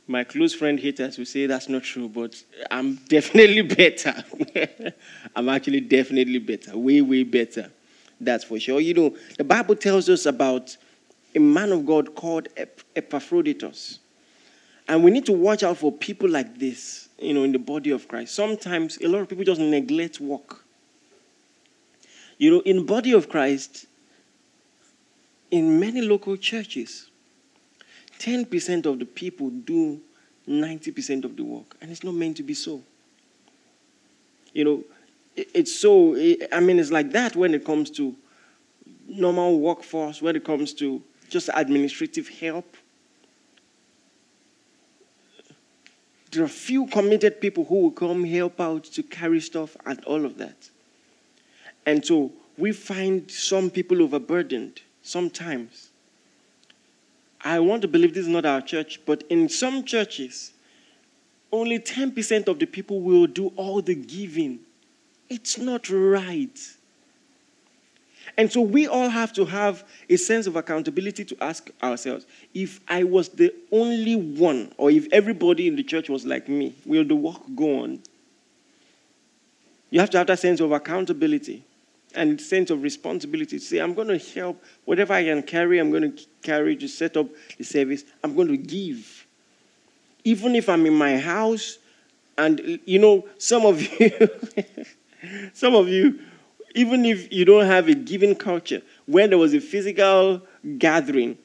My 0.10 0.24
close 0.24 0.54
friend 0.54 0.80
haters 0.80 1.18
will 1.18 1.26
say 1.26 1.48
that's 1.48 1.68
not 1.68 1.84
true, 1.84 2.08
but 2.08 2.42
I'm 2.72 2.96
definitely 3.10 3.62
better. 3.64 4.24
I'm 5.36 5.50
actually 5.50 5.82
definitely 5.82 6.40
better, 6.40 6.78
way, 6.78 7.02
way 7.02 7.24
better. 7.24 7.70
That's 8.20 8.46
for 8.46 8.60
sure. 8.60 8.80
You 8.80 8.94
know, 8.94 9.18
the 9.38 9.44
Bible 9.44 9.76
tells 9.76 10.10
us 10.10 10.26
about 10.26 10.76
a 11.36 11.40
man 11.40 11.72
of 11.72 11.86
God 11.86 12.16
called 12.16 12.48
Epaphroditus. 12.96 14.00
And 14.88 15.04
we 15.04 15.12
need 15.12 15.26
to 15.26 15.34
watch 15.34 15.64
out 15.64 15.78
for 15.78 15.92
people 15.92 16.30
like 16.30 16.58
this, 16.58 17.10
you 17.20 17.34
know, 17.34 17.44
in 17.44 17.52
the 17.52 17.60
body 17.60 17.92
of 17.92 18.08
Christ. 18.08 18.34
Sometimes 18.34 18.98
a 19.02 19.08
lot 19.08 19.20
of 19.20 19.28
people 19.28 19.44
just 19.44 19.60
neglect 19.60 20.22
work. 20.22 20.64
You 22.38 22.52
know, 22.52 22.60
in 22.62 22.78
the 22.78 22.84
body 22.84 23.12
of 23.12 23.30
Christ, 23.30 23.86
in 25.52 25.80
many 25.80 26.02
local 26.02 26.36
churches, 26.38 27.10
10% 28.20 28.86
of 28.86 29.00
the 29.00 29.06
people 29.06 29.50
do 29.50 30.02
90% 30.48 31.24
of 31.24 31.36
the 31.36 31.44
work. 31.44 31.76
And 31.82 31.92
it's 31.92 32.04
not 32.04 32.14
meant 32.14 32.38
to 32.38 32.44
be 32.44 32.54
so. 32.54 32.82
You 34.54 34.66
know, 34.66 34.84
it's 35.36 35.76
so, 35.76 36.16
I 36.52 36.60
mean, 36.60 36.80
it's 36.80 36.92
like 36.92 37.12
that 37.12 37.36
when 37.36 37.54
it 37.54 37.64
comes 37.64 37.90
to 37.92 38.16
normal 39.08 39.60
workforce, 39.60 40.22
when 40.22 40.36
it 40.36 40.44
comes 40.44 40.74
to 40.74 41.02
just 41.30 41.50
administrative 41.54 42.28
help. 42.28 42.76
There 46.32 46.44
are 46.44 46.50
few 46.50 46.88
committed 46.88 47.40
people 47.40 47.66
who 47.66 47.82
will 47.82 47.92
come 47.92 48.24
help 48.24 48.60
out 48.60 48.84
to 48.86 49.04
carry 49.04 49.40
stuff 49.40 49.78
and 49.86 50.04
all 50.06 50.26
of 50.26 50.38
that. 50.38 50.70
And 51.86 52.06
so 52.06 52.32
we 52.58 52.72
find 52.72 53.30
some 53.30 53.70
people 53.70 54.02
overburdened 54.02 54.82
sometimes. 55.08 55.90
I 57.42 57.60
want 57.60 57.82
to 57.84 57.88
believe 57.88 58.14
this 58.14 58.24
is 58.24 58.32
not 58.32 58.46
our 58.46 58.62
church, 58.62 59.00
but 59.06 59.24
in 59.30 59.48
some 59.48 59.84
churches, 59.84 60.52
only 61.52 61.80
10% 61.80 62.48
of 62.48 62.60
the 62.60 62.66
people 62.66 63.02
will 63.02 63.28
do 63.28 63.48
all 63.56 63.82
the 63.82 63.96
giving. 63.96 64.60
It's 65.30 65.58
not 65.58 65.90
right. 65.90 66.60
And 68.36 68.52
so 68.52 68.62
we 68.62 68.88
all 68.88 69.10
have 69.10 69.32
to 69.34 69.46
have 69.46 69.84
a 70.10 70.18
sense 70.18 70.46
of 70.46 70.56
accountability 70.56 71.26
to 71.26 71.38
ask 71.42 71.70
ourselves 71.82 72.26
if 72.54 72.82
I 72.88 73.04
was 73.04 73.30
the 73.30 73.54
only 73.72 74.16
one, 74.16 74.74
or 74.78 74.92
if 74.92 75.08
everybody 75.12 75.68
in 75.68 75.76
the 75.76 75.84
church 75.84 76.10
was 76.10 76.26
like 76.26 76.50
me, 76.50 76.76
will 76.86 77.06
the 77.06 77.16
work 77.16 77.42
go 77.56 77.84
on? 77.84 78.00
You 79.90 80.02
have 80.02 80.10
to 80.12 80.18
have 80.18 80.28
that 80.28 80.40
sense 80.40 80.60
of 80.60 80.72
accountability 80.72 81.64
and 82.18 82.40
sense 82.42 82.70
of 82.70 82.84
responsibility 82.84 83.60
to 83.60 83.66
say, 83.66 83.78
I'm 83.80 83.94
going 83.94 84.08
to 84.08 84.18
help 84.18 84.62
whatever 84.86 85.14
I 85.14 85.24
can 85.24 85.44
carry, 85.44 85.80
I'm 85.80 85.92
going 85.92 86.12
to 86.16 86.26
carry 86.42 86.76
to 86.76 86.88
set 86.88 87.16
up 87.16 87.28
the 87.58 87.64
service, 87.64 88.04
I'm 88.24 88.36
going 88.36 88.50
to 88.50 88.58
give. 88.58 89.26
Even 90.24 90.56
if 90.56 90.68
I'm 90.68 90.86
in 90.86 90.94
my 90.94 91.18
house, 91.18 91.78
and 92.38 92.80
you 92.86 93.00
know, 93.00 93.28
some 93.38 93.66
of 93.66 93.82
you, 93.82 94.30
some 95.54 95.76
of 95.76 95.88
you 95.88 96.20
even 96.78 97.06
if 97.06 97.34
you 97.34 97.44
don't 97.44 97.66
have 97.66 97.88
a 97.88 97.96
giving 97.96 98.36
culture, 98.36 98.82
when 99.08 99.30
there 99.30 99.40
was 99.40 99.54
a 99.56 99.60
physical 99.60 100.42
gathering, 100.78 101.36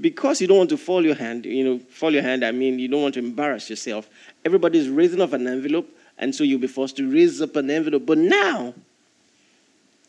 because 0.00 0.40
you 0.40 0.48
don't 0.48 0.58
want 0.58 0.70
to 0.70 0.76
fall 0.76 1.04
your 1.04 1.14
hand, 1.14 1.46
you 1.46 1.64
know, 1.64 1.78
fall 1.78 2.12
your 2.12 2.22
hand, 2.22 2.44
I 2.44 2.50
mean, 2.50 2.80
you 2.80 2.88
don't 2.88 3.02
want 3.02 3.14
to 3.14 3.20
embarrass 3.20 3.70
yourself. 3.70 4.08
Everybody's 4.44 4.88
raising 4.88 5.20
up 5.20 5.32
an 5.32 5.46
envelope, 5.46 5.88
and 6.18 6.34
so 6.34 6.42
you'll 6.42 6.60
be 6.60 6.66
forced 6.66 6.96
to 6.96 7.08
raise 7.08 7.40
up 7.40 7.54
an 7.54 7.70
envelope. 7.70 8.04
But 8.04 8.18
now, 8.18 8.74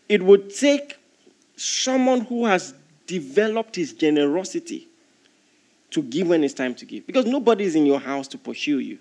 it 0.10 0.22
would 0.22 0.54
take 0.54 0.98
someone 1.56 2.22
who 2.22 2.46
has 2.46 2.74
developed 3.08 3.76
his 3.76 3.94
generosity 3.94 4.88
to 5.92 6.02
give 6.04 6.28
when 6.28 6.44
it's 6.44 6.54
time 6.54 6.76
to 6.76 6.86
give. 6.86 7.08
Because 7.08 7.26
nobody's 7.26 7.76
in 7.76 7.86
your 7.86 8.00
house 8.00 8.28
to 8.30 8.38
pursue 8.38 8.80
you. 8.80 8.98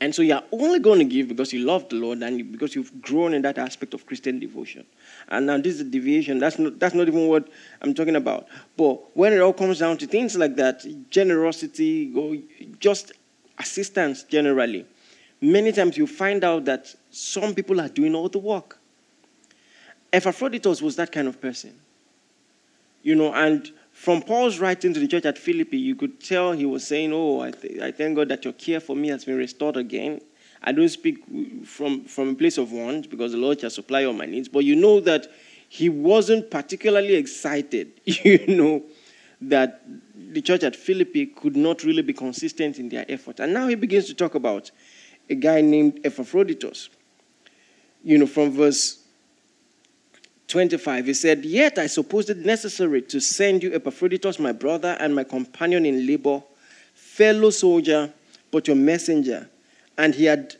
And 0.00 0.14
so 0.14 0.20
you're 0.20 0.42
only 0.52 0.78
going 0.78 0.98
to 0.98 1.04
give 1.06 1.28
because 1.28 1.52
you 1.52 1.64
love 1.64 1.88
the 1.88 1.96
Lord 1.96 2.22
and 2.22 2.52
because 2.52 2.74
you've 2.74 3.00
grown 3.00 3.32
in 3.32 3.42
that 3.42 3.56
aspect 3.56 3.94
of 3.94 4.04
Christian 4.04 4.38
devotion. 4.38 4.84
And 5.28 5.46
now 5.46 5.56
this 5.56 5.76
is 5.76 5.80
a 5.80 5.84
deviation. 5.84 6.38
That's 6.38 6.58
not, 6.58 6.78
that's 6.78 6.94
not 6.94 7.08
even 7.08 7.28
what 7.28 7.48
I'm 7.80 7.94
talking 7.94 8.16
about. 8.16 8.46
But 8.76 9.16
when 9.16 9.32
it 9.32 9.40
all 9.40 9.54
comes 9.54 9.78
down 9.78 9.96
to 9.98 10.06
things 10.06 10.36
like 10.36 10.56
that, 10.56 10.84
generosity, 11.10 12.12
or 12.14 12.36
just 12.78 13.12
assistance 13.58 14.22
generally, 14.24 14.84
many 15.40 15.72
times 15.72 15.96
you 15.96 16.06
find 16.06 16.44
out 16.44 16.66
that 16.66 16.94
some 17.10 17.54
people 17.54 17.80
are 17.80 17.88
doing 17.88 18.14
all 18.14 18.28
the 18.28 18.38
work. 18.38 18.75
Epaphroditus 20.16 20.80
was 20.80 20.96
that 20.96 21.12
kind 21.12 21.28
of 21.28 21.42
person. 21.42 21.74
You 23.02 23.14
know, 23.14 23.34
and 23.34 23.70
from 23.92 24.22
Paul's 24.22 24.58
writing 24.58 24.94
to 24.94 25.00
the 25.00 25.06
church 25.06 25.26
at 25.26 25.36
Philippi, 25.36 25.76
you 25.76 25.94
could 25.94 26.20
tell 26.20 26.52
he 26.52 26.64
was 26.64 26.86
saying, 26.86 27.12
Oh, 27.12 27.40
I, 27.40 27.50
th- 27.50 27.80
I 27.82 27.92
thank 27.92 28.16
God 28.16 28.30
that 28.30 28.42
your 28.42 28.54
care 28.54 28.80
for 28.80 28.96
me 28.96 29.08
has 29.08 29.26
been 29.26 29.36
restored 29.36 29.76
again. 29.76 30.22
I 30.62 30.72
don't 30.72 30.88
speak 30.88 31.22
from, 31.66 32.04
from 32.04 32.30
a 32.30 32.34
place 32.34 32.56
of 32.56 32.72
want 32.72 33.10
because 33.10 33.32
the 33.32 33.38
Lord 33.38 33.60
shall 33.60 33.68
supply 33.68 34.04
all 34.04 34.14
my 34.14 34.24
needs, 34.24 34.48
but 34.48 34.64
you 34.64 34.74
know 34.74 35.00
that 35.00 35.26
he 35.68 35.90
wasn't 35.90 36.50
particularly 36.50 37.14
excited, 37.14 37.92
you 38.06 38.46
know, 38.48 38.82
that 39.42 39.82
the 40.16 40.40
church 40.40 40.62
at 40.62 40.74
Philippi 40.74 41.26
could 41.26 41.56
not 41.56 41.84
really 41.84 42.02
be 42.02 42.14
consistent 42.14 42.78
in 42.78 42.88
their 42.88 43.04
effort. 43.10 43.38
And 43.38 43.52
now 43.52 43.68
he 43.68 43.74
begins 43.74 44.06
to 44.06 44.14
talk 44.14 44.34
about 44.34 44.70
a 45.28 45.34
guy 45.34 45.60
named 45.60 46.00
Epaphroditus. 46.04 46.88
You 48.02 48.16
know, 48.16 48.26
from 48.26 48.52
verse 48.52 49.02
25, 50.48 51.06
he 51.06 51.14
said, 51.14 51.44
Yet 51.44 51.78
I 51.78 51.86
supposed 51.86 52.30
it 52.30 52.38
necessary 52.38 53.02
to 53.02 53.20
send 53.20 53.62
you 53.62 53.74
Epaphroditus, 53.74 54.38
my 54.38 54.52
brother 54.52 54.96
and 55.00 55.14
my 55.14 55.24
companion 55.24 55.84
in 55.84 56.06
labor, 56.06 56.42
fellow 56.94 57.50
soldier, 57.50 58.12
but 58.50 58.68
your 58.68 58.76
messenger. 58.76 59.48
And 59.98 60.14
he 60.14 60.24
had 60.24 60.54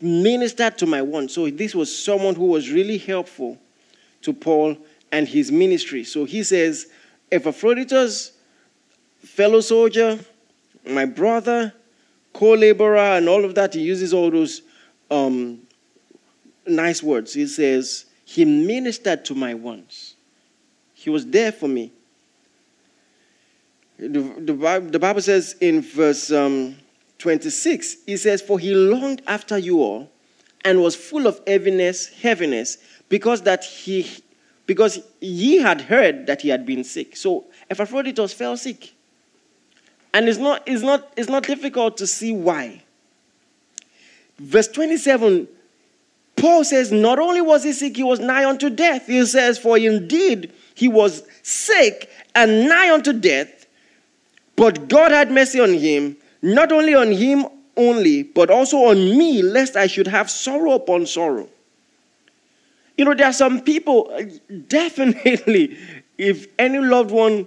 ministered 0.00 0.78
to 0.78 0.86
my 0.86 1.02
want. 1.02 1.30
So 1.30 1.50
this 1.50 1.74
was 1.74 1.96
someone 1.96 2.34
who 2.34 2.46
was 2.46 2.70
really 2.70 2.98
helpful 2.98 3.58
to 4.22 4.32
Paul 4.32 4.76
and 5.12 5.28
his 5.28 5.52
ministry. 5.52 6.04
So 6.04 6.24
he 6.24 6.42
says, 6.42 6.86
Epaphroditus, 7.30 8.32
fellow 9.22 9.60
soldier, 9.60 10.18
my 10.88 11.04
brother, 11.04 11.74
co 12.32 12.54
laborer, 12.54 13.16
and 13.16 13.28
all 13.28 13.44
of 13.44 13.54
that. 13.56 13.74
He 13.74 13.80
uses 13.80 14.14
all 14.14 14.30
those 14.30 14.62
um, 15.10 15.60
nice 16.66 17.02
words. 17.02 17.34
He 17.34 17.46
says, 17.46 18.06
he 18.28 18.44
ministered 18.44 19.24
to 19.24 19.34
my 19.34 19.54
wants. 19.54 20.14
He 20.92 21.08
was 21.08 21.24
there 21.24 21.50
for 21.50 21.66
me. 21.66 21.90
The, 23.98 24.82
the, 24.90 24.98
Bible 24.98 25.22
says 25.22 25.56
in 25.62 25.80
verse 25.80 26.30
um, 26.30 26.76
26, 27.16 27.96
it 28.06 28.18
says, 28.18 28.42
For 28.42 28.58
he 28.58 28.74
longed 28.74 29.22
after 29.26 29.56
you 29.56 29.80
all 29.80 30.10
and 30.62 30.82
was 30.82 30.94
full 30.94 31.26
of 31.26 31.40
heaviness, 31.46 32.08
heaviness, 32.08 32.76
because 33.08 33.40
that 33.42 33.64
he 33.64 34.06
because 34.66 35.00
ye 35.20 35.56
had 35.56 35.80
heard 35.80 36.26
that 36.26 36.42
he 36.42 36.50
had 36.50 36.66
been 36.66 36.84
sick. 36.84 37.16
So 37.16 37.46
Epaphroditus 37.70 38.34
fell 38.34 38.58
sick. 38.58 38.92
And 40.12 40.28
it's 40.28 40.36
not, 40.38 40.62
it's 40.66 40.82
not, 40.82 41.10
it's 41.16 41.30
not 41.30 41.44
difficult 41.44 41.96
to 41.96 42.06
see 42.06 42.34
why. 42.34 42.82
Verse 44.38 44.68
27 44.68 45.48
Paul 46.38 46.64
says, 46.64 46.92
not 46.92 47.18
only 47.18 47.40
was 47.40 47.64
he 47.64 47.72
sick, 47.72 47.96
he 47.96 48.02
was 48.02 48.20
nigh 48.20 48.48
unto 48.48 48.70
death. 48.70 49.06
He 49.06 49.24
says, 49.26 49.58
for 49.58 49.76
indeed 49.76 50.52
he 50.74 50.88
was 50.88 51.22
sick 51.42 52.10
and 52.34 52.68
nigh 52.68 52.92
unto 52.92 53.12
death, 53.12 53.66
but 54.56 54.88
God 54.88 55.10
had 55.10 55.30
mercy 55.30 55.60
on 55.60 55.74
him, 55.74 56.16
not 56.42 56.72
only 56.72 56.94
on 56.94 57.10
him 57.10 57.46
only, 57.76 58.22
but 58.22 58.50
also 58.50 58.78
on 58.78 58.96
me, 58.96 59.42
lest 59.42 59.76
I 59.76 59.86
should 59.86 60.06
have 60.06 60.30
sorrow 60.30 60.72
upon 60.72 61.06
sorrow. 61.06 61.48
You 62.96 63.04
know, 63.04 63.14
there 63.14 63.26
are 63.26 63.32
some 63.32 63.60
people, 63.60 64.10
uh, 64.12 64.22
definitely, 64.68 65.78
if 66.18 66.46
any 66.58 66.78
loved 66.78 67.12
one 67.12 67.46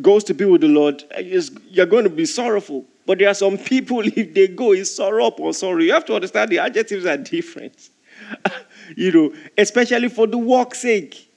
goes 0.00 0.22
to 0.24 0.34
be 0.34 0.44
with 0.44 0.60
the 0.60 0.68
Lord, 0.68 1.02
uh, 1.16 1.20
you're 1.20 1.86
going 1.86 2.04
to 2.04 2.10
be 2.10 2.24
sorrowful. 2.24 2.84
But 3.06 3.18
there 3.18 3.28
are 3.28 3.34
some 3.34 3.58
people, 3.74 4.00
if 4.00 4.34
they 4.34 4.46
go, 4.48 4.72
it's 4.72 4.94
sorrow 4.94 5.26
upon 5.26 5.52
sorrow. 5.52 5.78
You 5.78 5.92
have 5.92 6.04
to 6.06 6.14
understand 6.14 6.50
the 6.50 6.60
adjectives 6.60 7.04
are 7.06 7.16
different. 7.16 7.90
you 8.96 9.12
know, 9.12 9.34
especially 9.56 10.08
for 10.08 10.26
the 10.26 10.38
work's 10.38 10.80
sake. 10.80 11.28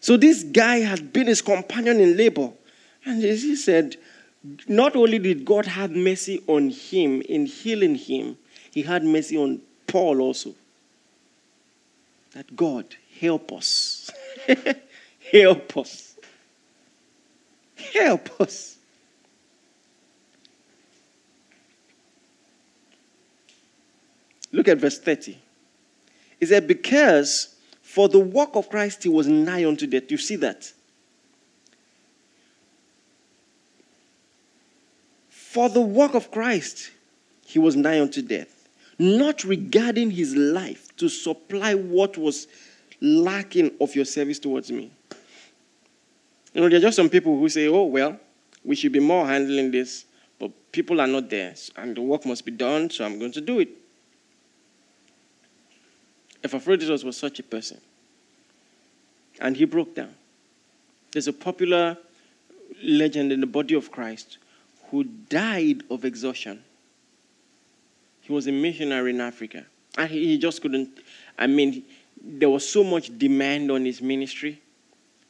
So 0.00 0.16
this 0.16 0.42
guy 0.42 0.80
had 0.80 1.12
been 1.12 1.28
his 1.28 1.40
companion 1.40 2.00
in 2.00 2.16
labor. 2.16 2.50
And 3.06 3.22
he 3.22 3.56
said, 3.56 3.96
not 4.68 4.94
only 4.96 5.18
did 5.18 5.44
God 5.44 5.66
have 5.66 5.90
mercy 5.90 6.42
on 6.46 6.70
him 6.70 7.22
in 7.22 7.46
healing 7.46 7.94
him, 7.94 8.36
he 8.70 8.82
had 8.82 9.04
mercy 9.04 9.36
on 9.36 9.60
Paul 9.86 10.20
also. 10.20 10.54
That 12.32 12.54
God 12.54 12.96
help 13.20 13.52
us. 13.52 14.10
help 15.32 15.76
us. 15.76 16.16
Help 17.94 18.40
us. 18.40 18.73
Look 24.54 24.68
at 24.68 24.78
verse 24.78 25.00
30. 25.00 25.36
He 26.38 26.46
said, 26.46 26.68
Because 26.68 27.56
for 27.82 28.08
the 28.08 28.20
work 28.20 28.50
of 28.54 28.68
Christ 28.70 29.02
he 29.02 29.08
was 29.08 29.26
nigh 29.26 29.66
unto 29.66 29.84
death. 29.84 30.12
You 30.12 30.16
see 30.16 30.36
that? 30.36 30.72
For 35.28 35.68
the 35.68 35.80
work 35.80 36.14
of 36.14 36.30
Christ 36.30 36.92
he 37.44 37.58
was 37.58 37.74
nigh 37.74 38.00
unto 38.00 38.22
death, 38.22 38.68
not 38.96 39.42
regarding 39.42 40.12
his 40.12 40.36
life 40.36 40.96
to 40.98 41.08
supply 41.08 41.74
what 41.74 42.16
was 42.16 42.46
lacking 43.00 43.72
of 43.80 43.96
your 43.96 44.04
service 44.04 44.38
towards 44.38 44.70
me. 44.70 44.92
You 46.52 46.60
know, 46.60 46.68
there 46.68 46.78
are 46.78 46.82
just 46.82 46.96
some 46.96 47.10
people 47.10 47.36
who 47.36 47.48
say, 47.48 47.66
oh, 47.66 47.86
well, 47.86 48.20
we 48.64 48.76
should 48.76 48.92
be 48.92 49.00
more 49.00 49.26
handling 49.26 49.72
this, 49.72 50.04
but 50.38 50.52
people 50.70 51.00
are 51.00 51.08
not 51.08 51.28
there, 51.28 51.54
and 51.74 51.96
the 51.96 52.02
work 52.02 52.24
must 52.24 52.44
be 52.44 52.52
done, 52.52 52.88
so 52.88 53.04
I'm 53.04 53.18
going 53.18 53.32
to 53.32 53.40
do 53.40 53.58
it. 53.58 53.83
Epaphroditus 56.44 57.02
was 57.02 57.16
such 57.16 57.38
a 57.38 57.42
person. 57.42 57.80
And 59.40 59.56
he 59.56 59.64
broke 59.64 59.94
down. 59.94 60.14
There's 61.12 61.26
a 61.26 61.32
popular 61.32 61.96
legend 62.82 63.32
in 63.32 63.40
the 63.40 63.46
body 63.46 63.74
of 63.74 63.90
Christ 63.90 64.38
who 64.90 65.04
died 65.04 65.82
of 65.90 66.04
exhaustion. 66.04 66.62
He 68.20 68.32
was 68.32 68.46
a 68.46 68.52
missionary 68.52 69.10
in 69.10 69.20
Africa. 69.20 69.64
And 69.96 70.10
he 70.10 70.38
just 70.38 70.60
couldn't, 70.60 70.98
I 71.38 71.46
mean, 71.46 71.82
there 72.22 72.50
was 72.50 72.68
so 72.68 72.84
much 72.84 73.16
demand 73.18 73.70
on 73.70 73.84
his 73.84 74.00
ministry. 74.02 74.60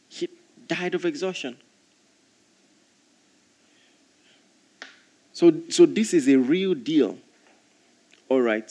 He 0.09 0.29
died 0.67 0.95
of 0.95 1.05
exhaustion. 1.05 1.57
So, 5.33 5.53
so 5.69 5.87
this 5.87 6.15
is 6.15 6.29
a 6.29 6.37
real 6.37 6.75
deal. 6.75 7.19
All 8.29 8.41
right. 8.41 8.71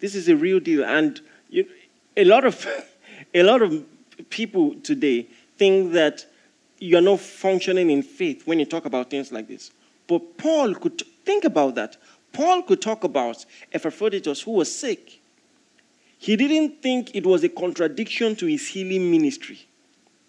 This 0.00 0.14
is 0.14 0.28
a 0.28 0.36
real 0.36 0.58
deal. 0.58 0.84
And 0.84 1.20
a 2.20 2.24
lot 2.24 2.44
of 2.44 2.66
a 3.34 3.42
lot 3.42 3.62
of 3.62 3.84
people 4.28 4.74
today 4.82 5.26
think 5.56 5.92
that 5.92 6.26
you're 6.78 7.00
not 7.00 7.20
functioning 7.20 7.90
in 7.90 8.02
faith 8.02 8.46
when 8.46 8.58
you 8.58 8.64
talk 8.64 8.84
about 8.84 9.10
things 9.10 9.32
like 9.32 9.48
this. 9.48 9.70
But 10.06 10.38
Paul 10.38 10.74
could 10.74 11.02
think 11.24 11.44
about 11.44 11.74
that. 11.74 11.96
Paul 12.32 12.62
could 12.62 12.80
talk 12.80 13.04
about 13.04 13.44
Epaphroditus 13.72 14.42
who 14.42 14.52
was 14.52 14.74
sick. 14.74 15.20
He 16.18 16.36
didn't 16.36 16.82
think 16.82 17.14
it 17.14 17.24
was 17.24 17.44
a 17.44 17.48
contradiction 17.48 18.36
to 18.36 18.46
his 18.46 18.66
healing 18.68 19.10
ministry. 19.10 19.66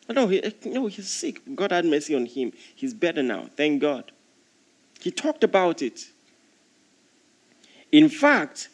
No, 0.09 0.27
he, 0.27 0.43
eh, 0.43 0.51
no, 0.65 0.87
he's 0.87 1.09
sick. 1.09 1.41
God 1.55 1.71
had 1.71 1.85
mercy 1.85 2.15
on 2.15 2.25
him. 2.25 2.51
He's 2.75 2.93
better 2.93 3.23
now. 3.23 3.49
Thank 3.55 3.81
God. 3.81 4.11
He 4.99 5.11
talked 5.11 5.43
about 5.43 5.81
it. 5.81 6.09
In 7.91 8.09
fact, 8.09 8.69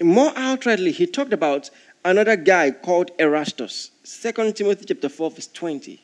more 0.00 0.30
outrightly, 0.32 0.92
he 0.92 1.06
talked 1.06 1.32
about 1.32 1.70
another 2.08 2.36
guy 2.36 2.70
called 2.70 3.10
Erastus. 3.18 3.90
2 4.04 4.52
Timothy 4.52 4.86
chapter 4.86 5.08
4, 5.08 5.30
verse 5.30 5.46
20. 5.48 6.00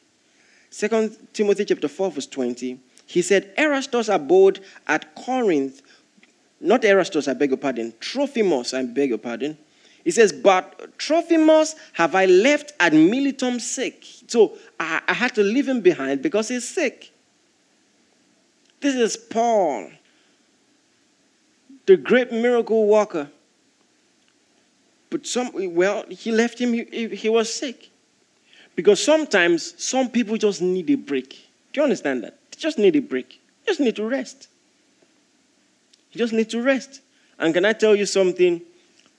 2 0.71 1.17
Timothy 1.33 1.65
chapter 1.65 1.89
4, 1.89 2.11
verse 2.11 2.27
20. 2.27 2.79
He 3.07 3.23
said, 3.23 3.53
Erastus 3.57 4.09
abode 4.09 4.61
at 4.87 5.15
Corinth. 5.15 5.83
Not 6.61 6.85
Erastus, 6.85 7.27
I 7.29 7.35
beg 7.35 7.51
your 7.51 7.59
pardon. 7.59 7.95
Trophimus, 8.01 8.75
I 8.75 8.85
beg 8.85 9.11
your 9.11 9.19
pardon. 9.19 9.57
He 10.05 10.11
says, 10.11 10.33
But 10.33 10.99
Trophimus 10.99 11.75
have 11.95 12.15
I 12.15 12.27
left 12.27 12.75
at 12.79 12.93
Miletum 12.93 13.61
sick. 13.61 14.05
So 14.29 14.59
I, 14.79 15.01
I 15.09 15.15
had 15.15 15.35
to 15.37 15.43
leave 15.43 15.69
him 15.69 15.81
behind 15.81 16.21
because 16.23 16.49
he's 16.49 16.69
sick. 16.69 17.13
This 18.81 18.95
is 18.95 19.17
Paul, 19.17 19.91
the 21.87 21.97
great 21.97 22.31
miracle 22.31 22.87
worker. 22.87 23.31
But 25.15 25.29
some, 25.29 25.53
well, 25.55 26.05
he 26.11 26.33
left 26.33 26.59
him, 26.59 26.73
he, 26.73 27.07
he 27.07 27.29
was 27.29 27.55
sick. 27.55 27.89
Because 28.75 29.01
sometimes 29.01 29.81
some 29.81 30.11
people 30.11 30.37
just 30.37 30.61
need 30.61 30.91
a 30.91 30.97
break. 30.97 31.29
Do 31.73 31.79
you 31.79 31.85
understand 31.85 32.25
that? 32.25 32.37
They 32.51 32.59
just 32.59 32.81
need 32.81 32.97
a 32.97 32.99
break. 32.99 33.41
They 33.61 33.71
just 33.71 33.79
need 33.79 33.95
to 33.95 34.09
rest. 34.09 34.49
You 36.11 36.19
just 36.19 36.33
need 36.33 36.51
to 36.51 36.61
rest. 36.61 37.01
And 37.39 37.55
can 37.55 37.65
I 37.65 37.75
tell 37.75 37.95
you 37.95 38.07
something? 38.07 38.61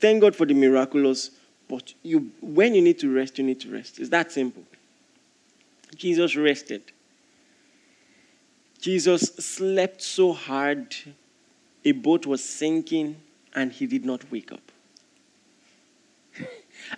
Thank 0.02 0.20
God 0.20 0.36
for 0.36 0.46
the 0.46 0.54
miraculous, 0.54 1.32
but 1.70 1.94
you, 2.04 2.30
when 2.42 2.76
you 2.76 2.82
need 2.82 3.00
to 3.00 3.16
rest, 3.16 3.38
you 3.38 3.46
need 3.46 3.62
to 3.62 3.72
rest. 3.72 3.98
It's 3.98 4.10
that 4.10 4.34
simple. 4.34 4.64
Jesus 5.96 6.36
rested. 6.36 6.82
Jesus 8.82 9.22
slept 9.22 10.02
so 10.02 10.34
hard, 10.34 10.94
a 11.86 11.94
boat 11.94 12.26
was 12.26 12.44
sinking, 12.44 13.16
and 13.54 13.72
he 13.72 13.88
did 13.88 14.04
not 14.04 14.30
wake 14.30 14.52
up. 14.52 14.65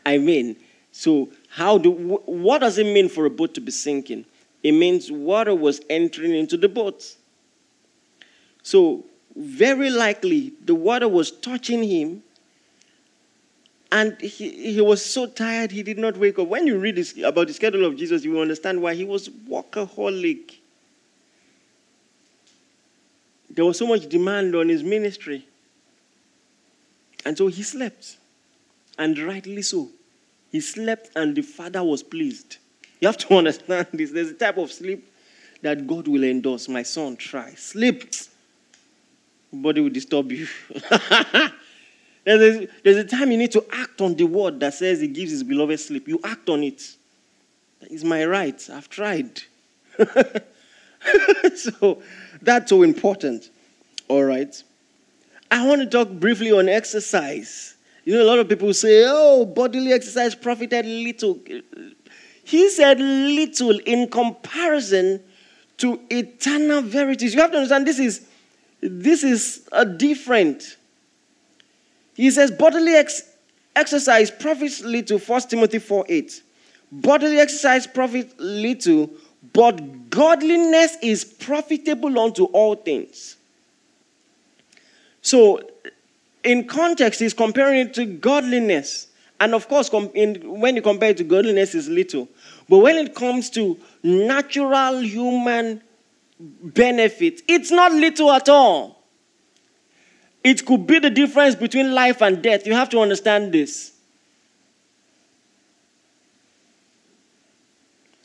I 0.06 0.18
mean, 0.18 0.56
so 0.92 1.30
how 1.50 1.78
do 1.78 1.92
what 1.92 2.60
does 2.60 2.78
it 2.78 2.86
mean 2.86 3.10
for 3.10 3.26
a 3.26 3.30
boat 3.30 3.54
to 3.56 3.62
be 3.62 3.72
sinking? 3.72 4.26
It 4.64 4.72
means 4.72 5.12
water 5.12 5.54
was 5.54 5.82
entering 5.90 6.34
into 6.34 6.58
the 6.58 6.70
boat. 6.70 7.16
So 8.64 9.06
very 9.36 9.90
likely 9.90 10.54
the 10.66 10.76
water 10.76 11.08
was 11.08 11.32
touching 11.32 11.84
him 11.84 12.24
and 13.92 14.20
he, 14.20 14.74
he 14.74 14.82
was 14.82 15.06
so 15.06 15.28
tired 15.28 15.72
he 15.72 15.84
did 15.84 15.98
not 15.98 16.18
wake 16.18 16.40
up. 16.40 16.48
When 16.48 16.68
you 16.68 16.78
read 16.78 16.96
this, 16.96 17.18
about 17.24 17.48
the 17.48 17.54
schedule 17.54 17.86
of 17.86 17.96
Jesus, 17.96 18.24
you 18.24 18.32
will 18.32 18.42
understand 18.42 18.82
why 18.82 18.96
he 18.96 19.06
was 19.06 19.30
workaholic. 19.30 20.56
There 23.50 23.64
was 23.64 23.78
so 23.78 23.88
much 23.88 24.10
demand 24.10 24.56
on 24.56 24.68
his 24.68 24.84
ministry. 24.84 25.48
And 27.26 27.38
so 27.38 27.48
he 27.48 27.64
slept. 27.64 28.18
And 28.98 29.18
rightly 29.20 29.62
so. 29.62 29.90
He 30.52 30.62
slept 30.62 31.12
and 31.16 31.36
the 31.36 31.42
Father 31.42 31.84
was 31.84 32.04
pleased. 32.04 32.58
You 33.00 33.08
have 33.08 33.18
to 33.18 33.34
understand 33.38 33.88
this. 33.94 34.12
There's 34.12 34.32
a 34.32 34.34
type 34.34 34.58
of 34.58 34.72
sleep 34.72 35.12
that 35.62 35.88
God 35.88 36.08
will 36.08 36.24
endorse. 36.24 36.68
My 36.68 36.84
son, 36.84 37.18
try. 37.18 37.52
Sleep. 37.56 38.04
Body 39.52 39.82
will 39.82 39.90
disturb 39.90 40.32
you. 40.32 40.48
there's, 42.24 42.58
a, 42.58 42.68
there's 42.84 42.98
a 42.98 43.04
time 43.04 43.32
you 43.32 43.38
need 43.38 43.52
to 43.52 43.66
act 43.72 44.02
on 44.02 44.16
the 44.16 44.26
word 44.26 44.60
that 44.60 44.74
says 44.74 45.00
he 45.00 45.08
gives 45.08 45.32
his 45.32 45.44
beloved 45.44 45.80
sleep. 45.80 46.08
You 46.08 46.20
act 46.24 46.50
on 46.50 46.64
it. 46.64 46.84
It's 47.82 48.04
my 48.04 48.26
right. 48.26 48.70
I've 48.72 48.90
tried. 48.90 49.42
so 51.56 52.02
that's 52.42 52.70
so 52.70 52.84
important. 52.84 53.50
All 54.10 54.24
right. 54.24 54.62
I 55.50 55.66
want 55.66 55.82
to 55.82 55.88
talk 55.88 56.10
briefly 56.10 56.52
on 56.52 56.68
exercise. 56.68 57.77
You 58.08 58.14
know, 58.14 58.24
a 58.24 58.30
lot 58.30 58.40
of 58.40 58.48
people 58.48 58.74
say, 58.74 59.04
oh, 59.06 59.46
bodily 59.46 59.92
exercise 59.92 60.34
profited 60.34 60.86
little. 60.86 61.42
He 62.42 62.70
said 62.70 63.02
little 63.02 63.78
in 63.80 64.08
comparison 64.10 65.22
to 65.80 66.00
eternal 66.10 66.82
verities. 66.84 67.36
You 67.36 67.42
have 67.42 67.52
to 67.52 67.58
understand 67.58 67.86
this 67.86 68.00
is 68.00 68.26
this 68.80 69.26
is 69.26 69.68
a 69.74 69.84
different. 69.84 70.78
He 72.16 72.32
says 72.32 72.50
bodily 72.50 72.94
ex- 72.94 73.24
exercise 73.76 74.32
profits 74.32 74.82
little, 74.86 75.20
1 75.20 75.42
Timothy 75.42 75.80
4 75.80 76.06
8. 76.08 76.44
Bodily 76.94 77.40
exercise 77.40 77.86
profits 77.86 78.34
little, 78.38 79.10
but 79.52 80.10
godliness 80.10 80.96
is 81.02 81.26
profitable 81.26 82.18
unto 82.18 82.46
all 82.46 82.76
things. 82.76 83.36
So 85.22 85.60
in 86.44 86.68
context, 86.68 87.20
he's 87.20 87.34
comparing 87.34 87.80
it 87.80 87.94
to 87.96 88.06
godliness. 88.06 89.08
And 89.40 89.54
of 89.54 89.68
course, 89.68 89.90
in, 90.14 90.60
when 90.60 90.76
you 90.76 90.82
compare 90.82 91.10
it 91.10 91.18
to 91.18 91.24
godliness, 91.24 91.76
it's 91.76 91.88
little. 91.88 92.28
But 92.68 92.80
when 92.80 92.96
it 92.96 93.14
comes 93.14 93.50
to 93.52 93.78
natural 94.04 95.00
human 95.00 95.82
benefit, 96.40 97.42
it's 97.48 97.72
not 97.72 97.92
little 97.92 98.32
at 98.32 98.50
all. 98.50 99.04
It 100.44 100.66
could 100.66 100.88
be 100.88 101.00
the 101.00 101.10
difference 101.10 101.56
between 101.56 101.94
life 101.94 102.22
and 102.22 102.42
death. 102.42 102.66
You 102.66 102.74
have 102.74 102.90
to 102.90 103.00
understand 103.00 103.52
this. 103.52 103.94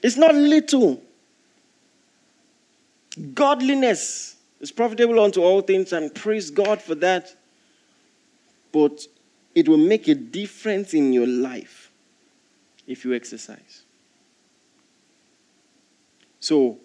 It's 0.03 0.17
not 0.17 0.35
little. 0.35 1.03
Godliness 3.35 4.37
is 4.61 4.73
profitable 4.73 5.21
unto 5.21 5.43
all 5.43 5.61
things, 5.61 5.93
and 5.93 6.15
praise 6.15 6.51
God 6.51 6.81
for 6.81 6.95
that 6.97 7.35
but 8.73 9.07
it 9.55 9.69
will 9.69 9.77
make 9.77 10.09
a 10.09 10.15
difference 10.15 10.95
in 10.95 11.13
your 11.13 11.27
life 11.27 11.91
if 12.87 13.05
you 13.05 13.15
exercise. 13.15 13.83
So, 16.41 16.79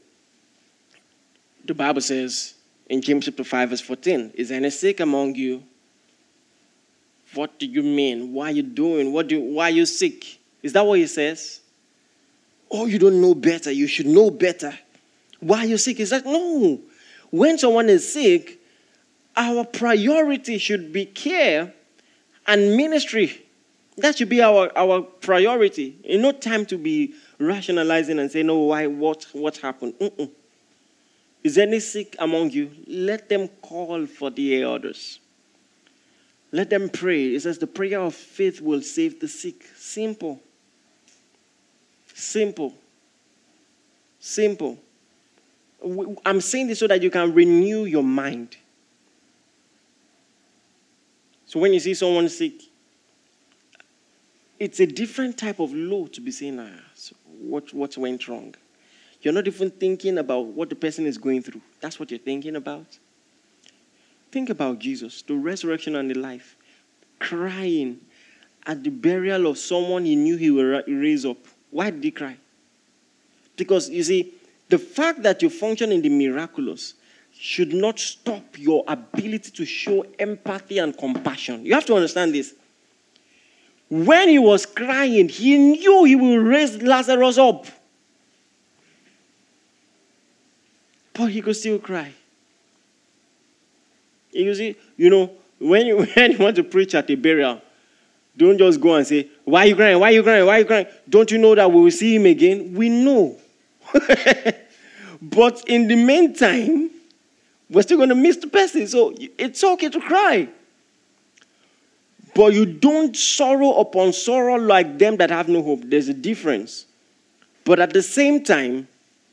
the 1.66 1.74
Bible 1.74 2.02
says 2.02 2.54
in 2.90 3.02
James 3.02 3.26
chapter 3.26 3.44
5, 3.44 3.70
verse 3.70 3.82
14, 3.82 4.32
Is 4.36 4.52
any 4.52 4.70
sick 4.70 5.00
among 5.00 5.36
you? 5.36 5.64
What 7.34 7.60
do 7.60 7.66
you 7.66 7.84
mean? 7.84 8.34
Why 8.34 8.50
are 8.50 8.52
you 8.52 8.64
doing? 8.64 9.12
What 9.12 9.28
do, 9.28 9.40
why 9.42 9.66
are 9.66 9.72
you 9.72 9.86
sick? 9.86 10.40
Is 10.64 10.74
that 10.74 10.86
what 10.86 11.00
he 11.00 11.08
says? 11.08 11.62
Oh, 12.70 12.86
you 12.86 13.00
don't 13.00 13.22
know 13.22 13.34
better. 13.34 13.72
You 13.72 13.88
should 13.88 14.06
know 14.06 14.30
better. 14.30 14.78
Why 15.40 15.60
are 15.60 15.66
you 15.66 15.78
sick? 15.78 16.00
Is 16.00 16.10
that 16.12 16.26
no? 16.26 16.80
When 17.30 17.58
someone 17.58 17.90
is 17.90 18.12
sick, 18.12 18.60
our 19.36 19.66
priority 19.66 20.58
should 20.58 20.92
be 20.92 21.06
care 21.06 21.74
and 22.48 22.76
ministry. 22.76 23.44
That 23.98 24.18
should 24.18 24.30
be 24.30 24.42
our, 24.42 24.72
our 24.78 25.02
priority. 25.02 25.98
In 26.04 26.22
no 26.22 26.32
time 26.32 26.66
to 26.68 26.78
be 26.78 27.14
rationalizing 27.40 28.20
and 28.20 28.32
saying, 28.32 28.48
"No, 28.48 28.60
why? 28.60 28.88
What? 28.88 29.26
What 29.34 29.58
happened?" 29.58 29.94
Mm-mm. 30.00 30.30
Is 31.44 31.58
any 31.58 31.80
sick 31.80 32.16
among 32.20 32.52
you? 32.52 32.72
Let 32.88 33.30
them 33.30 33.48
call 33.62 34.06
for 34.06 34.30
the 34.30 34.62
elders. 34.62 35.20
Let 36.52 36.70
them 36.70 36.90
pray. 36.90 37.36
It 37.36 37.42
says 37.42 37.58
the 37.58 37.68
prayer 37.68 38.00
of 38.00 38.16
faith 38.16 38.62
will 38.62 38.82
save 38.82 39.20
the 39.20 39.28
sick. 39.28 39.66
Simple. 39.76 40.42
Simple. 42.14 42.74
Simple. 44.20 44.78
I'm 46.26 46.42
saying 46.42 46.68
this 46.68 46.80
so 46.80 46.88
that 46.88 47.02
you 47.02 47.12
can 47.12 47.34
renew 47.34 47.86
your 47.86 48.04
mind. 48.04 48.58
So 51.48 51.60
when 51.60 51.74
you 51.74 51.80
see 51.80 51.94
someone 51.94 52.28
sick, 52.30 52.62
it's 54.60 54.80
a 54.82 54.86
different 54.86 55.38
type 55.38 55.60
of 55.60 55.74
law 55.74 56.08
to 56.08 56.22
be 56.22 56.30
saying, 56.30 56.60
ah, 56.60 56.84
so 56.94 57.16
what, 57.40 57.74
what 57.74 57.98
went 57.98 58.28
wrong? 58.28 58.54
You're 59.22 59.34
not 59.34 59.48
even 59.48 59.72
thinking 59.72 60.18
about 60.18 60.46
what 60.46 60.70
the 60.70 60.76
person 60.76 61.06
is 61.06 61.18
going 61.18 61.42
through. 61.42 61.62
That's 61.80 62.00
what 62.00 62.12
you're 62.12 62.20
thinking 62.20 62.56
about. 62.56 62.86
Think 64.32 64.50
about 64.50 64.80
Jesus, 64.80 65.22
the 65.22 65.36
resurrection 65.36 65.96
and 65.96 66.12
the 66.12 66.20
life, 66.20 66.58
crying 67.20 68.02
at 68.66 68.84
the 68.84 68.90
burial 68.90 69.48
of 69.48 69.58
someone 69.58 70.04
he 70.04 70.18
knew 70.18 70.36
he 70.36 70.52
would 70.52 70.84
raise 70.88 71.26
up. 71.26 71.38
Why 71.72 71.90
did 71.90 72.04
he 72.04 72.12
cry? 72.12 72.38
Because 73.56 73.90
you 73.90 74.04
see, 74.04 74.34
the 74.68 74.78
fact 74.78 75.24
that 75.24 75.42
you 75.42 75.50
function 75.50 75.94
in 75.94 76.02
the 76.02 76.10
miraculous 76.10 76.94
should 77.40 77.74
not 77.74 78.00
stop 78.00 78.58
your 78.58 78.84
ability 78.88 79.52
to 79.52 79.66
show 79.66 80.06
empathy 80.18 80.80
and 80.80 80.98
compassion. 80.98 81.66
You 81.66 81.74
have 81.74 81.86
to 81.86 81.96
understand 81.96 82.34
this. 82.34 82.54
When 83.90 84.30
he 84.30 84.40
was 84.40 84.66
crying, 84.66 85.30
he 85.30 85.58
knew 85.58 86.04
he 86.04 86.16
would 86.16 86.42
raise 86.42 86.82
Lazarus 86.82 87.38
up. 87.38 87.66
But 91.14 91.28
he 91.28 91.42
could 91.42 91.56
still 91.56 91.80
cry. 91.80 92.12
You 94.32 94.54
see, 94.54 94.76
you 94.98 95.10
know, 95.10 95.32
when 95.60 95.88
you, 95.88 95.98
when 96.16 96.32
you 96.32 96.38
want 96.38 96.56
to 96.58 96.64
preach 96.64 96.96
at 96.96 97.10
a 97.10 97.16
burial, 97.16 97.62
don't 98.36 98.58
just 98.58 98.80
go 98.80 98.96
and 98.96 99.08
say, 99.08 99.30
Why 99.46 99.62
are 99.62 99.68
you 99.68 99.76
crying? 99.76 100.00
Why 100.00 100.10
are 100.10 100.14
you 100.14 100.24
crying? 100.24 100.46
Why 100.46 100.58
are 100.58 100.60
you 100.60 100.66
crying? 100.66 100.88
Don't 101.08 101.32
you 101.32 101.38
know 101.38 101.56
that 101.56 101.72
we 101.72 101.82
will 101.82 101.92
see 101.92 102.16
him 102.16 102.26
again? 102.26 102.74
We 102.74 102.90
know. 102.90 103.38
but 105.22 105.64
in 105.68 105.88
the 105.88 105.96
meantime, 105.96 106.92
we're 107.70 107.82
still 107.82 107.98
going 107.98 108.10
to 108.10 108.16
miss 108.16 108.38
the 108.38 108.48
person. 108.48 108.88
So 108.88 109.14
it's 109.38 109.64
okay 109.64 109.90
to 109.90 110.00
cry. 110.00 110.48
But 112.34 112.54
you 112.54 112.66
don't 112.66 113.16
sorrow 113.16 113.74
upon 113.74 114.14
sorrow 114.14 114.56
like 114.56 115.00
them 115.00 115.18
that 115.18 115.32
have 115.32 115.50
no 115.50 115.62
hope. 115.64 115.82
There's 115.84 116.08
a 116.08 116.14
difference. 116.14 116.86
But 117.66 117.80
at 117.80 117.94
the 117.94 118.04
same 118.04 118.44
time, 118.44 118.88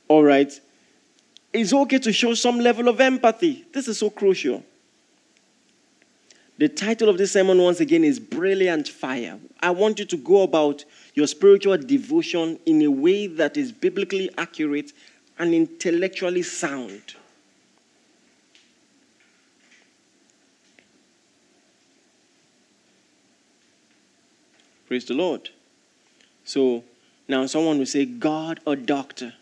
all 0.09 0.25
right, 0.25 0.53
it's 1.53 1.73
okay 1.73 1.99
to 1.99 2.13
show 2.13 2.35
some 2.35 2.59
level 2.59 2.89
of 2.89 3.01
empathy. 3.01 3.65
This 3.73 3.89
is 3.89 3.99
so 3.99 4.11
crucial. 4.11 4.65
The 6.57 6.69
title 6.69 7.09
of 7.09 7.19
this 7.19 7.33
sermon, 7.33 7.59
once 7.59 7.81
again, 7.81 8.05
is 8.05 8.21
Brilliant 8.21 8.89
Fire. 8.89 9.39
I 9.61 9.71
want 9.71 9.99
you 9.99 10.05
to 10.05 10.17
go 10.17 10.43
about 10.43 10.85
your 11.15 11.27
spiritual 11.27 11.77
devotion 11.77 12.59
in 12.65 12.83
a 12.83 12.89
way 12.89 13.27
that 13.27 13.57
is 13.57 13.73
biblically 13.73 14.31
accurate 14.39 14.93
and 15.39 15.53
intellectually 15.53 16.43
sound. 16.43 17.17
Praise 24.95 25.07
the 25.07 25.15
Lord. 25.15 25.51
So 26.45 26.85
now 27.27 27.47
someone 27.47 27.79
will 27.79 27.87
say, 27.87 28.05
God 28.05 28.61
or 28.65 28.77
doctor. 28.77 29.33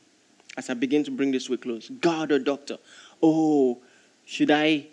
As 0.57 0.71
I 0.71 0.73
begin 0.73 1.05
to 1.05 1.11
bring 1.11 1.31
this 1.31 1.45
to 1.49 1.53
a 1.53 1.59
close, 1.59 1.91
God 1.91 2.33
or 2.33 2.39
doctor. 2.39 2.79
Oh, 3.23 3.77
should 4.25 4.51
I 4.51 4.87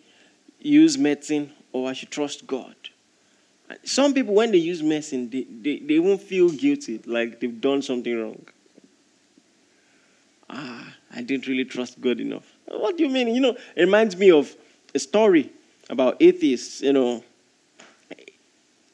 use 0.59 0.97
medicine 0.97 1.53
or 1.71 1.89
I 1.89 1.93
should 1.93 2.11
trust 2.11 2.45
God? 2.45 2.75
Some 3.85 4.13
people, 4.13 4.33
when 4.33 4.51
they 4.51 4.57
use 4.57 4.83
medicine, 4.83 5.29
they, 5.29 5.43
they, 5.43 5.79
they 5.79 5.97
won't 5.97 6.21
feel 6.21 6.49
guilty, 6.49 6.99
like 7.05 7.39
they've 7.39 7.61
done 7.61 7.81
something 7.81 8.21
wrong. 8.21 8.45
Ah, 10.49 10.93
I 11.15 11.21
didn't 11.21 11.47
really 11.47 11.63
trust 11.63 12.01
God 12.01 12.19
enough. 12.19 12.51
What 12.67 12.97
do 12.97 13.03
you 13.05 13.09
mean? 13.09 13.33
You 13.33 13.39
know, 13.39 13.55
it 13.77 13.83
reminds 13.83 14.17
me 14.17 14.29
of 14.29 14.53
a 14.93 14.99
story 14.99 15.51
about 15.89 16.17
atheists. 16.19 16.81
You 16.81 16.91
know, 16.91 17.23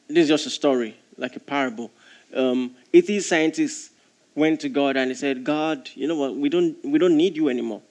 this 0.06 0.18
is 0.18 0.28
just 0.28 0.46
a 0.46 0.50
story 0.50 0.94
like 1.16 1.36
a 1.36 1.40
parable. 1.40 1.90
Um, 2.34 2.76
atheist 2.92 3.28
scientists 3.28 3.90
went 4.34 4.60
to 4.60 4.68
God 4.68 4.96
and 4.96 5.10
they 5.10 5.14
said, 5.14 5.44
God, 5.44 5.88
you 5.94 6.06
know 6.06 6.16
what? 6.16 6.36
We 6.36 6.48
don't, 6.48 6.76
we 6.84 6.98
don't 6.98 7.16
need 7.16 7.36
you 7.36 7.48
anymore. 7.48 7.82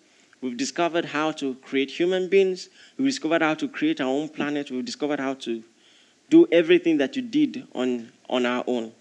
We've 0.41 0.55
discovered 0.55 1.05
how 1.05 1.31
to 1.33 1.55
create 1.55 1.89
human 1.89 2.29
beings. 2.29 2.69
We've 2.97 3.07
discovered 3.07 3.41
how 3.41 3.55
to 3.55 3.67
create 3.67 3.99
our 3.99 4.07
own 4.07 4.29
planet. 4.29 4.69
We've 4.69 4.85
discovered 4.85 5.19
how 5.19 5.33
to 5.35 5.63
do 6.29 6.47
everything 6.51 6.97
that 6.97 7.15
you 7.15 7.21
did 7.21 7.67
on, 7.73 8.11
on 8.29 8.45
our 8.45 8.63
own. 8.67 8.91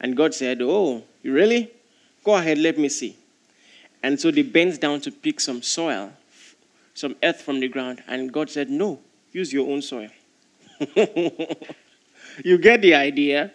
And 0.00 0.16
God 0.16 0.34
said, 0.34 0.60
Oh, 0.62 1.02
you 1.22 1.34
really? 1.34 1.70
Go 2.24 2.34
ahead, 2.34 2.58
let 2.58 2.78
me 2.78 2.88
see. 2.88 3.16
And 4.02 4.18
so 4.18 4.30
they 4.30 4.42
bent 4.42 4.80
down 4.80 5.00
to 5.02 5.10
pick 5.10 5.40
some 5.40 5.62
soil, 5.62 6.12
some 6.94 7.16
earth 7.22 7.42
from 7.42 7.60
the 7.60 7.68
ground. 7.68 8.02
And 8.06 8.32
God 8.32 8.50
said, 8.50 8.70
No, 8.70 9.00
use 9.32 9.52
your 9.52 9.70
own 9.70 9.82
soil. 9.82 10.08
You 12.42 12.58
get 12.58 12.82
the 12.82 12.94
idea? 12.94 13.52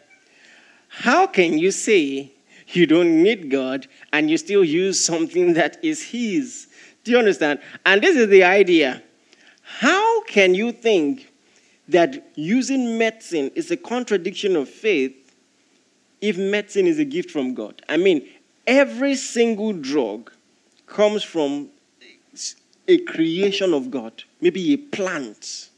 How 0.87 1.27
can 1.27 1.57
you 1.57 1.71
say 1.71 2.31
you 2.69 2.85
don't 2.85 3.23
need 3.23 3.49
God 3.49 3.87
and 4.13 4.29
you 4.29 4.37
still 4.37 4.63
use 4.63 5.03
something 5.03 5.53
that 5.53 5.77
is 5.83 6.01
His? 6.03 6.67
Do 7.03 7.11
you 7.11 7.17
understand? 7.17 7.59
And 7.85 8.01
this 8.01 8.15
is 8.15 8.27
the 8.29 8.43
idea. 8.43 9.01
How 9.61 10.23
can 10.23 10.55
you 10.55 10.71
think 10.71 11.31
that 11.87 12.31
using 12.35 12.97
medicine 12.97 13.51
is 13.55 13.71
a 13.71 13.77
contradiction 13.77 14.55
of 14.55 14.69
faith 14.69 15.15
if 16.21 16.37
medicine 16.37 16.87
is 16.87 16.99
a 16.99 17.05
gift 17.05 17.31
from 17.31 17.53
God? 17.53 17.81
I 17.89 17.97
mean, 17.97 18.27
every 18.65 19.15
single 19.15 19.73
drug 19.73 20.31
comes 20.85 21.23
from 21.23 21.69
a 22.87 22.97
creation 22.99 23.73
of 23.73 23.91
God, 23.91 24.23
maybe 24.41 24.73
a 24.73 24.77
plant 24.77 25.68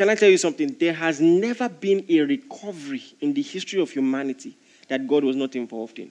Can 0.00 0.08
I 0.08 0.14
tell 0.14 0.30
you 0.30 0.38
something? 0.38 0.74
There 0.80 0.94
has 0.94 1.20
never 1.20 1.68
been 1.68 2.06
a 2.08 2.20
recovery 2.20 3.02
in 3.20 3.34
the 3.34 3.42
history 3.42 3.82
of 3.82 3.90
humanity 3.90 4.56
that 4.88 5.06
God 5.06 5.24
was 5.24 5.36
not 5.36 5.54
involved 5.54 5.98
in. 5.98 6.10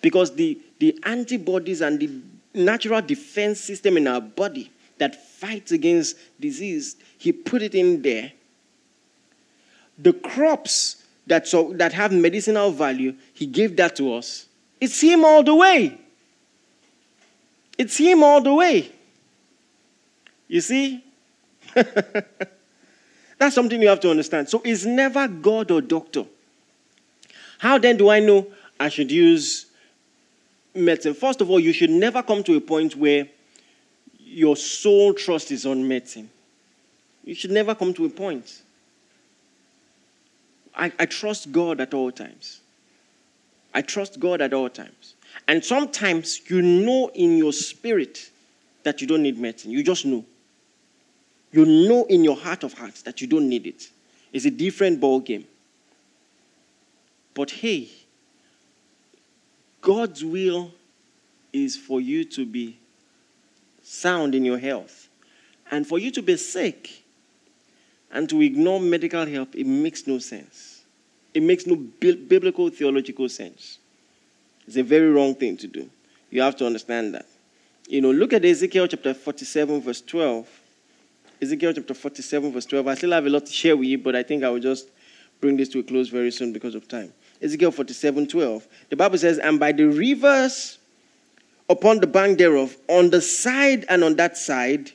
Because 0.00 0.34
the, 0.34 0.58
the 0.78 0.98
antibodies 1.02 1.82
and 1.82 2.00
the 2.00 2.08
natural 2.54 3.02
defense 3.02 3.60
system 3.60 3.98
in 3.98 4.06
our 4.06 4.22
body 4.22 4.72
that 4.96 5.22
fights 5.22 5.70
against 5.70 6.16
disease, 6.40 6.96
He 7.18 7.30
put 7.30 7.60
it 7.60 7.74
in 7.74 8.00
there. 8.00 8.32
The 9.98 10.14
crops 10.14 11.04
that, 11.26 11.46
so, 11.46 11.74
that 11.74 11.92
have 11.92 12.10
medicinal 12.10 12.70
value, 12.70 13.14
He 13.34 13.44
gave 13.44 13.76
that 13.76 13.96
to 13.96 14.14
us. 14.14 14.46
It's 14.80 14.98
Him 14.98 15.26
all 15.26 15.42
the 15.42 15.54
way. 15.54 15.98
It's 17.76 17.98
Him 17.98 18.22
all 18.22 18.40
the 18.40 18.54
way. 18.54 18.90
You 20.48 20.62
see? 20.62 21.04
That's 23.38 23.54
something 23.54 23.80
you 23.80 23.88
have 23.88 24.00
to 24.00 24.10
understand. 24.10 24.48
So 24.48 24.60
it's 24.64 24.84
never 24.84 25.28
God 25.28 25.70
or 25.70 25.80
doctor. 25.80 26.24
How 27.58 27.78
then 27.78 27.96
do 27.96 28.08
I 28.08 28.20
know 28.20 28.46
I 28.78 28.88
should 28.88 29.10
use 29.10 29.66
medicine? 30.74 31.14
First 31.14 31.40
of 31.40 31.50
all, 31.50 31.60
you 31.60 31.72
should 31.72 31.90
never 31.90 32.22
come 32.22 32.42
to 32.44 32.56
a 32.56 32.60
point 32.60 32.96
where 32.96 33.28
your 34.18 34.56
sole 34.56 35.14
trust 35.14 35.50
is 35.50 35.66
on 35.66 35.86
medicine. 35.86 36.30
You 37.24 37.34
should 37.34 37.50
never 37.50 37.74
come 37.74 37.94
to 37.94 38.04
a 38.04 38.08
point. 38.08 38.62
I, 40.74 40.92
I 40.98 41.06
trust 41.06 41.50
God 41.52 41.80
at 41.80 41.92
all 41.94 42.12
times. 42.12 42.60
I 43.74 43.82
trust 43.82 44.18
God 44.20 44.40
at 44.40 44.52
all 44.52 44.68
times. 44.68 45.14
And 45.46 45.64
sometimes 45.64 46.48
you 46.50 46.62
know 46.62 47.10
in 47.14 47.36
your 47.36 47.52
spirit 47.52 48.30
that 48.84 49.00
you 49.00 49.06
don't 49.06 49.22
need 49.22 49.38
medicine. 49.38 49.70
You 49.70 49.82
just 49.82 50.06
know. 50.06 50.24
You 51.52 51.64
know 51.64 52.04
in 52.04 52.24
your 52.24 52.36
heart 52.36 52.62
of 52.64 52.74
hearts 52.74 53.02
that 53.02 53.20
you 53.20 53.26
don't 53.26 53.48
need 53.48 53.66
it. 53.66 53.88
It's 54.32 54.44
a 54.44 54.50
different 54.50 55.00
ball 55.00 55.20
game. 55.20 55.46
But 57.34 57.50
hey, 57.50 57.88
God's 59.80 60.24
will 60.24 60.72
is 61.52 61.76
for 61.76 62.00
you 62.00 62.24
to 62.24 62.44
be 62.44 62.78
sound 63.82 64.34
in 64.34 64.44
your 64.44 64.58
health. 64.58 65.08
And 65.70 65.86
for 65.86 65.98
you 65.98 66.10
to 66.12 66.22
be 66.22 66.36
sick 66.36 67.04
and 68.10 68.28
to 68.28 68.40
ignore 68.42 68.80
medical 68.80 69.26
help, 69.26 69.54
it 69.54 69.66
makes 69.66 70.06
no 70.06 70.18
sense. 70.18 70.82
It 71.34 71.42
makes 71.42 71.66
no 71.66 71.76
biblical 71.76 72.70
theological 72.70 73.28
sense. 73.28 73.78
It's 74.66 74.76
a 74.76 74.82
very 74.82 75.10
wrong 75.10 75.34
thing 75.34 75.56
to 75.58 75.66
do. 75.66 75.88
You 76.30 76.42
have 76.42 76.56
to 76.56 76.66
understand 76.66 77.14
that. 77.14 77.26
You 77.88 78.02
know, 78.02 78.10
look 78.10 78.32
at 78.32 78.44
Ezekiel 78.44 78.86
chapter 78.86 79.14
47, 79.14 79.80
verse 79.80 80.00
12. 80.02 80.48
Ezekiel 81.40 81.72
chapter 81.72 81.94
47, 81.94 82.52
verse 82.52 82.66
12. 82.66 82.86
I 82.88 82.94
still 82.94 83.12
have 83.12 83.26
a 83.26 83.30
lot 83.30 83.46
to 83.46 83.52
share 83.52 83.76
with 83.76 83.88
you, 83.88 83.98
but 83.98 84.16
I 84.16 84.22
think 84.22 84.42
I 84.42 84.50
will 84.50 84.60
just 84.60 84.88
bring 85.40 85.56
this 85.56 85.68
to 85.70 85.78
a 85.78 85.82
close 85.82 86.08
very 86.08 86.32
soon 86.32 86.52
because 86.52 86.74
of 86.74 86.88
time. 86.88 87.12
Ezekiel 87.40 87.70
47, 87.70 88.26
12. 88.26 88.66
The 88.90 88.96
Bible 88.96 89.18
says, 89.18 89.38
And 89.38 89.60
by 89.60 89.70
the 89.70 89.84
rivers 89.84 90.78
upon 91.70 92.00
the 92.00 92.08
bank 92.08 92.38
thereof, 92.38 92.76
on 92.88 93.10
the 93.10 93.20
side 93.20 93.84
and 93.88 94.02
on 94.02 94.16
that 94.16 94.36
side, 94.36 94.90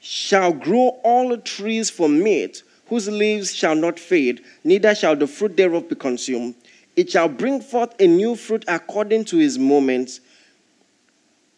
shall 0.00 0.52
grow 0.52 1.00
all 1.04 1.36
trees 1.38 1.88
for 1.88 2.08
meat, 2.08 2.62
whose 2.86 3.08
leaves 3.08 3.54
shall 3.54 3.74
not 3.74 3.98
fade, 3.98 4.42
neither 4.64 4.94
shall 4.94 5.16
the 5.16 5.26
fruit 5.26 5.56
thereof 5.56 5.88
be 5.88 5.94
consumed. 5.94 6.54
It 6.96 7.10
shall 7.10 7.28
bring 7.28 7.60
forth 7.60 7.94
a 8.00 8.06
new 8.06 8.36
fruit 8.36 8.64
according 8.68 9.24
to 9.26 9.38
his 9.38 9.58
moments, 9.58 10.20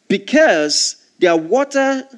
because 0.06 1.04
their 1.18 1.36
water 1.36 2.08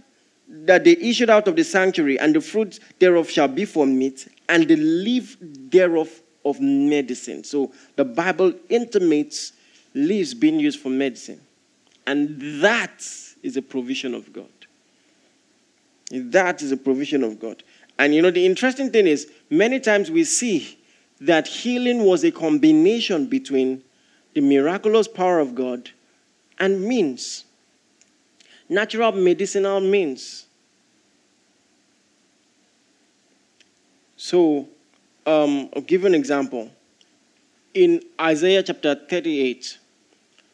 that 0.53 0.85
they 0.85 0.93
issued 0.93 1.31
out 1.31 1.49
of 1.49 1.57
the 1.57 1.65
sanctuary, 1.65 2.19
and 2.19 2.35
the 2.35 2.41
fruit 2.41 2.79
thereof 2.99 3.31
shall 3.31 3.49
be 3.49 3.65
for 3.65 3.87
meat, 3.87 4.29
and 4.49 4.69
the 4.69 4.77
leaf 4.77 5.37
thereof 5.41 6.11
of 6.45 6.61
medicine. 6.61 7.43
So 7.43 7.73
the 7.97 8.05
Bible 8.05 8.53
intimates 8.69 9.53
leaves 9.95 10.35
being 10.35 10.61
used 10.61 10.81
for 10.81 10.91
medicine. 10.91 11.41
And 12.07 12.63
that 12.63 13.05
is 13.43 13.57
a 13.57 13.63
provision 13.63 14.15
of 14.15 14.33
God. 14.33 14.49
That 16.11 16.63
is 16.63 16.73
a 16.73 16.77
provision 16.77 17.23
of 17.23 17.41
God. 17.41 17.63
And 17.99 18.15
you 18.15 18.21
know, 18.21 18.31
the 18.31 18.45
interesting 18.45 18.91
thing 18.91 19.07
is, 19.07 19.31
many 19.49 19.81
times 19.81 20.11
we 20.11 20.25
see 20.25 20.79
that 21.21 21.47
healing 21.47 22.05
was 22.05 22.25
a 22.25 22.31
combination 22.31 23.27
between 23.27 23.83
the 24.35 24.41
miraculous 24.41 25.07
power 25.09 25.39
of 25.39 25.55
God 25.55 25.91
and 26.59 26.83
means, 26.83 27.45
natural 28.73 29.13
medicinal 29.13 29.81
means. 29.81 30.47
So, 34.17 34.69
um, 35.27 35.69
I'll 35.75 35.83
give 35.83 36.05
an 36.05 36.15
example. 36.15 36.71
In 37.75 38.03
Isaiah 38.21 38.63
chapter 38.63 38.95
38, 38.95 39.79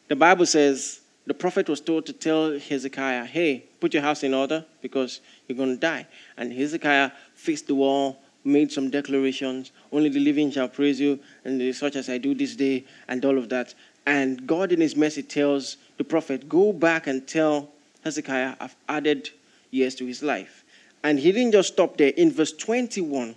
the 0.07 0.15
Bible 0.15 0.45
says 0.45 1.01
the 1.27 1.33
prophet 1.33 1.69
was 1.69 1.79
told 1.81 2.05
to 2.07 2.13
tell 2.13 2.57
Hezekiah, 2.57 3.25
hey, 3.25 3.65
put 3.79 3.93
your 3.93 4.03
house 4.03 4.23
in 4.23 4.33
order 4.33 4.65
because 4.81 5.21
you're 5.47 5.57
going 5.57 5.75
to 5.75 5.79
die. 5.79 6.07
And 6.37 6.51
Hezekiah 6.51 7.11
faced 7.35 7.67
the 7.67 7.75
wall, 7.75 8.19
made 8.43 8.71
some 8.71 8.89
declarations, 8.89 9.71
only 9.91 10.09
the 10.09 10.19
living 10.19 10.49
shall 10.49 10.67
praise 10.67 10.99
you, 10.99 11.19
and 11.45 11.75
such 11.75 11.95
as 11.95 12.09
I 12.09 12.17
do 12.17 12.33
this 12.33 12.55
day, 12.55 12.85
and 13.07 13.23
all 13.23 13.37
of 13.37 13.49
that. 13.49 13.75
And 14.05 14.47
God, 14.47 14.71
in 14.71 14.81
his 14.81 14.95
mercy, 14.95 15.21
tells 15.21 15.77
the 15.97 16.03
prophet, 16.03 16.49
go 16.49 16.73
back 16.73 17.05
and 17.05 17.27
tell 17.27 17.69
Hezekiah, 18.03 18.55
I've 18.59 18.75
added 18.87 19.29
years 19.71 19.95
to 19.95 20.05
his 20.05 20.23
life. 20.23 20.63
And 21.03 21.19
he 21.19 21.31
didn't 21.31 21.53
just 21.53 21.73
stop 21.73 21.97
there. 21.97 22.09
In 22.09 22.31
verse 22.31 22.51
21, 22.51 23.35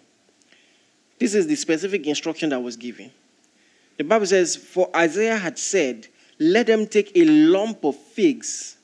this 1.19 1.35
is 1.35 1.47
the 1.47 1.55
specific 1.55 2.07
instruction 2.07 2.51
that 2.51 2.61
was 2.61 2.77
given. 2.77 3.11
The 3.97 4.05
Bible 4.05 4.27
says, 4.27 4.57
For 4.57 4.91
Isaiah 4.97 5.37
had 5.37 5.59
said, 5.59 6.09
Let 6.39 6.67
them 6.67 6.87
take 6.87 7.13
a 7.17 7.25
lump 7.25 7.85
of 7.85 7.97
figs. 7.97 8.77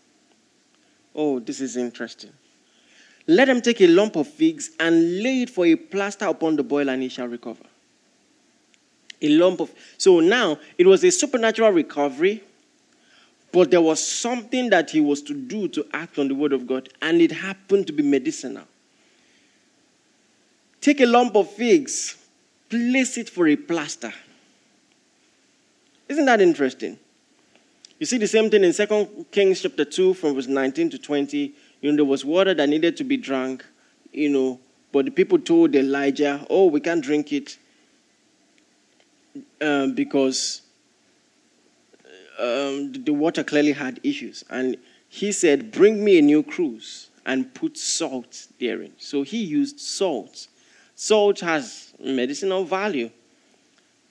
Oh, 1.15 1.41
this 1.41 1.61
is 1.61 1.77
interesting. 1.77 2.31
Let 3.27 3.47
them 3.47 3.61
take 3.61 3.81
a 3.81 3.87
lump 3.87 4.17
of 4.17 4.29
figs 4.29 4.71
and 4.79 5.23
lay 5.23 5.43
it 5.43 5.51
for 5.51 5.67
a 5.67 5.75
plaster 5.75 6.27
upon 6.27 6.57
the 6.57 6.63
boil, 6.63 6.89
and 6.89 7.03
he 7.03 7.09
shall 7.09 7.27
recover. 7.27 7.65
A 9.21 9.29
lump 9.31 9.61
of. 9.61 9.73
So 9.97 10.21
now, 10.21 10.59
it 10.79 10.87
was 10.87 11.03
a 11.05 11.11
supernatural 11.11 11.73
recovery, 11.73 12.43
but 13.53 13.71
there 13.71 13.81
was 13.81 14.07
something 14.07 14.71
that 14.71 14.91
he 14.91 15.01
was 15.01 15.23
to 15.23 15.35
do 15.35 15.69
to 15.69 15.87
act 15.93 16.19
on 16.19 16.29
the 16.29 16.35
word 16.35 16.53
of 16.53 16.67
God, 16.67 16.89
and 17.01 17.21
it 17.21 17.33
happened 17.33 17.87
to 17.87 17.93
be 17.93 18.03
medicinal. 18.03 18.65
Take 20.81 21.01
a 21.01 21.07
lump 21.07 21.35
of 21.35 21.51
figs, 21.51 22.17
place 22.69 23.19
it 23.19 23.29
for 23.29 23.49
a 23.49 23.57
plaster. 23.57 24.13
Isn't 26.09 26.27
that 26.27 26.41
interesting? 26.41 26.99
You 27.99 28.07
see 28.07 28.19
the 28.19 28.29
same 28.29 28.49
thing 28.49 28.65
in 28.65 28.73
2 28.73 29.27
Kings 29.31 29.61
chapter 29.61 29.85
2 29.85 30.15
from 30.15 30.35
verse 30.35 30.47
19 30.47 30.91
to 30.91 30.99
20. 30.99 31.53
You 31.81 31.91
know, 31.91 31.97
there 31.97 32.05
was 32.05 32.25
water 32.25 32.55
that 32.55 32.69
needed 32.69 32.97
to 32.99 33.05
be 33.05 33.17
drunk, 33.17 33.65
you 34.13 34.29
know, 34.29 34.61
but 34.93 35.05
the 35.05 35.11
people 35.11 35.39
told 35.39 35.75
Elijah, 35.75 36.47
oh, 36.49 36.67
we 36.67 36.81
can't 36.81 37.03
drink 37.03 37.33
it 37.33 37.59
um, 39.61 39.95
because 39.95 40.63
um, 42.39 42.93
the 42.93 43.13
water 43.13 43.45
clearly 43.45 43.73
had 43.73 44.01
issues. 44.03 44.45
And 44.51 44.77
he 45.09 45.33
said, 45.33 45.73
bring 45.73 46.05
me 46.05 46.19
a 46.19 46.23
new 46.23 46.43
cruse 46.43 47.11
and 47.27 47.53
put 47.55 47.77
salt 47.77 48.47
therein. 48.59 48.93
So 48.99 49.23
he 49.23 49.39
used 49.39 49.81
salt. 49.81 50.49
Salt 50.95 51.41
has 51.41 51.93
medicinal 51.99 52.65
value. 52.65 53.11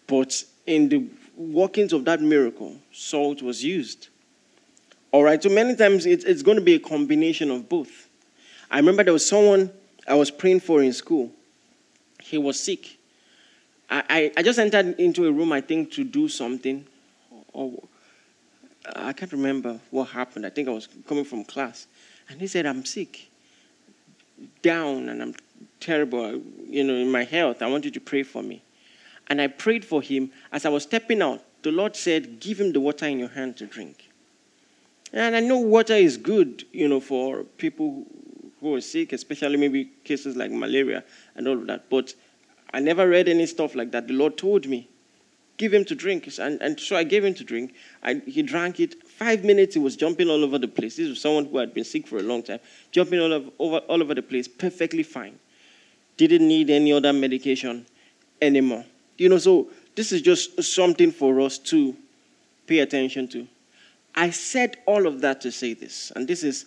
But 0.07 0.43
in 0.65 0.89
the 0.89 1.05
workings 1.36 1.93
of 1.93 2.05
that 2.05 2.21
miracle, 2.21 2.75
salt 2.91 3.41
was 3.41 3.63
used. 3.63 4.09
All 5.11 5.23
right, 5.23 5.41
so 5.41 5.49
many 5.49 5.75
times 5.75 6.05
it, 6.05 6.23
it's 6.25 6.41
going 6.41 6.57
to 6.57 6.63
be 6.63 6.75
a 6.75 6.80
combination 6.80 7.49
of 7.49 7.69
both. 7.69 8.07
I 8.69 8.78
remember 8.78 9.03
there 9.03 9.13
was 9.13 9.28
someone 9.28 9.71
I 10.07 10.15
was 10.15 10.30
praying 10.30 10.61
for 10.61 10.84
in 10.84 10.93
school. 10.93 11.32
He 12.21 12.38
was 12.38 12.59
sick. 12.59 12.97
I, 13.89 14.32
I, 14.36 14.43
just 14.43 14.59
entered 14.59 14.99
into 14.99 15.25
a 15.28 15.32
room, 15.32 15.53
I 15.53 15.61
think, 15.61 15.93
to 15.93 16.03
do 16.03 16.28
something. 16.28 16.86
Or, 17.53 17.71
I 18.96 19.14
can't 19.14 19.32
remember 19.32 19.80
what 19.92 20.06
happened. 20.06 20.46
I 20.46 20.50
think 20.50 20.68
I 20.68 20.72
was 20.72 20.88
coming 21.08 21.26
from 21.26 21.44
class. 21.44 21.88
And 22.30 22.40
he 22.40 22.48
said, 22.48 22.66
I'm 22.66 22.86
sick, 22.86 23.30
down, 24.62 25.10
and 25.10 25.22
I'm 25.22 25.36
terrible, 25.80 26.42
you 26.66 26.84
know, 26.84 26.94
in 26.94 27.12
my 27.12 27.24
health. 27.24 27.62
I 27.62 27.68
want 27.68 27.86
you 27.86 27.92
to 27.92 28.00
pray 28.00 28.24
for 28.24 28.42
me. 28.42 28.62
And 29.28 29.42
I 29.42 29.48
prayed 29.48 29.84
for 29.84 30.02
him. 30.02 30.32
As 30.52 30.66
I 30.66 30.70
was 30.70 30.84
stepping 30.84 31.22
out, 31.22 31.44
the 31.64 31.72
Lord 31.72 31.96
said, 31.96 32.40
Give 32.40 32.60
him 32.60 32.72
the 32.74 32.80
water 32.80 33.06
in 33.06 33.20
your 33.20 33.30
hand 33.30 33.58
to 33.58 33.66
drink. 33.66 34.10
And 35.14 35.36
I 35.36 35.40
know 35.40 35.58
water 35.58 35.96
is 35.96 36.18
good, 36.18 36.66
you 36.72 36.88
know, 36.88 37.00
for 37.00 37.44
people 37.44 38.06
who 38.60 38.76
are 38.76 38.82
sick, 38.82 39.14
especially 39.14 39.58
maybe 39.58 39.86
cases 40.04 40.36
like 40.36 40.52
malaria 40.52 41.04
and 41.36 41.48
all 41.48 41.58
of 41.58 41.68
that. 41.68 41.90
But 41.90 42.14
I 42.74 42.80
never 42.80 43.08
read 43.08 43.30
any 43.30 43.46
stuff 43.46 43.76
like 43.76 43.92
that. 43.92 44.08
The 44.08 44.14
Lord 44.14 44.38
told 44.38 44.68
me, 44.68 44.90
give 45.58 45.74
him 45.74 45.86
to 45.86 45.95
drink. 45.95 46.30
And, 46.39 46.62
and 46.62 46.80
so 46.80 46.95
I 46.95 47.03
gave 47.03 47.26
him 47.26 47.34
to 47.36 47.43
drink. 47.43 47.74
I, 48.03 48.16
he 48.26 48.41
drank 48.41 48.80
it. 48.80 49.03
Five 49.03 49.43
minutes, 49.43 49.74
he 49.74 49.80
was 49.80 49.95
jumping 49.95 50.30
all 50.30 50.43
over 50.43 50.58
the 50.58 50.68
place. 50.68 50.95
This 50.97 51.10
was 51.10 51.22
someone 51.22 51.45
who 51.45 51.58
had 51.58 51.74
been 51.74 51.84
sick 51.84 52.08
for 52.08 52.18
a 52.18 52.24
long 52.24 52.43
time, 52.43 52.60
jumping 52.91 53.20
all 53.20 53.34
over, 53.34 53.49
over, 53.60 53.78
all 53.88 54.01
over 54.01 54.14
the 54.14 54.22
place, 54.22 54.47
perfectly 54.47 55.03
fine 55.03 55.38
didn't 56.18 56.47
need 56.47 56.70
any 56.70 56.91
other 56.91 57.14
medication 57.14 57.86
anymore. 58.41 58.84
You 59.18 59.30
know, 59.30 59.38
so 59.38 59.70
this 59.95 60.12
is 60.12 60.22
just 60.22 60.62
something 60.64 61.12
for 61.12 61.39
us 61.41 61.58
to 61.60 61.95
pay 62.66 62.80
attention 62.80 63.28
to. 63.30 63.47
I 64.16 64.32
said 64.32 64.78
all 64.88 65.05
of 65.05 65.22
that 65.22 65.41
to 65.41 65.51
say 65.51 65.74
this, 65.74 66.12
and 66.16 66.28
this 66.28 66.43
is 66.43 66.66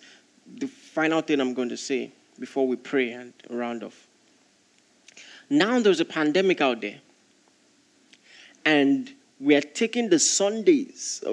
the 0.59 0.69
final 0.69 1.21
thing 1.21 1.41
I'm 1.41 1.53
going 1.53 1.69
to 1.69 1.77
say 1.77 2.13
before 2.39 2.67
we 2.67 2.77
pray 2.77 3.13
and 3.13 3.33
round 3.51 3.83
off. 3.83 4.07
Now 5.51 5.81
there's 5.81 6.01
a 6.01 6.05
pandemic 6.05 6.61
out 6.61 6.81
there, 6.81 7.01
and 8.65 9.13
we 9.39 9.57
are 9.57 9.61
taking 9.63 10.11
the 10.11 10.19
Sundays, 10.19 11.23
uh, 11.27 11.31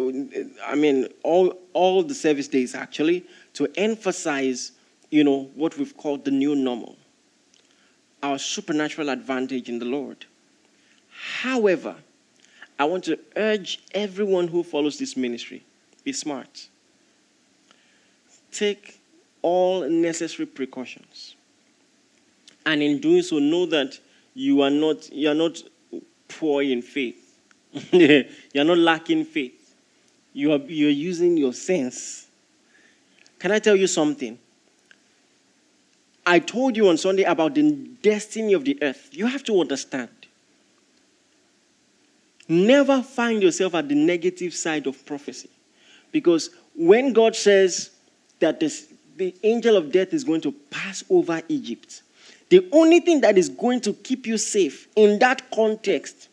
I 0.66 0.76
mean, 0.76 1.08
all, 1.24 1.54
all 1.74 2.04
the 2.04 2.16
service 2.16 2.48
days 2.48 2.74
actually, 2.74 3.26
to 3.54 3.68
emphasize, 3.76 4.72
you 5.12 5.24
know, 5.24 5.50
what 5.56 5.78
we've 5.78 5.96
called 5.98 6.24
the 6.26 6.32
new 6.32 6.56
normal 6.56 6.98
our 8.24 8.40
supernatural 8.40 9.10
advantage 9.10 9.70
in 9.70 9.80
the 9.80 9.86
Lord. 9.86 10.26
However, 11.42 11.96
I 12.80 12.86
want 12.86 13.04
to 13.06 13.20
urge 13.36 13.80
everyone 13.94 14.48
who 14.48 14.64
follows 14.64 14.98
this 14.98 15.18
ministry 15.18 15.64
be 16.04 16.14
smart. 16.14 16.68
Take 18.52 19.00
all 19.42 19.90
necessary 19.90 20.46
precautions. 20.46 21.36
And 22.66 22.82
in 22.82 23.00
doing 23.02 23.22
so, 23.22 23.40
know 23.40 23.66
that 23.66 24.00
you 24.34 24.62
are 24.62 24.70
not, 24.70 25.12
you 25.12 25.30
are 25.30 25.36
not 25.36 25.62
poor 26.28 26.62
in 26.62 26.82
faith. 26.82 27.38
you 27.92 28.26
are 28.56 28.64
not 28.64 28.78
lacking 28.78 29.26
faith. 29.26 29.76
You 30.34 30.54
are, 30.54 30.60
you 30.60 30.88
are 30.88 30.92
using 30.92 31.38
your 31.38 31.54
sense. 31.54 32.28
Can 33.40 33.52
I 33.52 33.60
tell 33.60 33.76
you 33.76 33.88
something? 33.88 34.38
I 36.26 36.40
told 36.40 36.76
you 36.76 36.90
on 36.90 36.98
Sunday 36.98 37.24
about 37.24 37.56
the 37.56 37.72
destiny 38.02 38.54
of 38.54 38.66
the 38.66 38.78
earth. 38.82 39.10
You 39.14 39.28
have 39.28 39.44
to 39.46 39.62
understand. 39.62 40.10
Never 42.50 43.02
find 43.02 43.42
yourself 43.42 43.76
at 43.76 43.90
the 43.90 43.96
negative 43.96 44.54
side 44.54 44.88
of 44.88 45.06
prophecy. 45.06 45.50
Because 46.12 46.50
when 46.76 47.14
God 47.14 47.36
says 47.36 47.92
that 48.40 48.60
this, 48.60 48.88
the 49.16 49.36
angel 49.44 49.76
of 49.76 49.92
death 49.92 50.14
is 50.14 50.24
going 50.24 50.42
to 50.42 50.52
pass 50.52 51.04
over 51.10 51.42
Egypt, 51.50 52.02
the 52.50 52.68
only 52.72 53.00
thing 53.00 53.22
that 53.22 53.38
is 53.38 53.50
going 53.50 53.82
to 53.82 53.94
keep 53.94 54.26
you 54.26 54.38
safe 54.38 54.88
in 54.96 55.20
that 55.20 55.50
context 55.52 56.30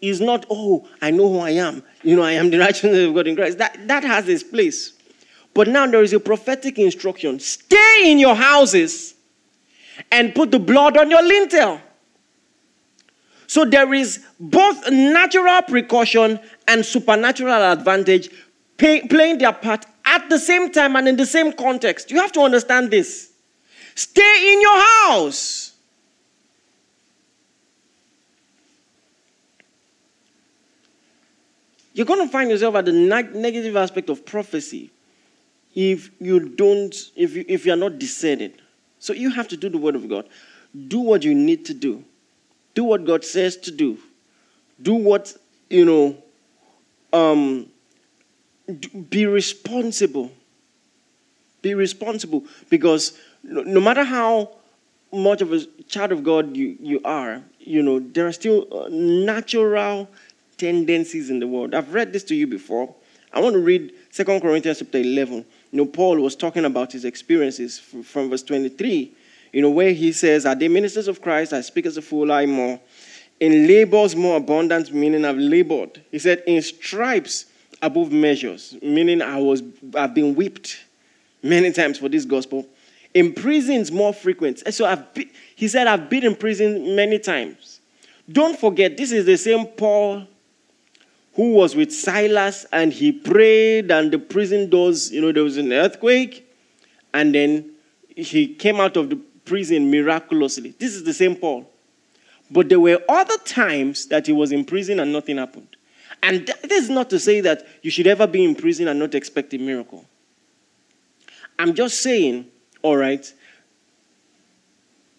is 0.00 0.20
not, 0.20 0.46
oh, 0.50 0.88
I 1.00 1.10
know 1.10 1.28
who 1.28 1.38
I 1.38 1.50
am. 1.50 1.82
You 2.02 2.16
know, 2.16 2.22
I 2.22 2.32
am 2.32 2.50
the 2.50 2.58
righteousness 2.58 3.06
of 3.06 3.14
God 3.14 3.26
in 3.26 3.36
Christ. 3.36 3.58
That, 3.58 3.86
that 3.86 4.02
has 4.02 4.28
its 4.28 4.42
place. 4.42 4.94
But 5.54 5.68
now 5.68 5.86
there 5.86 6.02
is 6.02 6.12
a 6.12 6.20
prophetic 6.20 6.78
instruction 6.78 7.38
stay 7.38 8.10
in 8.10 8.18
your 8.18 8.34
houses 8.34 9.14
and 10.10 10.34
put 10.34 10.50
the 10.50 10.58
blood 10.58 10.96
on 10.96 11.10
your 11.10 11.22
lintel. 11.22 11.80
So 13.46 13.66
there 13.66 13.92
is 13.92 14.24
both 14.40 14.90
natural 14.90 15.60
precaution 15.62 16.40
and 16.66 16.84
supernatural 16.84 17.52
advantage 17.72 18.30
pay, 18.78 19.06
playing 19.06 19.38
their 19.38 19.52
part 19.52 19.84
at 20.06 20.28
the 20.30 20.38
same 20.38 20.72
time 20.72 20.96
and 20.96 21.06
in 21.06 21.16
the 21.16 21.26
same 21.26 21.52
context. 21.52 22.10
You 22.10 22.18
have 22.20 22.32
to 22.32 22.40
understand 22.40 22.90
this. 22.90 23.31
Stay 23.94 24.52
in 24.52 24.60
your 24.60 24.80
house. 24.80 25.72
You're 31.94 32.06
going 32.06 32.26
to 32.26 32.32
find 32.32 32.50
yourself 32.50 32.74
at 32.74 32.86
the 32.86 32.92
negative 32.92 33.76
aspect 33.76 34.08
of 34.08 34.24
prophecy 34.24 34.90
if 35.74 36.10
you 36.20 36.48
don't, 36.48 36.94
if 37.16 37.34
you, 37.34 37.44
if 37.48 37.66
you 37.66 37.72
are 37.72 37.76
not 37.76 37.98
discerning. 37.98 38.52
So 38.98 39.12
you 39.12 39.30
have 39.30 39.48
to 39.48 39.56
do 39.56 39.68
the 39.68 39.78
word 39.78 39.96
of 39.96 40.08
God. 40.08 40.28
Do 40.88 41.00
what 41.00 41.22
you 41.22 41.34
need 41.34 41.64
to 41.66 41.74
do. 41.74 42.04
Do 42.74 42.84
what 42.84 43.04
God 43.04 43.24
says 43.24 43.56
to 43.58 43.70
do. 43.70 43.98
Do 44.80 44.94
what, 44.94 45.34
you 45.68 45.84
know, 45.84 46.16
um, 47.12 47.68
be 49.10 49.26
responsible. 49.26 50.32
Be 51.60 51.74
responsible 51.74 52.44
because 52.70 53.18
no, 53.42 53.62
no, 53.62 53.80
matter 53.80 54.04
how 54.04 54.50
much 55.12 55.42
of 55.42 55.52
a 55.52 55.64
child 55.88 56.12
of 56.12 56.22
God 56.22 56.56
you, 56.56 56.76
you 56.80 57.00
are, 57.04 57.42
you 57.58 57.82
know, 57.82 58.00
there 58.00 58.26
are 58.26 58.32
still 58.32 58.66
uh, 58.72 58.88
natural 58.90 60.08
tendencies 60.56 61.30
in 61.30 61.40
the 61.40 61.46
world. 61.46 61.74
I've 61.74 61.92
read 61.92 62.12
this 62.12 62.24
to 62.24 62.34
you 62.34 62.46
before. 62.46 62.94
I 63.32 63.40
want 63.40 63.54
to 63.54 63.60
read 63.60 63.92
2 64.12 64.24
Corinthians 64.24 64.78
chapter 64.78 64.98
11. 64.98 65.34
You 65.34 65.44
know, 65.72 65.86
Paul 65.86 66.20
was 66.20 66.36
talking 66.36 66.64
about 66.64 66.92
his 66.92 67.04
experiences 67.04 67.78
from, 67.78 68.30
verse 68.30 68.42
23, 68.42 69.12
you 69.52 69.62
know, 69.62 69.70
where 69.70 69.92
he 69.92 70.12
says, 70.12 70.46
Are 70.46 70.54
they 70.54 70.68
ministers 70.68 71.08
of 71.08 71.22
Christ? 71.22 71.52
I 71.52 71.62
speak 71.62 71.86
as 71.86 71.96
a 71.96 72.02
fool, 72.02 72.30
I 72.30 72.46
more. 72.46 72.78
In 73.40 73.66
labors 73.66 74.14
more 74.14 74.36
abundant, 74.36 74.92
meaning 74.92 75.24
I've 75.24 75.38
labored. 75.38 76.02
He 76.10 76.18
said, 76.18 76.42
In 76.46 76.60
stripes 76.62 77.46
above 77.80 78.12
measures, 78.12 78.76
meaning 78.82 79.20
I 79.20 79.38
was 79.38 79.62
I've 79.94 80.14
been 80.14 80.34
whipped 80.34 80.84
many 81.42 81.72
times 81.72 81.98
for 81.98 82.08
this 82.08 82.24
gospel. 82.24 82.66
In 83.14 83.34
prisons 83.34 83.92
more 83.92 84.14
frequent. 84.14 84.62
And 84.64 84.74
so 84.74 84.86
I've 84.86 85.12
been, 85.12 85.30
he 85.54 85.68
said, 85.68 85.86
I've 85.86 86.08
been 86.08 86.24
in 86.24 86.34
prison 86.34 86.96
many 86.96 87.18
times. 87.18 87.80
Don't 88.30 88.58
forget, 88.58 88.96
this 88.96 89.12
is 89.12 89.26
the 89.26 89.36
same 89.36 89.66
Paul 89.66 90.26
who 91.34 91.52
was 91.52 91.74
with 91.74 91.92
Silas 91.92 92.66
and 92.72 92.92
he 92.92 93.12
prayed, 93.12 93.90
and 93.90 94.12
the 94.12 94.18
prison 94.18 94.68
doors, 94.68 95.10
you 95.10 95.20
know, 95.20 95.32
there 95.32 95.42
was 95.42 95.56
an 95.56 95.72
earthquake, 95.72 96.46
and 97.14 97.34
then 97.34 97.70
he 98.08 98.54
came 98.54 98.80
out 98.80 98.96
of 98.96 99.10
the 99.10 99.16
prison 99.44 99.90
miraculously. 99.90 100.74
This 100.78 100.94
is 100.94 101.04
the 101.04 101.12
same 101.14 101.36
Paul. 101.36 101.68
But 102.50 102.68
there 102.68 102.80
were 102.80 103.00
other 103.08 103.38
times 103.44 104.06
that 104.06 104.26
he 104.26 104.32
was 104.32 104.52
in 104.52 104.64
prison 104.64 105.00
and 105.00 105.12
nothing 105.12 105.38
happened. 105.38 105.68
And 106.22 106.46
that 106.46 106.70
is 106.70 106.90
not 106.90 107.08
to 107.10 107.18
say 107.18 107.40
that 107.40 107.66
you 107.82 107.90
should 107.90 108.06
ever 108.06 108.26
be 108.26 108.44
in 108.44 108.54
prison 108.54 108.88
and 108.88 108.98
not 108.98 109.14
expect 109.14 109.54
a 109.54 109.58
miracle. 109.58 110.04
I'm 111.58 111.74
just 111.74 112.02
saying, 112.02 112.46
all 112.82 112.96
right, 112.96 113.32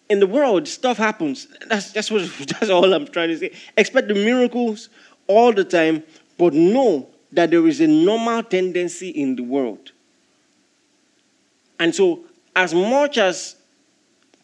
in 0.08 0.20
the 0.20 0.26
world, 0.26 0.68
stuff 0.68 0.96
happens. 0.96 1.48
That's, 1.66 1.92
that's, 1.92 2.10
what, 2.10 2.30
that's 2.48 2.70
all 2.70 2.92
I'm 2.92 3.06
trying 3.06 3.28
to 3.28 3.38
say. 3.38 3.52
Expect 3.76 4.08
the 4.08 4.14
miracles 4.14 4.88
all 5.26 5.52
the 5.52 5.64
time, 5.64 6.02
but 6.38 6.52
know 6.52 7.08
that 7.32 7.50
there 7.50 7.66
is 7.66 7.80
a 7.80 7.86
normal 7.86 8.42
tendency 8.42 9.08
in 9.08 9.36
the 9.36 9.42
world. 9.42 9.92
And 11.78 11.94
so, 11.94 12.20
as 12.54 12.72
much 12.72 13.18
as 13.18 13.56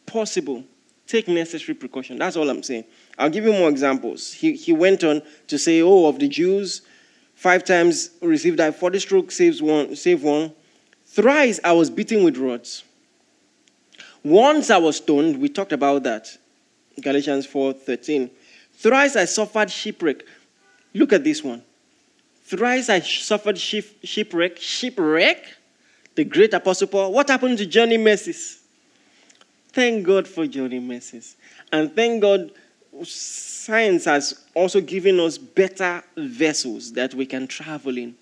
possible, 0.06 0.64
take 1.06 1.28
necessary 1.28 1.74
precaution. 1.74 2.18
That's 2.18 2.36
all 2.36 2.48
I'm 2.50 2.62
saying. 2.62 2.84
I'll 3.18 3.30
give 3.30 3.44
you 3.44 3.52
more 3.52 3.68
examples. 3.68 4.32
He, 4.32 4.54
he 4.54 4.72
went 4.72 5.04
on 5.04 5.22
to 5.46 5.58
say, 5.58 5.82
Oh, 5.82 6.06
of 6.06 6.18
the 6.18 6.26
Jews, 6.26 6.82
five 7.34 7.64
times 7.64 8.10
received 8.20 8.60
I 8.60 8.72
40 8.72 8.98
strokes, 8.98 9.36
saves 9.36 9.62
one, 9.62 9.94
save 9.94 10.24
one. 10.24 10.52
Thrice 11.06 11.60
I 11.62 11.72
was 11.72 11.90
beaten 11.90 12.24
with 12.24 12.36
rods. 12.36 12.84
Once 14.22 14.70
I 14.70 14.78
was 14.78 14.96
stoned, 14.96 15.40
we 15.40 15.48
talked 15.48 15.72
about 15.72 16.02
that. 16.02 16.36
Galatians 17.00 17.46
4:13. 17.46 18.30
Thrice 18.74 19.16
I 19.16 19.24
suffered 19.24 19.70
shipwreck. 19.70 20.24
Look 20.94 21.12
at 21.12 21.24
this 21.24 21.42
one. 21.42 21.62
Thrice 22.44 22.88
I 22.88 23.00
suffered 23.00 23.58
shipwreck. 23.58 24.58
Shipwreck? 24.58 25.44
The 26.14 26.24
great 26.24 26.52
apostle 26.52 26.88
Paul. 26.88 27.12
What 27.12 27.28
happened 27.28 27.58
to 27.58 27.66
journey 27.66 27.98
mercies? 27.98 28.60
Thank 29.72 30.04
God 30.04 30.26
for 30.26 30.46
journey 30.46 30.80
mercies. 30.80 31.36
And 31.72 31.94
thank 31.94 32.22
God 32.22 32.50
science 33.04 34.04
has 34.06 34.44
also 34.54 34.80
given 34.80 35.20
us 35.20 35.38
better 35.38 36.02
vessels 36.16 36.92
that 36.92 37.14
we 37.14 37.24
can 37.24 37.46
travel 37.46 37.96
in. 37.96 38.16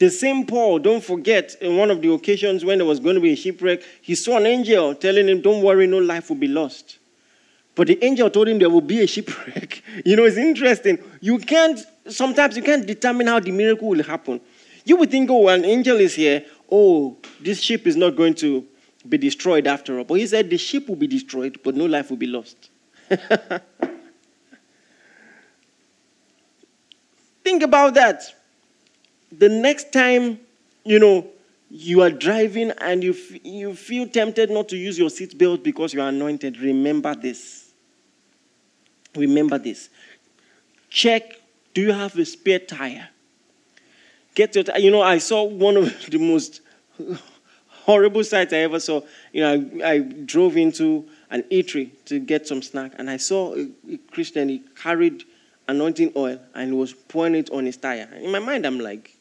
The 0.00 0.10
same 0.10 0.46
Paul, 0.46 0.78
don't 0.78 1.04
forget, 1.04 1.56
in 1.60 1.76
one 1.76 1.90
of 1.90 2.00
the 2.00 2.10
occasions 2.10 2.64
when 2.64 2.78
there 2.78 2.86
was 2.86 3.00
going 3.00 3.16
to 3.16 3.20
be 3.20 3.34
a 3.34 3.36
shipwreck, 3.36 3.82
he 4.00 4.14
saw 4.14 4.38
an 4.38 4.46
angel 4.46 4.94
telling 4.94 5.28
him, 5.28 5.42
Don't 5.42 5.62
worry, 5.62 5.86
no 5.86 5.98
life 5.98 6.30
will 6.30 6.36
be 6.36 6.48
lost. 6.48 6.98
But 7.74 7.88
the 7.88 8.02
angel 8.02 8.30
told 8.30 8.48
him 8.48 8.58
there 8.58 8.70
will 8.70 8.80
be 8.80 9.00
a 9.02 9.06
shipwreck. 9.06 9.82
you 10.06 10.16
know, 10.16 10.24
it's 10.24 10.38
interesting. 10.38 10.98
You 11.20 11.36
can't, 11.38 11.78
sometimes 12.08 12.56
you 12.56 12.62
can't 12.62 12.86
determine 12.86 13.26
how 13.26 13.40
the 13.40 13.50
miracle 13.52 13.88
will 13.88 14.02
happen. 14.02 14.40
You 14.86 14.96
would 14.96 15.10
think, 15.10 15.28
oh, 15.30 15.48
an 15.48 15.66
angel 15.66 15.98
is 15.98 16.14
here. 16.14 16.46
Oh, 16.72 17.18
this 17.38 17.60
ship 17.60 17.86
is 17.86 17.94
not 17.94 18.16
going 18.16 18.32
to 18.36 18.66
be 19.06 19.18
destroyed 19.18 19.66
after 19.66 19.98
all. 19.98 20.04
But 20.04 20.14
he 20.14 20.26
said 20.26 20.48
the 20.48 20.56
ship 20.56 20.88
will 20.88 20.96
be 20.96 21.08
destroyed, 21.08 21.60
but 21.62 21.74
no 21.74 21.84
life 21.84 22.08
will 22.08 22.16
be 22.16 22.26
lost. 22.26 22.70
Think 27.44 27.62
about 27.62 27.92
that. 27.94 28.39
The 29.32 29.48
next 29.48 29.92
time, 29.92 30.40
you 30.84 30.98
know, 30.98 31.26
you 31.70 32.02
are 32.02 32.10
driving 32.10 32.72
and 32.78 33.02
you, 33.02 33.12
f- 33.12 33.44
you 33.44 33.74
feel 33.74 34.08
tempted 34.08 34.50
not 34.50 34.68
to 34.70 34.76
use 34.76 34.98
your 34.98 35.08
seatbelt 35.08 35.62
because 35.62 35.94
you 35.94 36.00
are 36.00 36.08
anointed, 36.08 36.58
remember 36.58 37.14
this. 37.14 37.72
Remember 39.14 39.58
this. 39.58 39.88
Check 40.88 41.40
do 41.72 41.82
you 41.82 41.92
have 41.92 42.16
a 42.18 42.24
spare 42.24 42.58
tire? 42.58 43.08
Get 44.34 44.54
your. 44.54 44.64
You 44.76 44.90
know, 44.90 45.02
I 45.02 45.18
saw 45.18 45.44
one 45.44 45.76
of 45.76 46.06
the 46.10 46.18
most 46.18 46.60
horrible 47.68 48.24
sights 48.24 48.52
I 48.52 48.58
ever 48.58 48.80
saw. 48.80 49.02
You 49.32 49.40
know, 49.42 49.84
I, 49.84 49.90
I 49.90 49.98
drove 49.98 50.56
into 50.56 51.08
an 51.30 51.44
eatery 51.44 51.90
to 52.06 52.18
get 52.18 52.46
some 52.48 52.62
snack, 52.62 52.92
and 52.98 53.08
I 53.08 53.16
saw 53.16 53.54
a, 53.54 53.68
a 53.88 53.96
Christian, 54.10 54.48
he 54.48 54.62
carried 54.76 55.24
anointing 55.68 56.12
oil 56.16 56.40
and 56.54 56.72
he 56.72 56.76
was 56.76 56.92
pouring 56.92 57.36
it 57.36 57.48
on 57.50 57.64
his 57.64 57.76
tire. 57.76 58.08
In 58.20 58.32
my 58.32 58.40
mind, 58.40 58.66
I'm 58.66 58.80
like, 58.80 59.16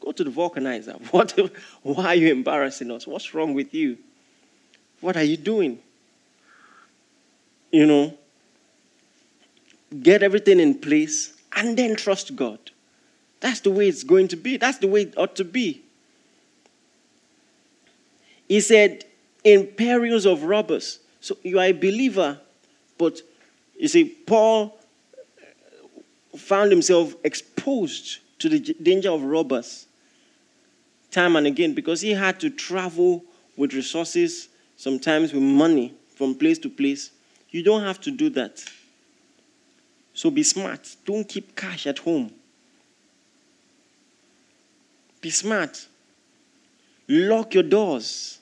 go 0.00 0.12
to 0.12 0.24
the 0.24 0.30
vulcanizer. 0.30 1.00
What, 1.12 1.32
why 1.82 2.06
are 2.06 2.14
you 2.14 2.28
embarrassing 2.28 2.90
us? 2.90 3.06
What's 3.06 3.34
wrong 3.34 3.54
with 3.54 3.74
you? 3.74 3.98
What 5.00 5.16
are 5.16 5.22
you 5.22 5.36
doing? 5.36 5.78
You 7.70 7.86
know, 7.86 8.14
get 10.02 10.22
everything 10.22 10.60
in 10.60 10.74
place 10.74 11.34
and 11.54 11.76
then 11.76 11.96
trust 11.96 12.34
God. 12.36 12.58
That's 13.40 13.60
the 13.60 13.70
way 13.70 13.88
it's 13.88 14.02
going 14.02 14.28
to 14.28 14.36
be. 14.36 14.56
That's 14.56 14.78
the 14.78 14.86
way 14.86 15.02
it 15.02 15.18
ought 15.18 15.36
to 15.36 15.44
be. 15.44 15.82
He 18.48 18.60
said, 18.60 19.04
in 19.44 19.66
perils 19.66 20.26
of 20.26 20.42
robbers. 20.42 20.98
So 21.20 21.36
you 21.42 21.58
are 21.58 21.66
a 21.66 21.72
believer, 21.72 22.40
but 22.98 23.20
you 23.78 23.88
see, 23.88 24.04
Paul 24.04 24.76
found 26.36 26.70
himself 26.70 27.14
exposed 27.24 28.18
to 28.40 28.48
the 28.48 28.58
danger 28.58 29.10
of 29.10 29.22
robbers 29.22 29.85
time 31.16 31.36
and 31.36 31.46
again 31.46 31.74
because 31.74 32.00
he 32.00 32.12
had 32.12 32.38
to 32.40 32.50
travel 32.50 33.24
with 33.56 33.72
resources, 33.72 34.48
sometimes 34.76 35.32
with 35.32 35.42
money 35.42 35.94
from 36.14 36.34
place 36.34 36.58
to 36.58 36.68
place. 36.68 37.10
You 37.50 37.62
don't 37.62 37.82
have 37.82 38.00
to 38.02 38.10
do 38.10 38.30
that. 38.30 38.62
So 40.14 40.30
be 40.30 40.42
smart. 40.42 40.96
Don't 41.04 41.28
keep 41.28 41.56
cash 41.56 41.86
at 41.86 41.98
home. 41.98 42.32
Be 45.20 45.30
smart. 45.30 45.86
Lock 47.08 47.54
your 47.54 47.62
doors 47.62 48.38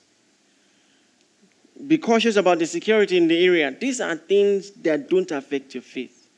be 1.87 1.97
cautious 1.97 2.35
about 2.35 2.59
the 2.59 2.65
security 2.65 3.17
in 3.17 3.27
the 3.27 3.43
area. 3.43 3.71
These 3.71 3.99
are 3.99 4.15
things 4.15 4.71
that 4.83 5.09
don't 5.09 5.29
affect 5.31 5.73
your 5.73 5.83
faith. 5.83 6.29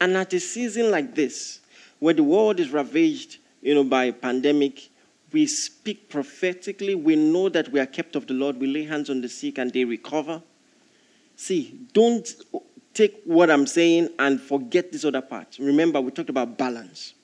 And 0.00 0.16
at 0.16 0.32
a 0.32 0.40
season 0.40 0.90
like 0.90 1.14
this, 1.14 1.60
where 1.98 2.14
the 2.14 2.22
world 2.22 2.60
is 2.60 2.70
ravaged, 2.70 3.38
you 3.62 3.74
know, 3.74 3.84
by 3.84 4.10
pandemic, 4.10 4.88
we 5.32 5.46
speak 5.46 6.08
prophetically, 6.08 6.94
we 6.94 7.16
know 7.16 7.48
that 7.48 7.70
we 7.70 7.80
are 7.80 7.86
kept 7.86 8.16
of 8.16 8.26
the 8.26 8.34
Lord, 8.34 8.58
we 8.58 8.66
lay 8.66 8.84
hands 8.84 9.10
on 9.10 9.20
the 9.20 9.28
sick 9.28 9.58
and 9.58 9.72
they 9.72 9.84
recover. 9.84 10.42
See, 11.36 11.78
don't 11.92 12.28
take 12.94 13.22
what 13.24 13.50
I'm 13.50 13.66
saying 13.66 14.10
and 14.18 14.40
forget 14.40 14.92
this 14.92 15.04
other 15.04 15.22
part. 15.22 15.56
Remember, 15.58 16.00
we 16.00 16.10
talked 16.10 16.30
about 16.30 16.58
balance. 16.58 17.14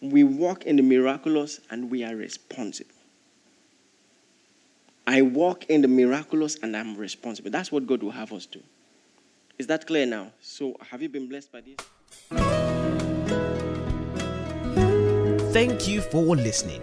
We 0.00 0.24
walk 0.24 0.64
in 0.64 0.76
the 0.76 0.82
miraculous 0.82 1.60
and 1.70 1.90
we 1.90 2.04
are 2.04 2.14
responsible. 2.14 2.94
I 5.06 5.22
walk 5.22 5.64
in 5.66 5.82
the 5.82 5.88
miraculous 5.88 6.56
and 6.62 6.76
I'm 6.76 6.96
responsible. 6.96 7.50
That's 7.50 7.72
what 7.72 7.86
God 7.86 8.02
will 8.02 8.10
have 8.10 8.32
us 8.32 8.46
do. 8.46 8.60
Is 9.58 9.66
that 9.66 9.86
clear 9.86 10.06
now? 10.06 10.32
So, 10.40 10.76
have 10.90 11.02
you 11.02 11.08
been 11.08 11.28
blessed 11.28 11.52
by 11.52 11.60
this? 11.60 11.76
Thank 15.52 15.86
you 15.86 16.00
for 16.00 16.34
listening. 16.34 16.82